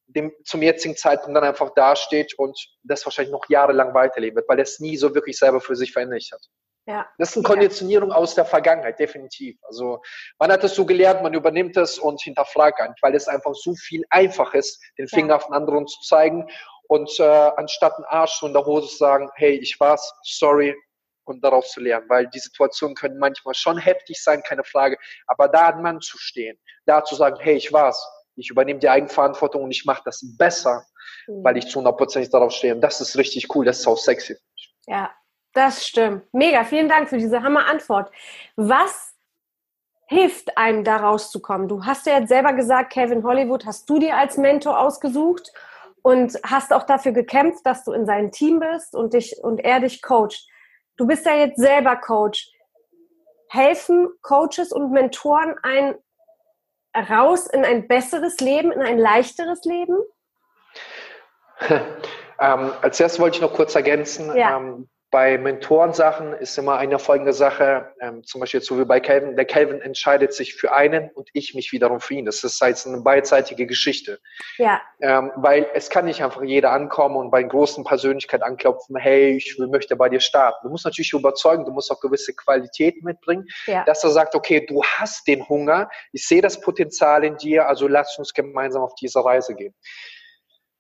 dem 0.08 0.32
zum 0.44 0.62
jetzigen 0.62 0.96
Zeitpunkt 0.96 1.36
dann 1.36 1.44
einfach 1.44 1.74
dasteht 1.74 2.34
und 2.38 2.58
das 2.84 3.06
wahrscheinlich 3.06 3.32
noch 3.32 3.48
jahrelang 3.50 3.94
weiterleben 3.94 4.38
wird, 4.38 4.50
weil 4.50 4.60
er 4.60 4.64
es 4.64 4.80
nie 4.80 4.98
so 4.98 5.14
wirklich 5.16 5.38
selber 5.38 5.62
für 5.62 5.76
sich 5.76 5.92
verändert 5.92 6.30
hat. 6.32 6.42
Ja. 6.86 7.08
Das 7.18 7.30
ist 7.30 7.38
eine 7.38 7.44
Konditionierung 7.44 8.10
ja. 8.10 8.16
aus 8.16 8.36
der 8.36 8.46
Vergangenheit, 8.46 9.00
definitiv. 9.00 9.58
Also 9.64 10.02
man 10.38 10.52
hat 10.52 10.64
es 10.64 10.76
so 10.76 10.86
gelernt, 10.86 11.24
man 11.24 11.34
übernimmt 11.34 11.78
es 11.78 11.98
und 11.98 12.22
hinterfragt 12.22 12.80
nicht, 12.82 13.02
weil 13.02 13.16
es 13.16 13.28
einfach 13.28 13.54
so 13.56 13.74
viel 13.76 14.04
einfach 14.10 14.54
ist, 14.54 14.82
den 14.98 15.08
Finger 15.08 15.30
ja. 15.30 15.36
auf 15.38 15.46
den 15.46 15.54
anderen 15.54 15.88
zu 15.88 16.02
zeigen 16.02 16.50
und 16.88 17.10
äh, 17.20 17.24
anstatt 17.24 17.96
einen 17.96 18.06
Arsch 18.06 18.44
in 18.44 18.54
der 18.54 18.66
Hose 18.66 18.90
zu 18.90 18.98
sagen, 18.98 19.30
hey, 19.36 19.54
ich 19.54 19.80
war's, 19.80 20.14
sorry, 20.24 20.76
und 21.26 21.44
daraus 21.44 21.72
zu 21.72 21.80
lernen, 21.80 22.10
weil 22.10 22.28
die 22.28 22.40
Situationen 22.40 22.96
können 22.96 23.20
manchmal 23.20 23.54
schon 23.56 23.78
heftig 23.78 24.22
sein, 24.22 24.44
keine 24.44 24.64
Frage, 24.64 24.98
aber 25.28 25.48
da 25.48 25.70
ein 25.70 25.82
Mann 25.82 26.02
zu 26.02 26.18
stehen, 26.18 26.58
da 26.86 27.04
zu 27.04 27.16
sagen, 27.16 27.38
hey, 27.40 27.56
ich 27.56 27.72
war's, 27.72 28.06
ich 28.36 28.50
übernehme 28.50 28.80
die 28.80 28.90
Eigenverantwortung 28.90 29.64
und 29.64 29.72
ich 29.72 29.86
mache 29.86 30.02
das 30.06 30.24
besser, 30.38 30.86
mhm. 31.28 31.44
weil 31.44 31.58
ich 31.58 31.68
zu 31.68 31.80
100% 31.80 32.32
darauf 32.32 32.52
stehe. 32.52 32.76
Und 32.76 32.82
das 32.82 33.02
ist 33.02 33.18
richtig 33.18 33.54
cool, 33.56 33.66
das 33.66 33.80
ist 33.80 33.88
auch 33.88 33.98
sexy. 33.98 34.36
Ja, 34.88 35.12
das 35.54 35.86
stimmt. 35.86 36.24
Mega, 36.34 36.64
vielen 36.64 36.90
Dank 36.90 37.10
für 37.10 37.18
diese 37.18 37.42
Hammer-Antwort. 37.44 38.12
Was 38.56 39.14
hilft 40.08 40.58
einem 40.58 40.84
da 40.84 40.98
rauszukommen? 40.98 41.68
Du 41.68 41.86
hast 41.86 42.06
ja 42.06 42.20
jetzt 42.20 42.30
selber 42.30 42.54
gesagt, 42.54 42.94
Kevin 42.94 43.24
Hollywood 43.24 43.66
hast 43.66 43.90
du 43.90 44.00
dir 44.00 44.18
als 44.18 44.38
Mentor 44.38 44.80
ausgesucht 44.80 45.52
und 46.02 46.38
hast 46.44 46.74
auch 46.74 46.84
dafür 46.84 47.14
gekämpft, 47.14 47.66
dass 47.66 47.84
du 47.84 47.94
in 47.94 48.06
seinem 48.06 48.32
Team 48.32 48.60
bist 48.60 48.96
und 48.96 49.14
dich 49.14 49.38
und 49.42 49.60
er 49.60 49.80
dich 49.80 50.02
coacht. 50.02 50.48
Du 50.98 51.08
bist 51.08 51.26
ja 51.26 51.36
jetzt 51.36 51.60
selber 51.60 51.96
Coach. 51.96 52.50
helfen 53.50 54.10
Coaches 54.22 54.72
und 54.72 54.92
Mentoren 54.92 55.56
ein 55.62 55.96
raus 56.96 57.48
in 57.48 57.64
ein 57.66 57.88
besseres 57.88 58.40
Leben, 58.40 58.72
in 58.72 58.82
ein 58.82 58.98
leichteres 58.98 59.64
Leben? 59.64 59.98
ähm, 61.70 62.74
als 62.82 63.00
erstes 63.00 63.20
wollte 63.20 63.38
ich 63.38 63.42
noch 63.42 63.54
kurz 63.54 63.76
ergänzen, 63.76 64.36
ja. 64.36 64.58
ähm, 64.58 64.90
bei 65.14 65.38
Mentorensachen 65.38 66.34
ist 66.34 66.58
immer 66.58 66.78
eine 66.78 66.98
folgende 66.98 67.34
Sache, 67.34 67.94
ähm, 68.02 68.24
zum 68.24 68.42
Beispiel 68.42 68.62
so 68.62 68.80
wie 68.80 68.84
bei 68.84 69.00
Calvin, 69.00 69.36
der 69.36 69.46
Calvin 69.46 69.80
entscheidet 69.80 70.34
sich 70.34 70.56
für 70.56 70.72
einen 70.74 71.12
und 71.12 71.30
ich 71.34 71.54
mich 71.54 71.72
wiederum 71.72 72.00
für 72.00 72.16
ihn. 72.16 72.26
Das 72.26 72.44
ist 72.44 72.60
halt 72.60 72.84
eine 72.88 73.00
beidseitige 73.02 73.68
Geschichte. 73.68 74.20
Ja. 74.58 74.82
Ähm, 75.02 75.32
weil 75.36 75.68
es 75.76 75.92
kann 75.92 76.06
nicht 76.06 76.24
einfach 76.24 76.42
jeder 76.42 76.72
ankommen 76.72 77.16
und 77.16 77.30
bei 77.30 77.42
einer 77.42 77.48
großen 77.48 77.84
Persönlichkeit 77.84 78.42
anklopfen, 78.42 78.96
hey, 78.96 79.38
ich 79.38 79.56
will, 79.60 79.68
möchte 79.68 79.96
bei 79.96 80.10
dir 80.10 80.20
starten. 80.20 80.62
Du 80.64 80.72
musst 80.72 80.84
natürlich 80.84 81.14
überzeugen, 81.14 81.64
du 81.64 81.72
musst 81.72 81.92
auch 81.92 82.00
gewisse 82.00 82.34
Qualität 82.34 83.04
mitbringen, 83.04 83.46
ja. 83.68 83.84
dass 83.84 84.04
er 84.04 84.10
sagt, 84.10 84.34
okay, 84.34 84.66
du 84.66 84.84
hast 84.84 85.28
den 85.28 85.48
Hunger, 85.48 85.92
ich 86.12 86.28
sehe 86.28 86.42
das 86.42 86.60
Potenzial 86.60 87.24
in 87.24 87.38
dir, 87.38 87.68
also 87.68 87.88
lass 87.88 88.18
uns 88.18 88.34
gemeinsam 88.34 88.82
auf 88.82 88.96
diese 88.96 89.24
Reise 89.24 89.54
gehen. 89.54 89.76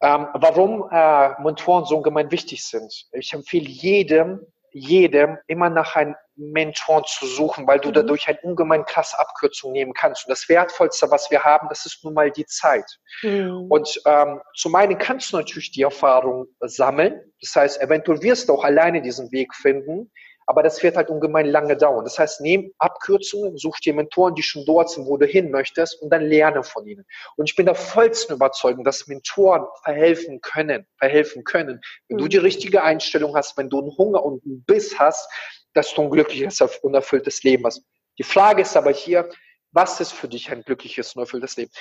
Ähm, 0.03 0.27
warum 0.33 0.89
äh, 0.91 1.41
Mentoren 1.41 1.85
so 1.85 1.95
ungemein 1.95 2.29
wichtig 2.29 2.65
sind. 2.65 2.93
Ich 3.13 3.31
empfehle 3.31 3.69
jedem, 3.69 4.45
jedem 4.71 5.37
immer 5.47 5.69
nach 5.69 5.95
einem 5.95 6.15
Mentor 6.35 7.05
zu 7.05 7.25
suchen, 7.25 7.67
weil 7.67 7.79
du 7.79 7.89
mhm. 7.89 7.93
dadurch 7.93 8.27
eine 8.27 8.39
ungemein 8.41 8.83
krasse 8.85 9.17
Abkürzung 9.17 9.71
nehmen 9.71 9.93
kannst. 9.93 10.25
Und 10.25 10.31
das 10.31 10.49
Wertvollste, 10.49 11.09
was 11.09 11.31
wir 11.31 11.43
haben, 11.43 11.69
das 11.69 11.85
ist 11.85 12.03
nun 12.03 12.15
mal 12.15 12.31
die 12.31 12.45
Zeit. 12.45 12.85
Mhm. 13.21 13.67
Und 13.69 14.01
ähm, 14.05 14.41
zum 14.55 14.75
einen 14.75 14.97
kannst 14.97 15.31
du 15.31 15.37
natürlich 15.37 15.71
die 15.71 15.83
Erfahrung 15.83 16.47
sammeln. 16.59 17.21
Das 17.39 17.55
heißt, 17.55 17.81
eventuell 17.81 18.21
wirst 18.21 18.49
du 18.49 18.53
auch 18.53 18.63
alleine 18.63 19.01
diesen 19.01 19.31
Weg 19.31 19.53
finden. 19.55 20.11
Aber 20.45 20.63
das 20.63 20.81
wird 20.83 20.97
halt 20.97 21.09
ungemein 21.09 21.45
lange 21.45 21.77
dauern. 21.77 22.03
Das 22.03 22.19
heißt, 22.19 22.41
nehm 22.41 22.73
Abkürzungen, 22.77 23.57
such 23.57 23.79
dir 23.79 23.93
Mentoren, 23.93 24.35
die 24.35 24.43
schon 24.43 24.65
dort 24.65 24.89
sind, 24.89 25.05
wo 25.07 25.17
du 25.17 25.25
hin 25.25 25.51
möchtest 25.51 26.01
und 26.01 26.09
dann 26.09 26.23
lerne 26.23 26.63
von 26.63 26.85
ihnen. 26.85 27.05
Und 27.35 27.49
ich 27.49 27.55
bin 27.55 27.65
der 27.65 27.75
vollsten 27.75 28.35
Überzeugung, 28.35 28.83
dass 28.83 29.07
Mentoren 29.07 29.65
verhelfen 29.83 30.41
können, 30.41 30.85
verhelfen 30.97 31.43
können. 31.43 31.81
Wenn 32.07 32.17
mhm. 32.17 32.21
du 32.21 32.27
die 32.27 32.37
richtige 32.37 32.83
Einstellung 32.83 33.35
hast, 33.35 33.57
wenn 33.57 33.69
du 33.69 33.79
einen 33.79 33.97
Hunger 33.97 34.23
und 34.23 34.43
einen 34.45 34.63
Biss 34.63 34.99
hast, 34.99 35.29
dass 35.73 35.93
du 35.93 36.03
ein 36.03 36.09
glückliches, 36.09 36.61
unerfülltes 36.81 37.43
Leben 37.43 37.65
hast. 37.65 37.83
Die 38.19 38.23
Frage 38.23 38.61
ist 38.61 38.77
aber 38.77 38.91
hier, 38.91 39.29
was 39.73 39.99
ist 39.99 40.13
für 40.13 40.27
dich 40.27 40.51
ein 40.51 40.63
glückliches 40.63 41.15
und 41.15 41.21
erfülltes 41.21 41.57
Leben? 41.57 41.71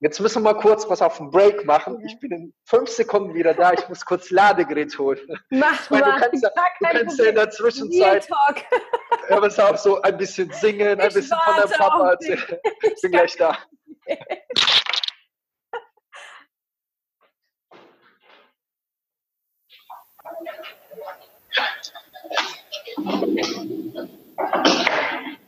Jetzt 0.00 0.20
müssen 0.20 0.44
wir 0.44 0.52
mal 0.52 0.60
kurz 0.60 0.88
was 0.88 1.02
auf 1.02 1.16
den 1.16 1.30
Break 1.30 1.64
machen. 1.64 2.00
Ich 2.06 2.20
bin 2.20 2.30
in 2.30 2.54
fünf 2.64 2.88
Sekunden 2.88 3.34
wieder 3.34 3.54
da. 3.54 3.72
Ich 3.72 3.88
muss 3.88 4.04
kurz 4.04 4.30
Ladegerät 4.30 4.96
holen. 4.98 5.18
Mach 5.50 5.90
mal. 5.90 6.02
Du 6.02 6.20
kannst, 6.20 6.44
ja, 6.44 6.50
du 6.50 6.86
kannst 6.86 7.18
ja 7.18 7.24
in 7.26 7.34
der 7.34 7.50
Zwischenzeit 7.50 8.28
ja, 8.28 9.38
auch 9.38 9.76
so 9.82 10.00
ein 10.02 10.16
bisschen 10.16 10.52
singen, 10.52 11.00
ein 11.00 11.08
ich 11.08 11.14
bisschen 11.14 11.36
von 11.44 11.56
deinem 11.56 11.70
Papa 11.70 12.10
erzählen. 12.10 12.42
Ich 12.82 13.00
bin 13.02 13.12
gleich 13.12 13.36
da. 13.36 13.58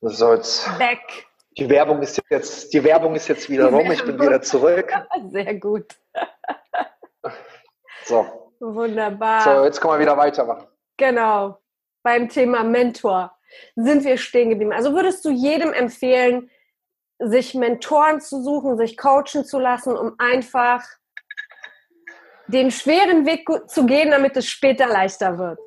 So, 0.00 0.34
jetzt. 0.34 0.78
Back. 0.78 1.26
Die 1.56 1.68
Werbung 1.68 2.02
ist 2.02 2.22
jetzt, 2.30 2.72
die 2.72 2.84
Werbung 2.84 3.16
ist 3.16 3.26
jetzt 3.28 3.50
wieder 3.50 3.66
rum. 3.66 3.90
Ich 3.90 4.04
bin 4.04 4.18
wieder 4.20 4.40
zurück. 4.40 4.92
Sehr 5.30 5.54
gut. 5.56 5.96
So. 8.04 8.52
Wunderbar. 8.60 9.40
So, 9.42 9.64
jetzt 9.64 9.80
können 9.80 9.94
wir 9.94 10.00
wieder 10.00 10.16
weitermachen. 10.16 10.66
Genau. 10.96 11.58
Beim 12.02 12.28
Thema 12.28 12.62
Mentor 12.62 13.36
sind 13.74 14.04
wir 14.04 14.18
stehen 14.18 14.50
geblieben. 14.50 14.72
Also 14.72 14.94
würdest 14.94 15.24
du 15.24 15.30
jedem 15.30 15.72
empfehlen, 15.72 16.50
sich 17.18 17.54
Mentoren 17.54 18.20
zu 18.20 18.42
suchen, 18.42 18.76
sich 18.76 18.96
coachen 18.96 19.44
zu 19.44 19.58
lassen, 19.58 19.96
um 19.96 20.14
einfach 20.18 20.84
den 22.48 22.70
schweren 22.70 23.26
Weg 23.26 23.46
zu 23.68 23.86
gehen, 23.86 24.10
damit 24.10 24.36
es 24.36 24.46
später 24.46 24.86
leichter 24.86 25.38
wird? 25.38 25.58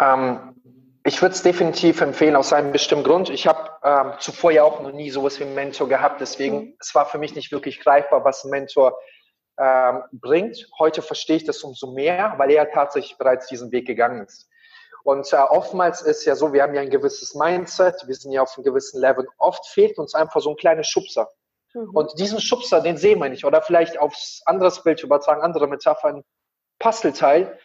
Ähm, 0.00 0.54
ich 1.04 1.20
würde 1.20 1.34
es 1.34 1.42
definitiv 1.42 2.00
empfehlen, 2.00 2.36
aus 2.36 2.52
einem 2.52 2.72
bestimmten 2.72 3.04
Grund. 3.04 3.28
Ich 3.28 3.46
habe 3.46 3.70
ähm, 3.82 4.12
zuvor 4.18 4.52
ja 4.52 4.64
auch 4.64 4.80
noch 4.80 4.92
nie 4.92 5.10
sowas 5.10 5.38
wie 5.38 5.44
einen 5.44 5.54
Mentor 5.54 5.88
gehabt, 5.88 6.20
deswegen 6.20 6.56
mhm. 6.56 6.76
es 6.80 6.94
war 6.94 7.06
für 7.06 7.18
mich 7.18 7.34
nicht 7.34 7.52
wirklich 7.52 7.80
greifbar, 7.80 8.24
was 8.24 8.44
ein 8.44 8.50
Mentor 8.50 8.96
ähm, 9.58 10.02
bringt. 10.12 10.66
Heute 10.78 11.02
verstehe 11.02 11.36
ich 11.36 11.44
das 11.44 11.62
umso 11.62 11.92
mehr, 11.92 12.34
weil 12.38 12.50
er 12.50 12.70
tatsächlich 12.70 13.18
bereits 13.18 13.46
diesen 13.46 13.70
Weg 13.72 13.86
gegangen 13.86 14.24
ist. 14.24 14.48
Und 15.04 15.30
äh, 15.34 15.36
oftmals 15.36 16.00
ist 16.00 16.24
ja 16.24 16.34
so, 16.34 16.54
wir 16.54 16.62
haben 16.62 16.74
ja 16.74 16.80
ein 16.80 16.90
gewisses 16.90 17.34
Mindset, 17.34 18.02
wir 18.06 18.14
sind 18.14 18.32
ja 18.32 18.42
auf 18.42 18.56
einem 18.56 18.64
gewissen 18.64 19.00
Level. 19.00 19.28
Oft 19.36 19.66
fehlt 19.66 19.98
uns 19.98 20.14
einfach 20.14 20.40
so 20.40 20.50
ein 20.50 20.56
kleiner 20.56 20.82
Schubser. 20.82 21.28
Mhm. 21.74 21.90
Und 21.92 22.18
diesen 22.18 22.40
Schubser, 22.40 22.80
den 22.80 22.96
sehen 22.96 23.20
wir 23.20 23.28
nicht. 23.28 23.44
Oder 23.44 23.62
vielleicht 23.62 23.98
aufs 23.98 24.42
anderes 24.46 24.82
Bild 24.82 25.02
übertragen, 25.02 25.42
andere 25.42 25.68
Metaphern, 25.68 26.24
Puzzleteil, 26.78 27.58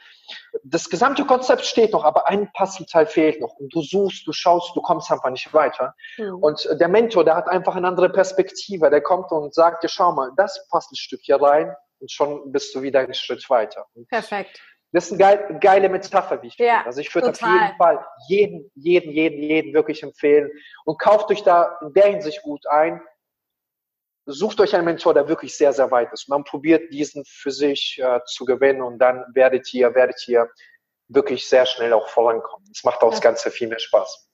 das 0.63 0.89
gesamte 0.89 1.25
Konzept 1.25 1.65
steht 1.65 1.93
noch, 1.93 2.03
aber 2.03 2.27
ein 2.27 2.51
Puzzleteil 2.53 3.05
fehlt 3.05 3.41
noch. 3.41 3.55
Und 3.55 3.73
du 3.73 3.81
suchst, 3.81 4.27
du 4.27 4.31
schaust, 4.31 4.75
du 4.75 4.81
kommst 4.81 5.11
einfach 5.11 5.29
nicht 5.29 5.53
weiter. 5.53 5.95
Mhm. 6.17 6.35
Und 6.35 6.67
der 6.79 6.87
Mentor, 6.87 7.23
der 7.23 7.35
hat 7.35 7.47
einfach 7.47 7.75
eine 7.75 7.87
andere 7.87 8.09
Perspektive. 8.09 8.89
Der 8.89 9.01
kommt 9.01 9.31
und 9.31 9.53
sagt 9.53 9.83
dir, 9.83 9.89
schau 9.89 10.11
mal, 10.11 10.31
das 10.37 10.67
Puzzlestück 10.69 11.21
hier 11.23 11.41
rein 11.41 11.75
und 11.99 12.11
schon 12.11 12.51
bist 12.51 12.73
du 12.75 12.81
wieder 12.81 12.99
einen 12.99 13.13
Schritt 13.13 13.49
weiter. 13.49 13.85
Perfekt. 14.07 14.61
Das 14.91 15.05
ist 15.05 15.11
eine 15.11 15.19
geile, 15.19 15.59
geile 15.59 15.89
Metapher, 15.89 16.41
wie 16.41 16.47
ich 16.47 16.57
ja, 16.57 16.73
finde. 16.73 16.85
Also 16.87 17.01
ich 17.01 17.13
würde 17.13 17.29
auf 17.29 17.39
jeden 17.39 17.77
Fall 17.77 18.05
jeden, 18.27 18.71
jeden, 18.73 19.11
jeden, 19.11 19.43
jeden 19.43 19.73
wirklich 19.73 20.01
empfehlen 20.01 20.49
und 20.85 20.99
kauft 20.99 21.29
euch 21.29 21.43
da 21.43 21.77
in 21.81 21.93
der 21.93 22.07
Hinsicht 22.07 22.41
gut 22.41 22.65
ein, 22.67 22.99
sucht 24.31 24.59
euch 24.61 24.75
einen 24.75 24.85
Mentor, 24.85 25.13
der 25.13 25.27
wirklich 25.27 25.55
sehr, 25.55 25.73
sehr 25.73 25.91
weit 25.91 26.11
ist. 26.13 26.29
Man 26.29 26.43
probiert 26.43 26.91
diesen 26.93 27.23
für 27.25 27.51
sich 27.51 27.99
äh, 28.01 28.19
zu 28.25 28.45
gewinnen 28.45 28.81
und 28.81 28.99
dann 28.99 29.25
werdet 29.33 29.73
ihr, 29.73 29.93
werdet 29.95 30.27
ihr 30.27 30.49
wirklich 31.07 31.47
sehr 31.47 31.65
schnell 31.65 31.93
auch 31.93 32.07
vorankommen. 32.09 32.67
Es 32.71 32.83
macht 32.83 33.01
auch 33.01 33.11
das 33.11 33.21
Ganze 33.21 33.51
viel 33.51 33.67
mehr 33.67 33.79
Spaß. 33.79 34.29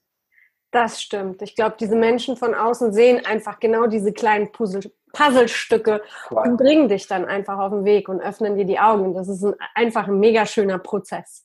Das 0.70 1.00
stimmt. 1.00 1.40
Ich 1.42 1.54
glaube, 1.54 1.76
diese 1.80 1.96
Menschen 1.96 2.36
von 2.36 2.54
außen 2.54 2.92
sehen 2.92 3.24
einfach 3.24 3.60
genau 3.60 3.86
diese 3.86 4.12
kleinen 4.12 4.52
Puzzle, 4.52 4.92
Puzzlestücke 5.12 6.02
wow. 6.28 6.46
und 6.46 6.58
bringen 6.58 6.88
dich 6.88 7.06
dann 7.06 7.24
einfach 7.24 7.58
auf 7.58 7.70
den 7.72 7.84
Weg 7.84 8.08
und 8.08 8.20
öffnen 8.20 8.56
dir 8.56 8.66
die 8.66 8.78
Augen. 8.78 9.14
Das 9.14 9.28
ist 9.28 9.42
ein, 9.42 9.54
einfach 9.74 10.08
ein 10.08 10.18
mega 10.18 10.44
schöner 10.44 10.78
Prozess. 10.78 11.42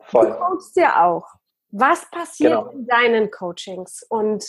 Voll. 0.00 0.26
Du 0.26 0.34
coachst 0.34 0.76
ja 0.76 1.06
auch. 1.06 1.26
Was 1.70 2.10
passiert 2.10 2.52
genau. 2.52 2.70
in 2.70 2.86
deinen 2.86 3.30
Coachings? 3.30 4.02
Und 4.08 4.44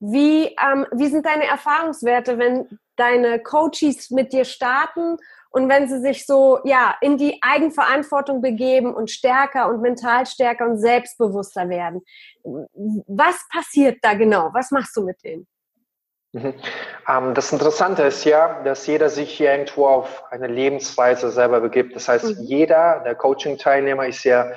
wie, 0.00 0.56
ähm, 0.62 0.86
wie 0.92 1.08
sind 1.08 1.26
deine 1.26 1.46
Erfahrungswerte, 1.46 2.38
wenn 2.38 2.78
deine 2.96 3.40
Coaches 3.40 4.10
mit 4.10 4.32
dir 4.32 4.44
starten 4.44 5.16
und 5.50 5.68
wenn 5.68 5.88
sie 5.88 6.00
sich 6.00 6.26
so 6.26 6.60
ja 6.64 6.96
in 7.00 7.16
die 7.16 7.38
Eigenverantwortung 7.42 8.40
begeben 8.40 8.94
und 8.94 9.10
stärker 9.10 9.68
und 9.68 9.80
mental 9.80 10.26
stärker 10.26 10.66
und 10.66 10.78
selbstbewusster 10.78 11.68
werden? 11.68 12.02
Was 13.06 13.46
passiert 13.52 13.98
da 14.02 14.14
genau? 14.14 14.50
Was 14.52 14.70
machst 14.70 14.96
du 14.96 15.04
mit 15.04 15.22
denen? 15.24 15.46
Mhm. 16.32 16.54
Ähm, 17.08 17.34
das 17.34 17.52
Interessante 17.52 18.02
ist 18.02 18.24
ja, 18.24 18.62
dass 18.62 18.86
jeder 18.86 19.08
sich 19.08 19.30
hier 19.30 19.52
irgendwo 19.52 19.86
auf 19.86 20.24
eine 20.30 20.46
Lebensweise 20.46 21.30
selber 21.30 21.60
begibt. 21.60 21.96
Das 21.96 22.08
heißt, 22.08 22.38
mhm. 22.38 22.44
jeder 22.44 23.00
der 23.04 23.14
Coaching-Teilnehmer 23.14 24.06
ist 24.06 24.24
ja 24.24 24.50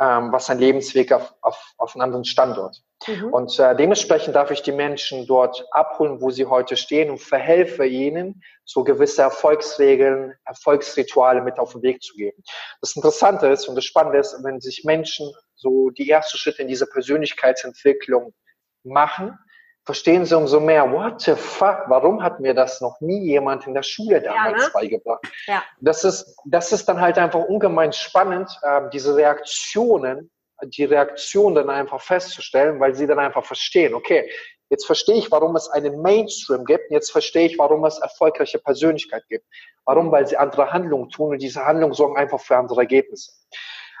ähm, 0.00 0.32
was 0.32 0.50
ein 0.50 0.58
Lebensweg 0.58 1.12
auf, 1.12 1.34
auf, 1.40 1.74
auf 1.78 1.94
einen 1.94 2.02
anderen 2.02 2.24
Standort. 2.24 2.82
Mhm. 3.06 3.32
Und 3.32 3.58
äh, 3.58 3.74
dementsprechend 3.76 4.34
darf 4.34 4.50
ich 4.50 4.62
die 4.62 4.72
Menschen 4.72 5.26
dort 5.26 5.66
abholen, 5.70 6.20
wo 6.20 6.30
sie 6.30 6.46
heute 6.46 6.76
stehen 6.76 7.10
und 7.10 7.20
verhelfe 7.20 7.86
ihnen, 7.86 8.42
so 8.64 8.84
gewisse 8.84 9.22
Erfolgsregeln, 9.22 10.34
Erfolgsrituale 10.44 11.42
mit 11.42 11.58
auf 11.58 11.72
den 11.72 11.82
Weg 11.82 12.02
zu 12.02 12.14
geben. 12.14 12.42
Das 12.80 12.96
Interessante 12.96 13.46
ist 13.48 13.68
und 13.68 13.76
das 13.76 13.84
Spannende 13.84 14.18
ist, 14.18 14.36
wenn 14.42 14.60
sich 14.60 14.84
Menschen 14.84 15.30
so 15.54 15.90
die 15.90 16.10
ersten 16.10 16.36
Schritte 16.38 16.62
in 16.62 16.68
dieser 16.68 16.86
Persönlichkeitsentwicklung 16.86 18.34
machen, 18.82 19.38
verstehen 19.86 20.26
sie 20.26 20.36
umso 20.36 20.58
mehr, 20.58 20.92
what 20.92 21.20
the 21.20 21.36
fuck, 21.36 21.84
warum 21.86 22.22
hat 22.22 22.40
mir 22.40 22.52
das 22.54 22.80
noch 22.80 23.00
nie 23.00 23.24
jemand 23.30 23.66
in 23.68 23.74
der 23.74 23.84
Schule 23.84 24.20
damals 24.20 24.60
ja, 24.60 24.66
ne? 24.66 24.72
beigebracht? 24.74 25.26
Ja. 25.46 25.62
Das, 25.80 26.04
ist, 26.04 26.36
das 26.44 26.72
ist 26.72 26.88
dann 26.88 27.00
halt 27.00 27.16
einfach 27.18 27.44
ungemein 27.44 27.92
spannend, 27.92 28.50
äh, 28.62 28.82
diese 28.92 29.16
Reaktionen, 29.16 30.30
die 30.64 30.84
Reaktion 30.84 31.54
dann 31.54 31.70
einfach 31.70 32.00
festzustellen, 32.00 32.80
weil 32.80 32.94
sie 32.94 33.06
dann 33.06 33.20
einfach 33.20 33.44
verstehen, 33.44 33.94
okay, 33.94 34.28
jetzt 34.70 34.86
verstehe 34.86 35.16
ich, 35.16 35.30
warum 35.30 35.54
es 35.54 35.68
einen 35.68 36.02
Mainstream 36.02 36.64
gibt, 36.64 36.90
jetzt 36.90 37.12
verstehe 37.12 37.46
ich, 37.46 37.56
warum 37.56 37.84
es 37.84 37.98
erfolgreiche 37.98 38.58
Persönlichkeit 38.58 39.22
gibt. 39.28 39.46
Warum? 39.84 40.10
Weil 40.10 40.26
sie 40.26 40.36
andere 40.36 40.72
Handlungen 40.72 41.10
tun 41.10 41.30
und 41.30 41.42
diese 41.42 41.64
Handlungen 41.64 41.94
sorgen 41.94 42.16
einfach 42.16 42.40
für 42.40 42.56
andere 42.56 42.80
Ergebnisse. 42.80 43.30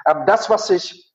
Ähm, 0.08 0.24
das, 0.26 0.50
was 0.50 0.68
ich 0.70 1.12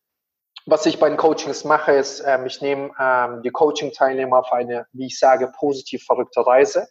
was 0.65 0.85
ich 0.85 0.99
bei 0.99 1.09
den 1.09 1.17
Coachings 1.17 1.63
mache, 1.63 1.93
ist, 1.93 2.23
ähm, 2.25 2.45
ich 2.45 2.61
nehme 2.61 2.91
ähm, 2.99 3.41
die 3.41 3.49
Coaching-Teilnehmer 3.49 4.39
auf 4.39 4.51
eine, 4.51 4.85
wie 4.93 5.07
ich 5.07 5.17
sage, 5.17 5.51
positiv 5.57 6.03
verrückte 6.05 6.45
Reise. 6.45 6.87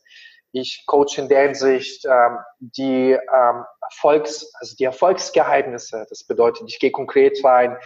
Ich 0.53 0.85
coach 0.87 1.17
in 1.19 1.29
der 1.29 1.43
Hinsicht 1.43 2.05
ähm, 2.07 2.39
die 2.59 3.13
ähm, 3.13 3.65
Erfolgs, 3.83 4.53
also 4.59 4.75
die 4.77 4.85
Erfolgsgeheimnisse. 4.85 6.07
Das 6.09 6.25
bedeutet, 6.25 6.69
ich 6.69 6.81
gehe 6.81 6.91
konkret 6.91 7.43
rein, 7.45 7.77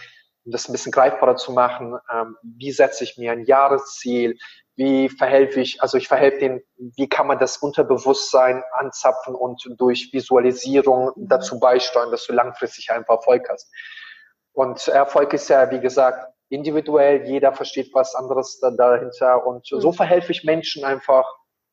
um 0.45 0.51
das 0.51 0.67
ein 0.67 0.71
bisschen 0.71 0.91
greifbarer 0.91 1.35
zu 1.35 1.51
machen. 1.51 1.97
Ähm, 2.11 2.35
wie 2.41 2.71
setze 2.71 3.03
ich 3.03 3.17
mir 3.17 3.33
ein 3.33 3.45
Jahresziel? 3.45 4.37
Wie 4.75 5.09
verhelfe 5.09 5.61
ich, 5.61 5.81
also 5.81 5.97
ich 5.97 6.07
verhelfe 6.07 6.39
den, 6.39 6.63
wie 6.77 7.07
kann 7.07 7.27
man 7.27 7.39
das 7.39 7.57
Unterbewusstsein 7.57 8.63
anzapfen 8.73 9.35
und 9.35 9.63
durch 9.77 10.09
Visualisierung 10.11 11.11
mhm. 11.15 11.27
dazu 11.27 11.59
beisteuern, 11.59 12.11
dass 12.11 12.25
du 12.25 12.33
langfristig 12.33 12.91
einfach 12.91 13.17
Erfolg 13.17 13.47
hast. 13.47 13.71
Und 14.55 14.87
Erfolg 14.87 15.33
ist 15.33 15.49
ja, 15.49 15.69
wie 15.69 15.79
gesagt, 15.79 16.33
individuell, 16.49 17.25
jeder 17.27 17.53
versteht 17.53 17.93
was 17.93 18.15
anderes 18.15 18.59
da, 18.61 18.71
dahinter 18.71 19.45
und 19.45 19.69
mhm. 19.71 19.81
so 19.81 19.91
verhelfe 19.91 20.31
ich 20.31 20.43
Menschen 20.43 20.85
einfach 20.85 21.25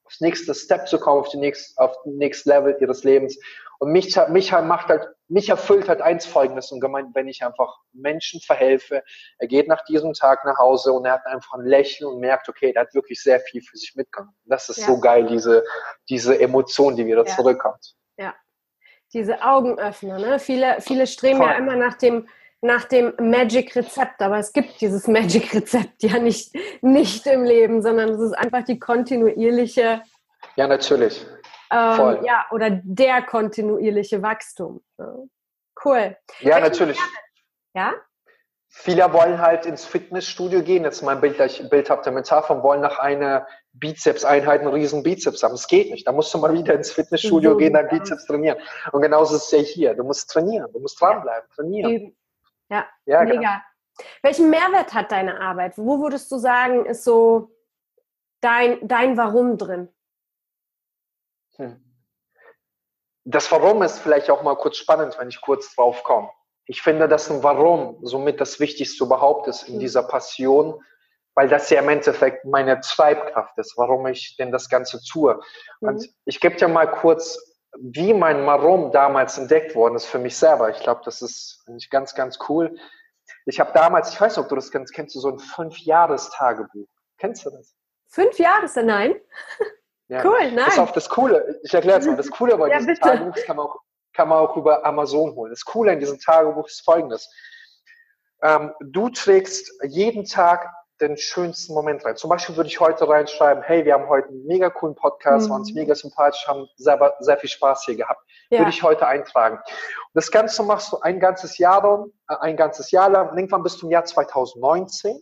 aufs 0.05 0.21
nächste 0.21 0.55
Step 0.55 0.89
zu 0.89 0.99
kommen, 0.99 1.21
auf 1.21 1.29
die 1.29 1.55
auf 1.77 2.03
den 2.03 2.17
nächsten 2.17 2.51
Level 2.51 2.77
ihres 2.81 3.05
Lebens. 3.05 3.39
Und 3.79 3.93
mich, 3.93 4.17
mich 4.29 4.53
macht 4.53 4.89
halt, 4.89 5.07
mich 5.29 5.49
erfüllt 5.49 5.89
halt 5.89 6.01
eins 6.01 6.27
Folgendes 6.27 6.71
und 6.73 6.81
gemeint, 6.81 7.15
wenn 7.15 7.29
ich 7.29 7.45
einfach 7.45 7.79
Menschen 7.93 8.41
verhelfe, 8.41 9.03
er 9.39 9.47
geht 9.49 9.69
nach 9.69 9.85
diesem 9.85 10.13
Tag 10.13 10.45
nach 10.45 10.59
Hause 10.59 10.93
und 10.93 11.05
er 11.05 11.15
hat 11.15 11.27
einfach 11.27 11.55
ein 11.55 11.65
Lächeln 11.65 12.09
und 12.09 12.21
merkt, 12.21 12.49
okay, 12.49 12.73
der 12.73 12.83
hat 12.83 12.95
wirklich 12.95 13.23
sehr 13.23 13.41
viel 13.41 13.63
für 13.63 13.77
sich 13.77 13.95
mitgenommen. 13.95 14.37
Das 14.45 14.69
ist 14.69 14.79
ja. 14.79 14.87
so 14.87 15.01
geil, 15.01 15.27
diese, 15.27 15.65
diese 16.09 16.39
Emotion, 16.39 16.97
die 16.97 17.07
wieder 17.07 17.27
ja. 17.27 17.37
zurückkommt. 17.37 17.95
Ja. 18.17 18.35
Diese 19.13 19.43
Augenöffner, 19.43 20.19
ne? 20.19 20.39
Viele, 20.39 20.81
viele 20.81 21.07
streben 21.07 21.39
Voll. 21.39 21.49
ja 21.49 21.55
immer 21.55 21.77
nach 21.77 21.95
dem, 21.95 22.29
nach 22.63 22.85
dem 22.85 23.13
Magic-Rezept, 23.19 24.23
aber 24.23 24.39
es 24.39 24.53
gibt 24.53 24.81
dieses 24.81 25.09
Magic-Rezept 25.09 26.03
ja 26.03 26.19
nicht, 26.19 26.55
nicht 26.81 27.27
im 27.27 27.43
Leben, 27.43 27.83
sondern 27.83 28.11
es 28.11 28.21
ist 28.21 28.33
einfach 28.33 28.63
die 28.63 28.79
kontinuierliche. 28.79 30.03
Ja, 30.57 30.69
natürlich. 30.69 31.27
Ähm, 31.73 32.25
ja, 32.25 32.47
oder 32.51 32.71
der 32.71 33.23
kontinuierliche 33.23 34.23
Wachstum. 34.23 34.81
Cool. 35.85 36.17
Ja, 36.41 36.57
Welche 36.57 36.61
natürlich. 36.61 36.99
Ja? 37.75 37.95
Viele 38.69 39.13
wollen 39.13 39.39
halt 39.39 39.67
ins 39.67 39.85
Fitnessstudio 39.85 40.63
gehen, 40.63 40.85
jetzt 40.85 41.03
mein 41.03 41.21
Bild, 41.21 41.37
bildhafte 41.69 42.11
Metapher, 42.11 42.63
wollen 42.63 42.81
nach 42.81 42.99
einer 42.99 43.47
Bizeps-Einheit 43.73 44.61
einen 44.61 44.73
riesen 44.73 45.03
Bizeps 45.03 45.43
haben. 45.43 45.55
Es 45.55 45.67
geht 45.67 45.91
nicht. 45.91 46.07
Da 46.07 46.13
musst 46.13 46.33
du 46.33 46.39
mal 46.39 46.55
wieder 46.55 46.75
ins 46.75 46.91
Fitnessstudio 46.93 47.51
so, 47.53 47.57
gehen, 47.57 47.75
dein 47.75 47.89
Bizeps 47.89 48.27
trainieren. 48.27 48.59
Und 48.93 49.03
genauso 49.03 49.37
ist 49.37 49.45
es 49.45 49.51
ja 49.51 49.59
hier. 49.59 49.95
Du 49.95 50.05
musst 50.05 50.31
trainieren, 50.31 50.73
du 50.73 50.79
musst 50.79 51.01
dranbleiben, 51.01 51.49
trainieren. 51.55 52.17
Ja, 52.73 52.87
ja 53.05 53.23
mega. 53.25 53.35
Genau. 53.35 54.09
Welchen 54.23 54.51
Mehrwert 54.51 54.95
hat 54.95 55.13
deine 55.13 55.41
Arbeit? 55.41 55.77
Wo 55.77 56.01
würdest 56.01 56.33
du 56.33 56.39
sagen, 56.39 56.87
ist 56.87 57.05
so 57.05 57.51
dein, 58.41 58.79
dein 58.87 59.17
Warum 59.17 59.59
drin? 59.59 59.89
Hm. 61.57 61.85
Das 63.25 63.53
Warum 63.53 63.83
ist 63.83 63.99
vielleicht 63.99 64.31
auch 64.31 64.43
mal 64.43 64.57
kurz 64.57 64.79
spannend, 64.79 65.19
wenn 65.19 65.29
ich 65.29 65.41
kurz 65.41 65.75
drauf 65.75 66.03
komme. 66.03 66.31
Ich 66.67 66.81
finde, 66.81 67.09
dass 67.09 67.31
ein 67.31 67.43
Warum 67.43 67.99
somit 68.03 68.41
das 68.41 68.59
Wichtigste 68.59 69.05
überhaupt 69.05 69.47
ist 69.49 69.65
in 69.65 69.75
hm. 69.75 69.81
dieser 69.81 70.03
Passion, 70.03 70.83
weil 71.35 71.49
das 71.49 71.69
ja 71.71 71.81
im 71.81 71.89
Endeffekt 71.89 72.45
meine 72.45 72.81
Treibkraft 72.81 73.57
ist, 73.59 73.77
warum 73.77 74.07
ich 74.07 74.37
denn 74.37 74.51
das 74.51 74.69
Ganze 74.69 75.01
tue. 75.03 75.41
Mhm. 75.81 75.89
Und 75.89 76.09
ich 76.25 76.41
gebe 76.41 76.57
dir 76.57 76.69
mal 76.69 76.91
kurz 76.91 77.52
wie 77.79 78.15
mein 78.15 78.45
Warum 78.47 78.93
damals 78.93 79.39
entdeckt 79.39 79.75
worden 79.75 79.97
ist 79.97 80.07
für 80.07 80.19
mich 80.19 80.37
selber. 80.37 80.71
Ich 80.71 80.81
glaube, 80.81 81.03
das 81.05 81.23
ist 81.23 81.65
ganz, 81.91 82.15
ganz 82.15 82.39
cool. 82.49 82.77
Ich 83.47 83.61
habe 83.61 83.73
damals, 83.73 84.11
ich 84.13 84.21
weiß 84.21 84.37
nicht, 84.37 84.45
ob 84.45 84.49
du 84.49 84.57
das 84.57 84.71
kennst, 84.71 84.93
kennst 84.93 85.15
du 85.15 85.21
so 85.21 85.31
ein 85.31 85.39
Fünf-Jahres-Tagebuch? 85.39 86.89
Kennst 87.19 87.47
du 87.47 87.51
das? 87.51 87.75
Fünf 88.09 88.39
Jahres? 88.39 88.77
Nein. 88.77 89.15
Ja. 90.09 90.23
Cool, 90.25 90.53
nein. 90.53 90.67
Pass 90.67 90.79
auf, 90.79 90.93
das 90.93 91.09
Coole, 91.09 91.59
ich 91.63 91.73
erkläre 91.73 92.01
es 92.01 92.07
mal, 92.07 92.17
das 92.17 92.31
Coole 92.31 92.59
bei 92.59 92.69
ja, 92.69 92.77
diesem 92.77 92.89
bitte. 92.89 93.01
Tagebuch 93.01 93.35
kann 93.47 93.57
man, 93.57 93.67
auch, 93.67 93.81
kann 94.13 94.29
man 94.29 94.39
auch 94.39 94.57
über 94.59 94.85
Amazon 94.85 95.35
holen. 95.35 95.51
Das 95.51 95.65
Coole 95.65 95.93
in 95.93 96.01
diesem 96.01 96.19
Tagebuch 96.19 96.67
ist 96.67 96.85
folgendes. 96.85 97.31
Ähm, 98.43 98.75
du 98.81 99.09
trägst 99.09 99.73
jeden 99.85 100.27
Tag 100.27 100.71
den 101.03 101.17
schönsten 101.17 101.75
Moment 101.75 102.05
rein. 102.05 102.17
Zum 102.17 102.31
Beispiel 102.31 102.57
würde 102.57 102.69
ich 102.69 102.81
heute 102.81 103.09
reinschreiben, 103.09 103.63
hey, 103.63 103.85
wir 103.85 103.95
haben 103.95 104.09
heute 104.09 104.29
einen 104.29 104.47
mega 104.47 104.71
coolen 104.71 104.95
Podcast, 104.95 105.47
mhm. 105.47 105.51
waren 105.51 105.61
uns 105.61 105.75
mega 105.75 105.95
sympathisch, 105.95 106.47
haben 106.47 106.69
selber 106.77 107.15
sehr 107.21 107.37
viel 107.37 107.51
Spaß 107.51 107.85
hier 107.85 107.97
gehabt. 107.97 108.23
Ja. 108.51 108.61
Würde 108.61 108.71
ich 108.71 108.83
heute 108.83 109.07
eintragen. 109.07 109.57
Und 109.57 110.15
das 110.15 110.31
Ganze 110.31 110.63
machst 110.63 110.93
du 110.93 111.01
ein 111.01 111.21
ganzes 111.21 111.59
Jahr 111.59 111.83
lang, 111.83 112.13
äh, 112.29 112.37
ein 112.41 112.57
ganzes 112.57 112.91
Jahr 112.91 113.11
lang, 113.11 113.37
irgendwann 113.37 113.63
bis 113.63 113.79
zum 113.79 113.91
Jahr 113.91 114.05
2019 114.05 115.21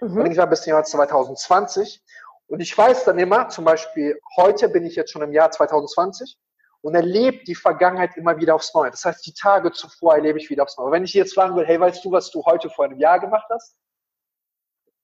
mhm. 0.00 0.08
und 0.08 0.18
irgendwann 0.18 0.50
bis 0.50 0.62
zum 0.62 0.72
Jahr 0.72 0.84
2020. 0.84 2.02
Und 2.46 2.60
ich 2.60 2.76
weiß 2.76 3.04
dann 3.04 3.18
immer, 3.18 3.48
zum 3.48 3.64
Beispiel, 3.64 4.20
heute 4.36 4.68
bin 4.68 4.84
ich 4.84 4.94
jetzt 4.94 5.10
schon 5.10 5.22
im 5.22 5.32
Jahr 5.32 5.50
2020 5.50 6.38
und 6.82 6.94
erlebe 6.94 7.44
die 7.44 7.54
Vergangenheit 7.54 8.16
immer 8.16 8.36
wieder 8.38 8.54
aufs 8.54 8.74
Neue. 8.74 8.90
Das 8.90 9.04
heißt, 9.04 9.24
die 9.26 9.34
Tage 9.34 9.72
zuvor 9.72 10.14
erlebe 10.14 10.38
ich 10.38 10.50
wieder 10.50 10.64
aufs 10.64 10.76
Neue. 10.76 10.92
Wenn 10.92 11.04
ich 11.04 11.14
jetzt 11.14 11.34
fragen 11.34 11.56
will, 11.56 11.66
hey, 11.66 11.80
weißt 11.80 12.04
du, 12.04 12.12
was 12.12 12.30
du 12.30 12.44
heute 12.44 12.68
vor 12.70 12.84
einem 12.84 12.98
Jahr 12.98 13.20
gemacht 13.20 13.46
hast? 13.50 13.76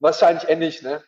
Wahrscheinlich 0.01 0.49
ähnlich, 0.49 0.83
ne? 0.83 1.03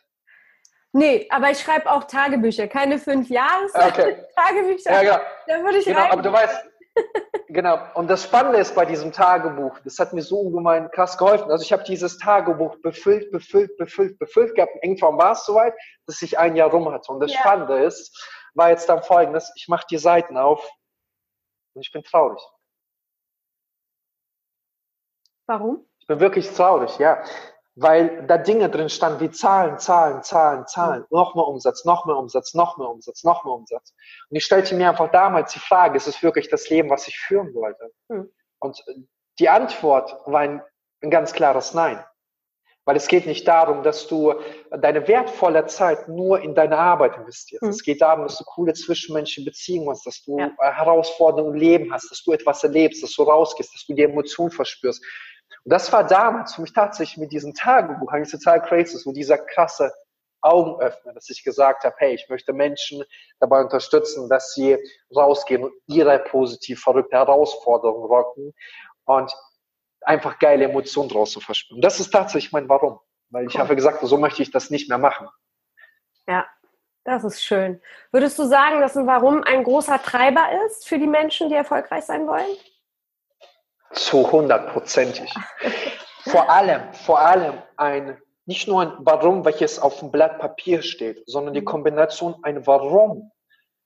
Nee, 0.93 1.27
aber 1.29 1.51
ich 1.51 1.59
schreibe 1.59 1.89
auch 1.89 2.03
Tagebücher, 2.03 2.67
keine 2.67 2.99
fünf 2.99 3.29
Jahres 3.29 3.73
okay. 3.73 4.25
Tagebücher. 4.35 4.91
Ja, 4.91 5.01
genau. 5.01 5.25
Da 5.47 5.63
würde 5.63 5.77
ich 5.77 5.85
genau, 5.85 6.01
aber 6.01 6.21
du 6.21 6.33
weißt, 6.33 6.65
genau. 7.47 7.79
Und 7.93 8.09
das 8.09 8.25
Spannende 8.25 8.59
ist 8.59 8.75
bei 8.75 8.83
diesem 8.85 9.13
Tagebuch, 9.13 9.79
das 9.85 9.97
hat 9.99 10.11
mir 10.11 10.21
so 10.21 10.41
ungemein 10.41 10.91
krass 10.91 11.17
geholfen. 11.17 11.49
Also 11.49 11.63
ich 11.63 11.71
habe 11.71 11.83
dieses 11.83 12.17
Tagebuch 12.17 12.75
befüllt, 12.81 13.31
befüllt, 13.31 13.77
befüllt, 13.77 14.19
befüllt 14.19 14.53
gehabt. 14.55 14.73
Und 14.75 14.83
irgendwann 14.83 15.17
war 15.17 15.31
es 15.31 15.45
soweit, 15.45 15.73
dass 16.07 16.21
ich 16.21 16.37
ein 16.37 16.57
Jahr 16.57 16.69
rum 16.69 16.91
hatte. 16.91 17.09
Und 17.13 17.21
das 17.21 17.31
ja. 17.31 17.39
Spannende 17.39 17.81
ist, 17.83 18.29
war 18.53 18.69
jetzt 18.69 18.89
dann 18.89 19.01
folgendes, 19.01 19.49
ich 19.55 19.69
mache 19.69 19.85
die 19.89 19.97
Seiten 19.97 20.35
auf 20.35 20.69
und 21.73 21.85
ich 21.85 21.91
bin 21.93 22.03
traurig. 22.03 22.41
Warum? 25.47 25.87
Ich 25.99 26.07
bin 26.07 26.19
wirklich 26.19 26.51
traurig, 26.51 26.97
ja 26.97 27.23
weil 27.75 28.25
da 28.27 28.37
Dinge 28.37 28.69
drin 28.69 28.89
standen 28.89 29.19
wie 29.21 29.31
Zahlen, 29.31 29.79
Zahlen, 29.79 30.23
Zahlen, 30.23 30.67
Zahlen, 30.67 31.05
noch 31.09 31.35
mehr 31.35 31.47
Umsatz, 31.47 31.85
noch 31.85 32.05
mehr 32.05 32.17
Umsatz, 32.17 32.53
noch 32.53 32.77
mehr 32.77 32.89
Umsatz, 32.89 33.23
noch 33.23 33.45
mehr 33.45 33.53
Umsatz. 33.53 33.93
Und 34.29 34.35
ich 34.35 34.43
stellte 34.43 34.75
mir 34.75 34.89
einfach 34.89 35.11
damals 35.11 35.53
die 35.53 35.59
Frage, 35.59 35.97
ist 35.97 36.07
es 36.07 36.21
wirklich 36.21 36.49
das 36.49 36.69
Leben, 36.69 36.89
was 36.89 37.07
ich 37.07 37.17
führen 37.17 37.53
wollte? 37.53 37.91
Hm. 38.09 38.29
Und 38.59 38.83
die 39.39 39.49
Antwort 39.49 40.15
war 40.25 40.41
ein, 40.41 40.61
ein 41.01 41.09
ganz 41.09 41.33
klares 41.33 41.73
Nein. 41.73 42.03
Weil 42.83 42.95
es 42.95 43.07
geht 43.07 43.27
nicht 43.27 43.47
darum, 43.47 43.83
dass 43.83 44.07
du 44.07 44.33
deine 44.71 45.07
wertvolle 45.07 45.67
Zeit 45.67 46.09
nur 46.09 46.41
in 46.41 46.55
deine 46.55 46.77
Arbeit 46.77 47.15
investierst. 47.15 47.61
Hm. 47.61 47.69
Es 47.69 47.83
geht 47.83 48.01
darum, 48.01 48.23
dass 48.23 48.37
du 48.37 48.43
coole 48.43 48.73
zwischenmenschliche 48.73 49.49
Beziehungen 49.49 49.89
hast, 49.91 50.05
dass 50.05 50.23
du 50.23 50.37
ja. 50.37 50.51
Herausforderungen 50.59 51.53
im 51.53 51.59
Leben 51.59 51.93
hast, 51.93 52.09
dass 52.11 52.23
du 52.23 52.33
etwas 52.33 52.63
erlebst, 52.63 53.01
dass 53.01 53.13
du 53.13 53.23
rausgehst, 53.23 53.73
dass 53.73 53.85
du 53.85 53.93
die 53.93 54.03
Emotionen 54.03 54.51
verspürst. 54.51 55.03
Und 55.63 55.71
das 55.71 55.91
war 55.91 56.05
damals 56.05 56.55
für 56.55 56.61
mich 56.61 56.73
tatsächlich 56.73 57.17
mit 57.17 57.31
diesem 57.31 57.53
Tagebuch 57.53 58.11
eigentlich 58.11 58.31
total 58.31 58.61
crazy, 58.61 58.97
so 58.97 59.11
dieser 59.11 59.37
krasse 59.37 59.91
Augenöffner, 60.41 61.13
dass 61.13 61.29
ich 61.29 61.43
gesagt 61.43 61.83
habe, 61.83 61.95
hey, 61.99 62.15
ich 62.15 62.27
möchte 62.29 62.51
Menschen 62.51 63.03
dabei 63.39 63.61
unterstützen, 63.61 64.27
dass 64.27 64.53
sie 64.53 64.77
rausgehen 65.15 65.63
und 65.63 65.73
ihre 65.87 66.17
positiv 66.19 66.81
verrückte 66.81 67.15
Herausforderungen 67.15 68.05
rocken 68.05 68.53
und 69.05 69.31
einfach 70.01 70.39
geile 70.39 70.65
Emotionen 70.65 71.09
draus 71.09 71.31
zu 71.31 71.39
verspüren. 71.39 71.81
Das 71.81 71.99
ist 71.99 72.11
tatsächlich 72.11 72.51
mein 72.51 72.67
Warum, 72.67 72.99
weil 73.29 73.45
ich 73.45 73.53
cool. 73.53 73.61
habe 73.61 73.75
gesagt, 73.75 73.99
so 74.01 74.17
möchte 74.17 74.41
ich 74.41 74.49
das 74.49 74.71
nicht 74.71 74.89
mehr 74.89 74.97
machen. 74.97 75.29
Ja, 76.27 76.47
das 77.03 77.23
ist 77.23 77.43
schön. 77.43 77.81
Würdest 78.11 78.39
du 78.39 78.45
sagen, 78.45 78.81
dass 78.81 78.97
ein 78.97 79.05
Warum 79.05 79.43
ein 79.43 79.63
großer 79.63 80.01
Treiber 80.01 80.49
ist 80.65 80.87
für 80.87 80.97
die 80.97 81.07
Menschen, 81.07 81.49
die 81.49 81.55
erfolgreich 81.55 82.05
sein 82.05 82.27
wollen? 82.27 82.57
Zu 83.93 84.31
hundertprozentig. 84.31 85.33
vor 86.23 86.49
allem, 86.49 86.93
vor 86.93 87.19
allem 87.19 87.61
ein, 87.77 88.17
nicht 88.45 88.67
nur 88.67 88.81
ein 88.81 88.93
Warum, 88.99 89.45
welches 89.45 89.79
auf 89.79 89.99
dem 89.99 90.11
Blatt 90.11 90.39
Papier 90.39 90.81
steht, 90.81 91.23
sondern 91.25 91.53
die 91.53 91.61
mhm. 91.61 91.65
Kombination 91.65 92.35
ein 92.43 92.65
Warum, 92.65 93.31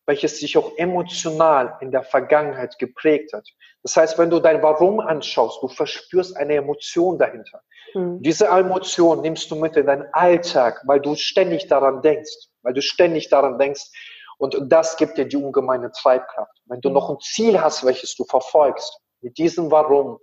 welches 0.06 0.39
sich 0.39 0.58
auch 0.58 0.72
emotional 0.78 1.78
in 1.82 1.91
der 1.91 2.03
Vergangenheit 2.03 2.78
geprägt 2.78 3.34
hat. 3.34 3.47
Das 3.84 3.95
heißt, 3.95 4.18
wenn 4.18 4.30
du 4.30 4.39
dein 4.39 4.62
Warum 4.62 4.99
anschaust, 4.99 5.62
du 5.62 5.68
verspürst 5.68 6.38
eine 6.38 6.56
Emotion 6.56 7.18
dahinter. 7.18 7.62
Mhm. 7.93 8.22
Diese 8.22 8.47
Emotion 8.47 9.22
nimmst 9.22 9.49
du 9.49 9.56
mit 9.56 9.76
in 9.76 9.88
deinen 9.88 10.08
Alltag, 10.14 10.82
weil 10.86 10.99
du 10.99 11.16
ständig 11.16 11.68
daran 11.68 12.01
denkst, 12.01 12.49
weil 12.62 12.74
du 12.74 12.82
ständig 12.82 13.30
daran 13.30 13.58
denkst. 13.58 13.89
Und 14.38 14.58
das 14.64 14.97
gibt 14.97 15.18
dir 15.18 15.26
die 15.26 15.38
ungemeine 15.38 15.91
Treibkraft. 15.91 16.51
Wenn 16.66 16.82
du 16.82 16.89
mhm. 16.89 16.95
noch 16.95 17.10
ein 17.10 17.20
Ziel 17.22 17.60
hast, 17.60 17.86
welches 17.86 18.16
du 18.16 18.26
verfolgst, 18.26 18.99
mit 19.26 19.38
diesem 19.38 19.71
Warum. 19.71 20.19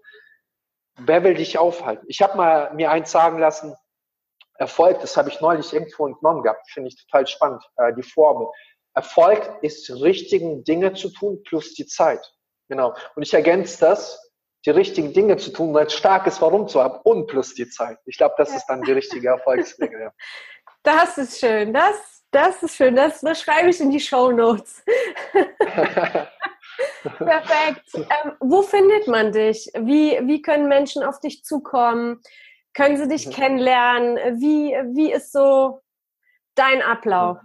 Wer 0.96 1.24
will 1.24 1.34
dich 1.34 1.58
aufhalten? 1.58 2.06
Ich 2.08 2.22
habe 2.22 2.36
mal 2.36 2.72
mir 2.74 2.90
eins 2.90 3.10
sagen 3.10 3.38
lassen, 3.38 3.74
Erfolg, 4.54 5.00
das 5.00 5.16
habe 5.16 5.28
ich 5.28 5.40
neulich 5.40 5.72
irgendwo 5.72 6.06
entnommen 6.06 6.42
gehabt, 6.42 6.70
finde 6.70 6.88
ich 6.88 7.04
total 7.04 7.26
spannend, 7.26 7.62
äh, 7.76 7.92
die 7.94 8.02
Formel. 8.02 8.46
Erfolg 8.94 9.58
ist 9.62 9.88
die 9.88 9.92
richtigen 9.92 10.64
Dinge 10.64 10.92
zu 10.92 11.08
tun 11.10 11.42
plus 11.42 11.74
die 11.74 11.86
Zeit. 11.86 12.24
Genau. 12.68 12.94
Und 13.16 13.22
ich 13.22 13.34
ergänze 13.34 13.80
das, 13.80 14.32
die 14.64 14.70
richtigen 14.70 15.12
Dinge 15.12 15.36
zu 15.38 15.50
tun 15.50 15.70
und 15.70 15.78
ein 15.78 15.90
starkes 15.90 16.40
Warum 16.40 16.68
zu 16.68 16.80
haben 16.80 17.00
und 17.02 17.26
plus 17.26 17.54
die 17.54 17.68
Zeit. 17.68 17.98
Ich 18.04 18.16
glaube, 18.16 18.34
das 18.38 18.54
ist 18.54 18.66
dann 18.66 18.82
die 18.82 18.92
richtige 18.92 19.28
Erfolgsdinge. 19.28 20.00
Ja. 20.00 20.12
Das 20.84 21.16
ist 21.16 21.38
schön. 21.38 21.72
Das, 21.72 22.24
Das 22.32 22.60
ist 22.60 22.74
schön, 22.74 22.96
das, 22.96 23.20
das 23.20 23.40
schreibe 23.40 23.70
ich 23.70 23.80
in 23.80 23.90
die 23.90 24.00
Show 24.00 24.32
Notes. 24.32 24.82
Perfekt. 27.02 27.82
Ähm, 27.94 28.32
wo 28.40 28.62
findet 28.62 29.06
man 29.06 29.32
dich? 29.32 29.70
Wie, 29.74 30.18
wie 30.22 30.42
können 30.42 30.68
Menschen 30.68 31.02
auf 31.02 31.20
dich 31.20 31.44
zukommen? 31.44 32.20
Können 32.74 32.96
sie 32.96 33.08
dich 33.08 33.26
mhm. 33.26 33.32
kennenlernen? 33.32 34.40
Wie, 34.40 34.74
wie 34.94 35.12
ist 35.12 35.32
so 35.32 35.82
dein 36.54 36.82
Ablauf? 36.82 37.38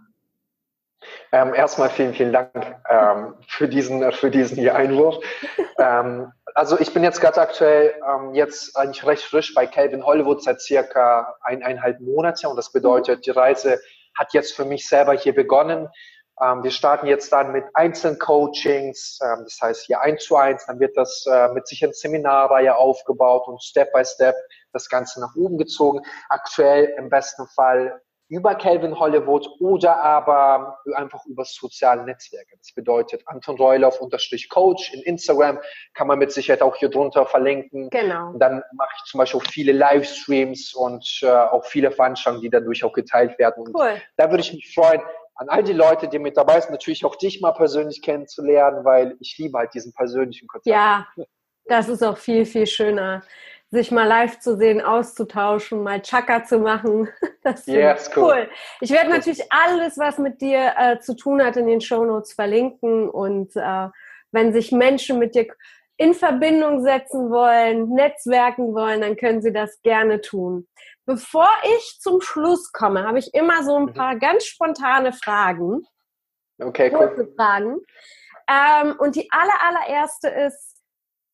Ähm, 1.31 1.53
erstmal 1.53 1.89
vielen, 1.89 2.13
vielen 2.13 2.33
Dank 2.33 2.51
ähm, 2.89 3.35
für, 3.47 3.67
diesen, 3.67 4.11
für 4.11 4.31
diesen 4.31 4.57
hier 4.57 4.75
Einwurf. 4.75 5.23
ähm, 5.79 6.31
also 6.55 6.79
ich 6.79 6.93
bin 6.93 7.03
jetzt 7.03 7.21
gerade 7.21 7.39
aktuell 7.39 7.93
ähm, 8.07 8.33
jetzt 8.33 8.75
eigentlich 8.75 9.05
recht 9.05 9.23
frisch 9.23 9.53
bei 9.53 9.67
Calvin 9.67 10.05
Hollywood 10.05 10.41
seit 10.41 10.61
circa 10.61 11.35
eineinhalb 11.41 11.99
Monaten 11.99 12.47
und 12.47 12.55
das 12.55 12.71
bedeutet, 12.71 13.25
die 13.25 13.31
Reise 13.31 13.79
hat 14.17 14.33
jetzt 14.33 14.55
für 14.55 14.65
mich 14.65 14.87
selber 14.87 15.13
hier 15.13 15.35
begonnen. 15.35 15.87
Ähm, 16.41 16.63
wir 16.63 16.71
starten 16.71 17.07
jetzt 17.07 17.31
dann 17.31 17.51
mit 17.51 17.65
Einzelcoachings, 17.73 19.19
ähm, 19.23 19.43
das 19.43 19.59
heißt 19.61 19.85
hier 19.85 20.01
eins 20.01 20.23
zu 20.23 20.35
eins, 20.35 20.65
dann 20.67 20.79
wird 20.79 20.95
das 20.95 21.25
äh, 21.25 21.49
mit 21.49 21.67
sich 21.67 21.81
in 21.81 21.93
Seminarreihe 21.93 22.75
aufgebaut 22.75 23.47
und 23.47 23.61
Step 23.63 23.91
by 23.91 24.05
Step 24.05 24.35
das 24.71 24.87
Ganze 24.89 25.19
nach 25.19 25.35
oben 25.35 25.57
gezogen. 25.57 26.01
Aktuell 26.29 26.93
im 26.97 27.09
besten 27.09 27.47
Fall 27.47 28.01
über 28.29 28.55
Calvin 28.55 28.99
Hollywood 28.99 29.47
oder 29.59 30.03
aber 30.03 30.79
einfach 30.95 31.25
über 31.25 31.45
soziale 31.45 32.03
Netzwerke. 32.03 32.57
Das 32.57 32.73
bedeutet 32.73 33.23
Anton 33.25 33.55
Reuloff 33.55 34.01
unterstrich 34.01 34.49
Coach 34.49 34.93
in 34.93 35.01
Instagram 35.03 35.59
kann 35.93 36.07
man 36.07 36.19
mit 36.19 36.31
Sicherheit 36.31 36.61
auch 36.61 36.75
hier 36.75 36.89
drunter 36.89 37.25
verlinken. 37.25 37.89
Genau. 37.89 38.33
dann 38.37 38.61
mache 38.73 38.89
ich 38.97 39.03
zum 39.09 39.19
Beispiel 39.19 39.39
auch 39.39 39.49
viele 39.49 39.71
Livestreams 39.71 40.73
und 40.73 41.19
äh, 41.21 41.27
auch 41.29 41.65
viele 41.65 41.91
Veranstaltungen, 41.91 42.43
die 42.43 42.49
dadurch 42.49 42.83
auch 42.83 42.93
geteilt 42.93 43.39
werden. 43.39 43.65
Und 43.65 43.75
cool. 43.75 44.01
da 44.17 44.29
würde 44.29 44.41
ich 44.41 44.51
mich 44.51 44.73
freuen, 44.73 45.01
an 45.37 45.49
all 45.49 45.63
die 45.63 45.73
Leute, 45.73 46.07
die 46.07 46.19
mit 46.19 46.37
dabei 46.37 46.59
sind, 46.59 46.71
natürlich 46.71 47.05
auch 47.05 47.15
dich 47.15 47.41
mal 47.41 47.51
persönlich 47.51 48.01
kennenzulernen, 48.01 48.83
weil 48.83 49.15
ich 49.19 49.37
liebe 49.37 49.57
halt 49.57 49.73
diesen 49.73 49.93
persönlichen 49.93 50.47
Kontakt. 50.47 50.67
Ja, 50.67 51.07
das 51.65 51.89
ist 51.89 52.03
auch 52.03 52.17
viel, 52.17 52.45
viel 52.45 52.65
schöner 52.65 53.23
sich 53.69 53.91
mal 53.91 54.05
live 54.07 54.39
zu 54.39 54.55
sehen, 54.55 54.81
auszutauschen, 54.81 55.83
mal 55.83 56.01
Chaka 56.01 56.43
zu 56.43 56.59
machen. 56.59 57.09
Das 57.43 57.61
ist 57.61 57.67
yes, 57.67 58.11
cool. 58.13 58.23
cool. 58.23 58.49
Ich 58.81 58.91
werde 58.91 59.09
natürlich 59.09 59.41
alles, 59.49 59.97
was 59.97 60.17
mit 60.17 60.41
dir 60.41 60.73
äh, 60.77 60.99
zu 60.99 61.15
tun 61.15 61.41
hat, 61.41 61.55
in 61.55 61.65
den 61.65 61.79
Show 61.79 62.03
Notes 62.03 62.33
verlinken. 62.33 63.09
Und 63.09 63.55
äh, 63.55 63.87
wenn 64.33 64.51
sich 64.51 64.73
Menschen 64.73 65.17
mit 65.17 65.33
dir 65.33 65.47
in 65.95 66.13
Verbindung 66.13 66.83
setzen 66.83 67.29
wollen, 67.29 67.87
netzwerken 67.93 68.73
wollen, 68.73 68.99
dann 68.99 69.15
können 69.15 69.41
sie 69.41 69.53
das 69.53 69.81
gerne 69.81 70.19
tun. 70.19 70.67
Bevor 71.07 71.49
ich 71.77 71.99
zum 72.01 72.19
Schluss 72.19 72.73
komme, 72.73 73.07
habe 73.07 73.17
ich 73.17 73.33
immer 73.33 73.63
so 73.63 73.77
ein 73.77 73.85
mhm. 73.85 73.93
paar 73.93 74.19
ganz 74.19 74.45
spontane 74.45 75.13
Fragen. 75.13 75.87
Okay, 76.59 76.91
cool. 76.93 77.33
Fragen. 77.37 77.79
Ähm, 78.49 78.95
und 78.99 79.15
die 79.15 79.31
aller, 79.31 79.61
allererste 79.61 80.27
ist, 80.27 80.83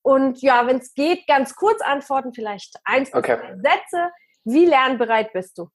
und 0.03 0.41
ja, 0.41 0.67
wenn 0.67 0.77
es 0.77 0.93
geht, 0.93 1.25
ganz 1.27 1.55
kurz 1.55 1.81
antworten, 1.81 2.33
vielleicht 2.33 2.75
eins 2.83 3.09
bis 3.09 3.17
okay. 3.17 3.37
zwei 3.37 3.55
Sätze. 3.55 4.11
Wie 4.43 4.65
lernbereit 4.65 5.33
bist 5.33 5.57
du? 5.57 5.69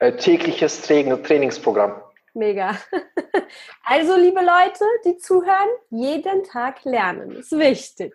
Äh, 0.00 0.16
tägliches 0.16 0.82
Trainingsprogramm. 0.82 2.02
Mega. 2.36 2.76
Also, 3.84 4.16
liebe 4.16 4.40
Leute, 4.40 4.84
die 5.04 5.16
zuhören, 5.18 5.68
jeden 5.90 6.42
Tag 6.42 6.84
lernen. 6.84 7.30
Ist 7.30 7.52
wichtig. 7.52 8.12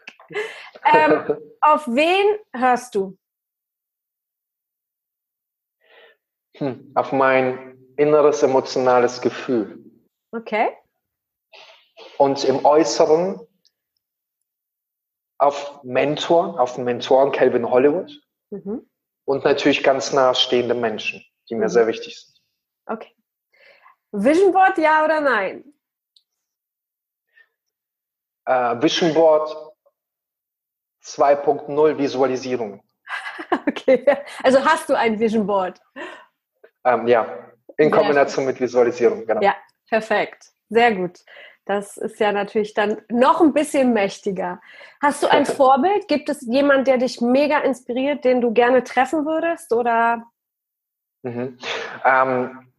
Ähm, 0.83 1.37
auf 1.61 1.87
wen 1.87 2.37
hörst 2.53 2.93
du? 2.95 3.17
Hm, 6.57 6.91
auf 6.93 7.13
mein 7.13 7.77
inneres 7.95 8.43
emotionales 8.43 9.21
Gefühl. 9.21 9.79
Okay 10.33 10.75
und 12.17 12.43
im 12.43 12.63
Äußeren 12.65 13.39
auf 15.39 15.83
Mentor, 15.83 16.59
auf 16.59 16.75
den 16.75 16.83
Mentoren 16.83 17.31
Calvin 17.31 17.69
Hollywood 17.69 18.11
mhm. 18.51 18.87
und 19.25 19.43
natürlich 19.43 19.83
ganz 19.83 20.13
nahestehende 20.13 20.75
Menschen, 20.75 21.25
die 21.49 21.55
mir 21.55 21.65
mhm. 21.65 21.69
sehr 21.69 21.87
wichtig 21.87 22.19
sind. 22.19 22.41
Okay. 22.85 23.15
Vision 24.11 24.51
Board, 24.51 24.77
ja 24.77 25.03
oder 25.05 25.21
nein? 25.21 25.63
Äh, 28.45 28.81
Vision 28.81 29.13
Board 29.13 29.55
2.0 31.03 31.97
Visualisierung. 31.97 32.83
okay, 33.67 34.05
also 34.43 34.63
hast 34.63 34.89
du 34.89 34.95
ein 34.95 35.19
Vision 35.19 35.45
Board? 35.45 35.79
Ähm, 36.83 37.07
ja, 37.07 37.51
in 37.77 37.91
Kombination 37.91 38.45
mit 38.45 38.59
Visualisierung, 38.59 39.25
genau. 39.25 39.41
Ja, 39.41 39.55
perfekt. 39.89 40.51
Sehr 40.69 40.93
gut. 40.93 41.19
Das 41.65 41.97
ist 41.97 42.19
ja 42.19 42.31
natürlich 42.31 42.73
dann 42.73 43.01
noch 43.09 43.39
ein 43.39 43.53
bisschen 43.53 43.93
mächtiger. 43.93 44.59
Hast 45.01 45.21
du 45.23 45.27
ein 45.27 45.45
Vorbild? 45.45 46.07
Gibt 46.07 46.27
es 46.27 46.41
jemand, 46.41 46.87
der 46.87 46.97
dich 46.97 47.21
mega 47.21 47.59
inspiriert, 47.59 48.25
den 48.25 48.41
du 48.41 48.51
gerne 48.51 48.83
treffen 48.83 49.25
würdest? 49.25 49.71
Oder? 49.71 50.25
Mhm. 51.21 51.59
Ähm, 52.03 52.70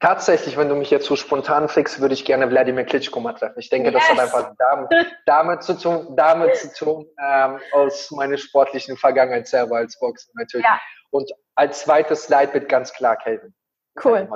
tatsächlich, 0.00 0.56
wenn 0.56 0.68
du 0.68 0.74
mich 0.74 0.90
jetzt 0.90 1.06
so 1.06 1.16
spontan 1.16 1.68
fliegst, 1.68 2.00
würde 2.00 2.14
ich 2.14 2.24
gerne 2.24 2.50
Wladimir 2.50 2.84
Klitschko 2.84 3.20
mal 3.20 3.32
treffen. 3.34 3.58
Ich 3.58 3.70
denke, 3.70 3.90
yes. 3.90 4.00
das 4.00 4.10
hat 4.10 4.18
einfach 4.18 4.54
damit, 4.58 4.90
damit 5.26 5.62
zu 5.62 5.78
tun, 5.78 6.14
damit 6.16 6.56
zu 6.56 6.72
tun 6.72 7.06
ähm, 7.22 7.58
aus 7.72 8.10
meiner 8.10 8.36
sportlichen 8.36 8.96
Vergangenheit 8.96 9.46
selber 9.46 9.76
als 9.76 9.98
Boxer 9.98 10.30
natürlich. 10.34 10.66
Ja. 10.66 10.80
Und 11.10 11.30
als 11.54 11.82
zweites 11.82 12.28
Leitbild 12.28 12.68
ganz 12.68 12.92
klar 12.92 13.16
Kelvin. 13.16 13.54
Cool. 14.02 14.28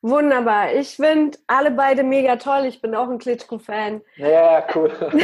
Wunderbar. 0.00 0.72
Ich 0.74 0.96
finde 0.96 1.36
alle 1.46 1.70
beide 1.70 2.04
mega 2.04 2.36
toll. 2.36 2.66
Ich 2.66 2.80
bin 2.80 2.94
auch 2.94 3.08
ein 3.08 3.18
Klitschko-Fan. 3.18 4.00
Ja, 4.16 4.66
cool. 4.74 4.92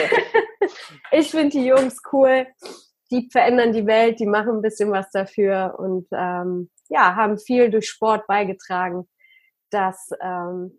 ich 1.13 1.31
finde 1.31 1.51
die 1.51 1.67
Jungs 1.67 2.03
cool. 2.13 2.47
Die 3.11 3.29
verändern 3.31 3.73
die 3.73 3.87
Welt, 3.87 4.19
die 4.19 4.27
machen 4.27 4.57
ein 4.57 4.63
bisschen 4.63 4.91
was 4.91 5.09
dafür 5.11 5.77
und 5.79 6.09
ähm, 6.13 6.71
ja, 6.89 7.15
haben 7.15 7.39
viel 7.39 7.71
durch 7.71 7.89
Sport 7.89 8.27
beigetragen, 8.27 9.09
dass, 9.75 10.11
ähm, 10.21 10.73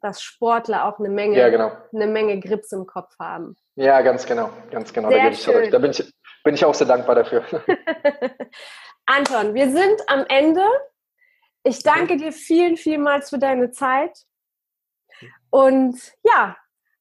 dass 0.00 0.22
Sportler 0.22 0.86
auch 0.86 0.98
eine 0.98 1.08
Menge, 1.08 1.38
ja, 1.38 1.48
genau. 1.48 1.72
eine 1.92 2.06
Menge 2.06 2.40
Grips 2.40 2.72
im 2.72 2.86
Kopf 2.86 3.18
haben. 3.18 3.56
Ja, 3.74 4.00
ganz 4.00 4.24
genau, 4.24 4.50
ganz 4.70 4.92
genau. 4.92 5.08
Sehr 5.10 5.22
da, 5.22 5.28
ich 5.28 5.42
zurück. 5.42 5.70
da 5.70 5.78
bin 5.78 5.90
ich, 5.90 6.14
bin 6.44 6.54
ich 6.54 6.64
auch 6.64 6.74
sehr 6.74 6.86
dankbar 6.86 7.16
dafür. 7.16 7.44
Anton, 9.06 9.54
wir 9.54 9.70
sind 9.70 10.00
am 10.08 10.24
Ende 10.28 10.62
ich 11.66 11.82
danke 11.82 12.16
dir 12.16 12.32
vielen, 12.32 12.76
vielmals 12.76 13.30
für 13.30 13.40
deine 13.40 13.72
Zeit. 13.72 14.16
Und 15.50 16.00
ja, 16.22 16.56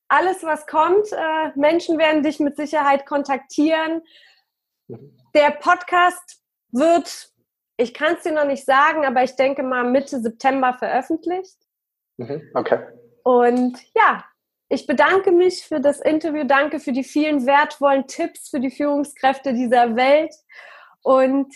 alles, 0.08 0.42
was 0.42 0.66
kommt, 0.66 1.06
äh, 1.12 1.52
Menschen 1.54 2.00
werden 2.00 2.24
dich 2.24 2.40
mit 2.40 2.56
Sicherheit 2.56 3.06
kontaktieren. 3.06 4.02
Der 4.88 5.52
Podcast 5.52 6.42
wird, 6.72 7.32
ich 7.78 7.94
kann 7.94 8.16
es 8.16 8.24
dir 8.24 8.32
noch 8.32 8.46
nicht 8.46 8.66
sagen, 8.66 9.06
aber 9.06 9.24
ich 9.24 9.36
denke 9.36 9.64
mal 9.64 9.84
Mitte 9.84 10.20
September 10.22 10.76
veröffentlicht. 10.78 11.58
Mhm, 12.18 12.50
okay. 12.54 12.80
Und 13.24 13.78
ja, 13.96 14.24
ich 14.70 14.88
bedanke 14.88 15.32
mich 15.32 15.66
für 15.66 15.80
das 15.80 16.00
Interview, 16.00 16.44
danke 16.46 16.80
für 16.80 16.92
die 16.92 17.04
vielen 17.04 17.46
wertvollen 17.46 18.08
Tipps 18.08 18.50
für 18.50 18.60
die 18.60 18.72
Führungskräfte 18.72 19.54
dieser 19.54 19.96
Welt. 19.96 20.34
Und 21.04 21.54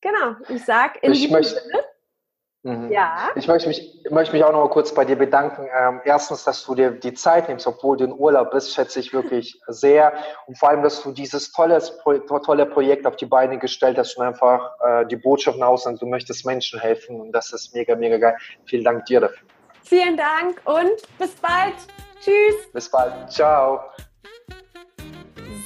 genau, 0.00 0.36
ich 0.48 0.64
sage 0.64 0.98
in 1.00 1.12
ich 1.12 1.30
möchte, 1.30 1.60
Sinne. 1.60 1.84
Mhm. 2.64 2.90
Ja. 2.90 3.28
Ich 3.34 3.46
möchte 3.46 3.68
mich, 3.68 4.02
möchte 4.10 4.34
mich 4.34 4.42
auch 4.42 4.50
noch 4.50 4.64
mal 4.64 4.70
kurz 4.70 4.94
bei 4.94 5.04
dir 5.04 5.16
bedanken. 5.16 5.68
Ähm, 5.78 6.00
erstens, 6.04 6.44
dass 6.44 6.64
du 6.64 6.74
dir 6.74 6.92
die 6.92 7.12
Zeit 7.12 7.48
nimmst, 7.48 7.66
obwohl 7.66 7.98
du 7.98 8.04
in 8.04 8.12
Urlaub 8.12 8.52
bist, 8.52 8.74
schätze 8.74 9.00
ich 9.00 9.12
wirklich 9.12 9.60
sehr. 9.66 10.14
Und 10.46 10.58
vor 10.58 10.70
allem, 10.70 10.82
dass 10.82 11.02
du 11.02 11.12
dieses 11.12 11.52
tolles, 11.52 11.92
tolle 12.26 12.64
Projekt 12.64 13.06
auf 13.06 13.16
die 13.16 13.26
Beine 13.26 13.58
gestellt 13.58 13.98
hast 13.98 14.16
und 14.16 14.24
einfach 14.24 14.70
äh, 14.80 15.06
die 15.06 15.16
Botschaft 15.16 15.58
nach 15.58 15.68
außen, 15.68 15.98
du 15.98 16.06
möchtest 16.06 16.46
Menschen 16.46 16.80
helfen. 16.80 17.20
Und 17.20 17.32
das 17.32 17.52
ist 17.52 17.74
mega, 17.74 17.94
mega 17.96 18.16
geil. 18.16 18.36
Vielen 18.64 18.84
Dank 18.84 19.04
dir 19.04 19.20
dafür. 19.20 19.46
Vielen 19.82 20.16
Dank 20.16 20.62
und 20.64 21.02
bis 21.18 21.34
bald. 21.34 21.74
Tschüss. 22.18 22.72
Bis 22.72 22.90
bald. 22.90 23.30
Ciao. 23.30 23.80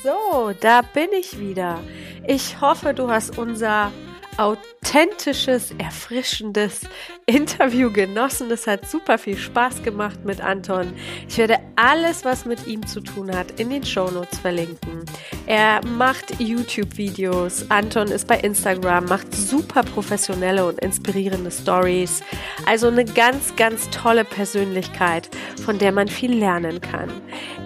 So, 0.03 0.53
da 0.61 0.81
bin 0.93 1.11
ich 1.13 1.39
wieder. 1.39 1.79
Ich 2.27 2.61
hoffe, 2.61 2.93
du 2.93 3.09
hast 3.09 3.39
unser 3.39 3.93
authentisches, 4.39 5.73
erfrischendes 5.79 6.83
Interview 7.27 7.93
genossen. 7.93 8.51
Es 8.51 8.67
hat 8.67 8.89
super 8.89 9.19
viel 9.19 9.37
Spaß 9.37 9.83
gemacht 9.83 10.25
mit 10.25 10.41
Anton. 10.41 10.93
Ich 11.29 11.37
werde 11.39 11.59
alles, 11.77 12.25
was 12.25 12.45
mit 12.45 12.67
ihm 12.67 12.87
zu 12.87 13.01
tun 13.01 13.35
hat, 13.35 13.61
in 13.61 13.69
den 13.71 13.85
Shownotes 13.85 14.39
verlinken. 14.39 15.05
Er 15.47 15.85
macht 15.85 16.41
YouTube-Videos. 16.41 17.69
Anton 17.69 18.09
ist 18.09 18.29
bei 18.29 18.39
Instagram, 18.39 19.07
macht 19.07 19.35
super 19.35 19.83
professionelle 19.83 20.65
und 20.65 20.79
inspirierende 20.79 21.51
Stories. 21.51 22.23
Also 22.65 22.87
eine 22.87 23.05
ganz, 23.05 23.57
ganz 23.57 23.91
tolle 23.91 24.25
Persönlichkeit, 24.25 25.29
von 25.65 25.79
der 25.79 25.91
man 25.93 26.07
viel 26.07 26.33
lernen 26.33 26.81
kann. 26.81 27.11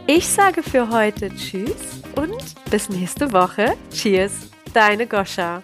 Ich 0.06 0.26
sage 0.26 0.62
für 0.62 0.88
heute 0.88 1.28
Tschüss 1.34 2.02
und 2.16 2.70
bis 2.70 2.88
nächste 2.88 3.32
Woche. 3.32 3.74
Cheers, 3.90 4.32
deine 4.72 5.06
Goscha. 5.06 5.62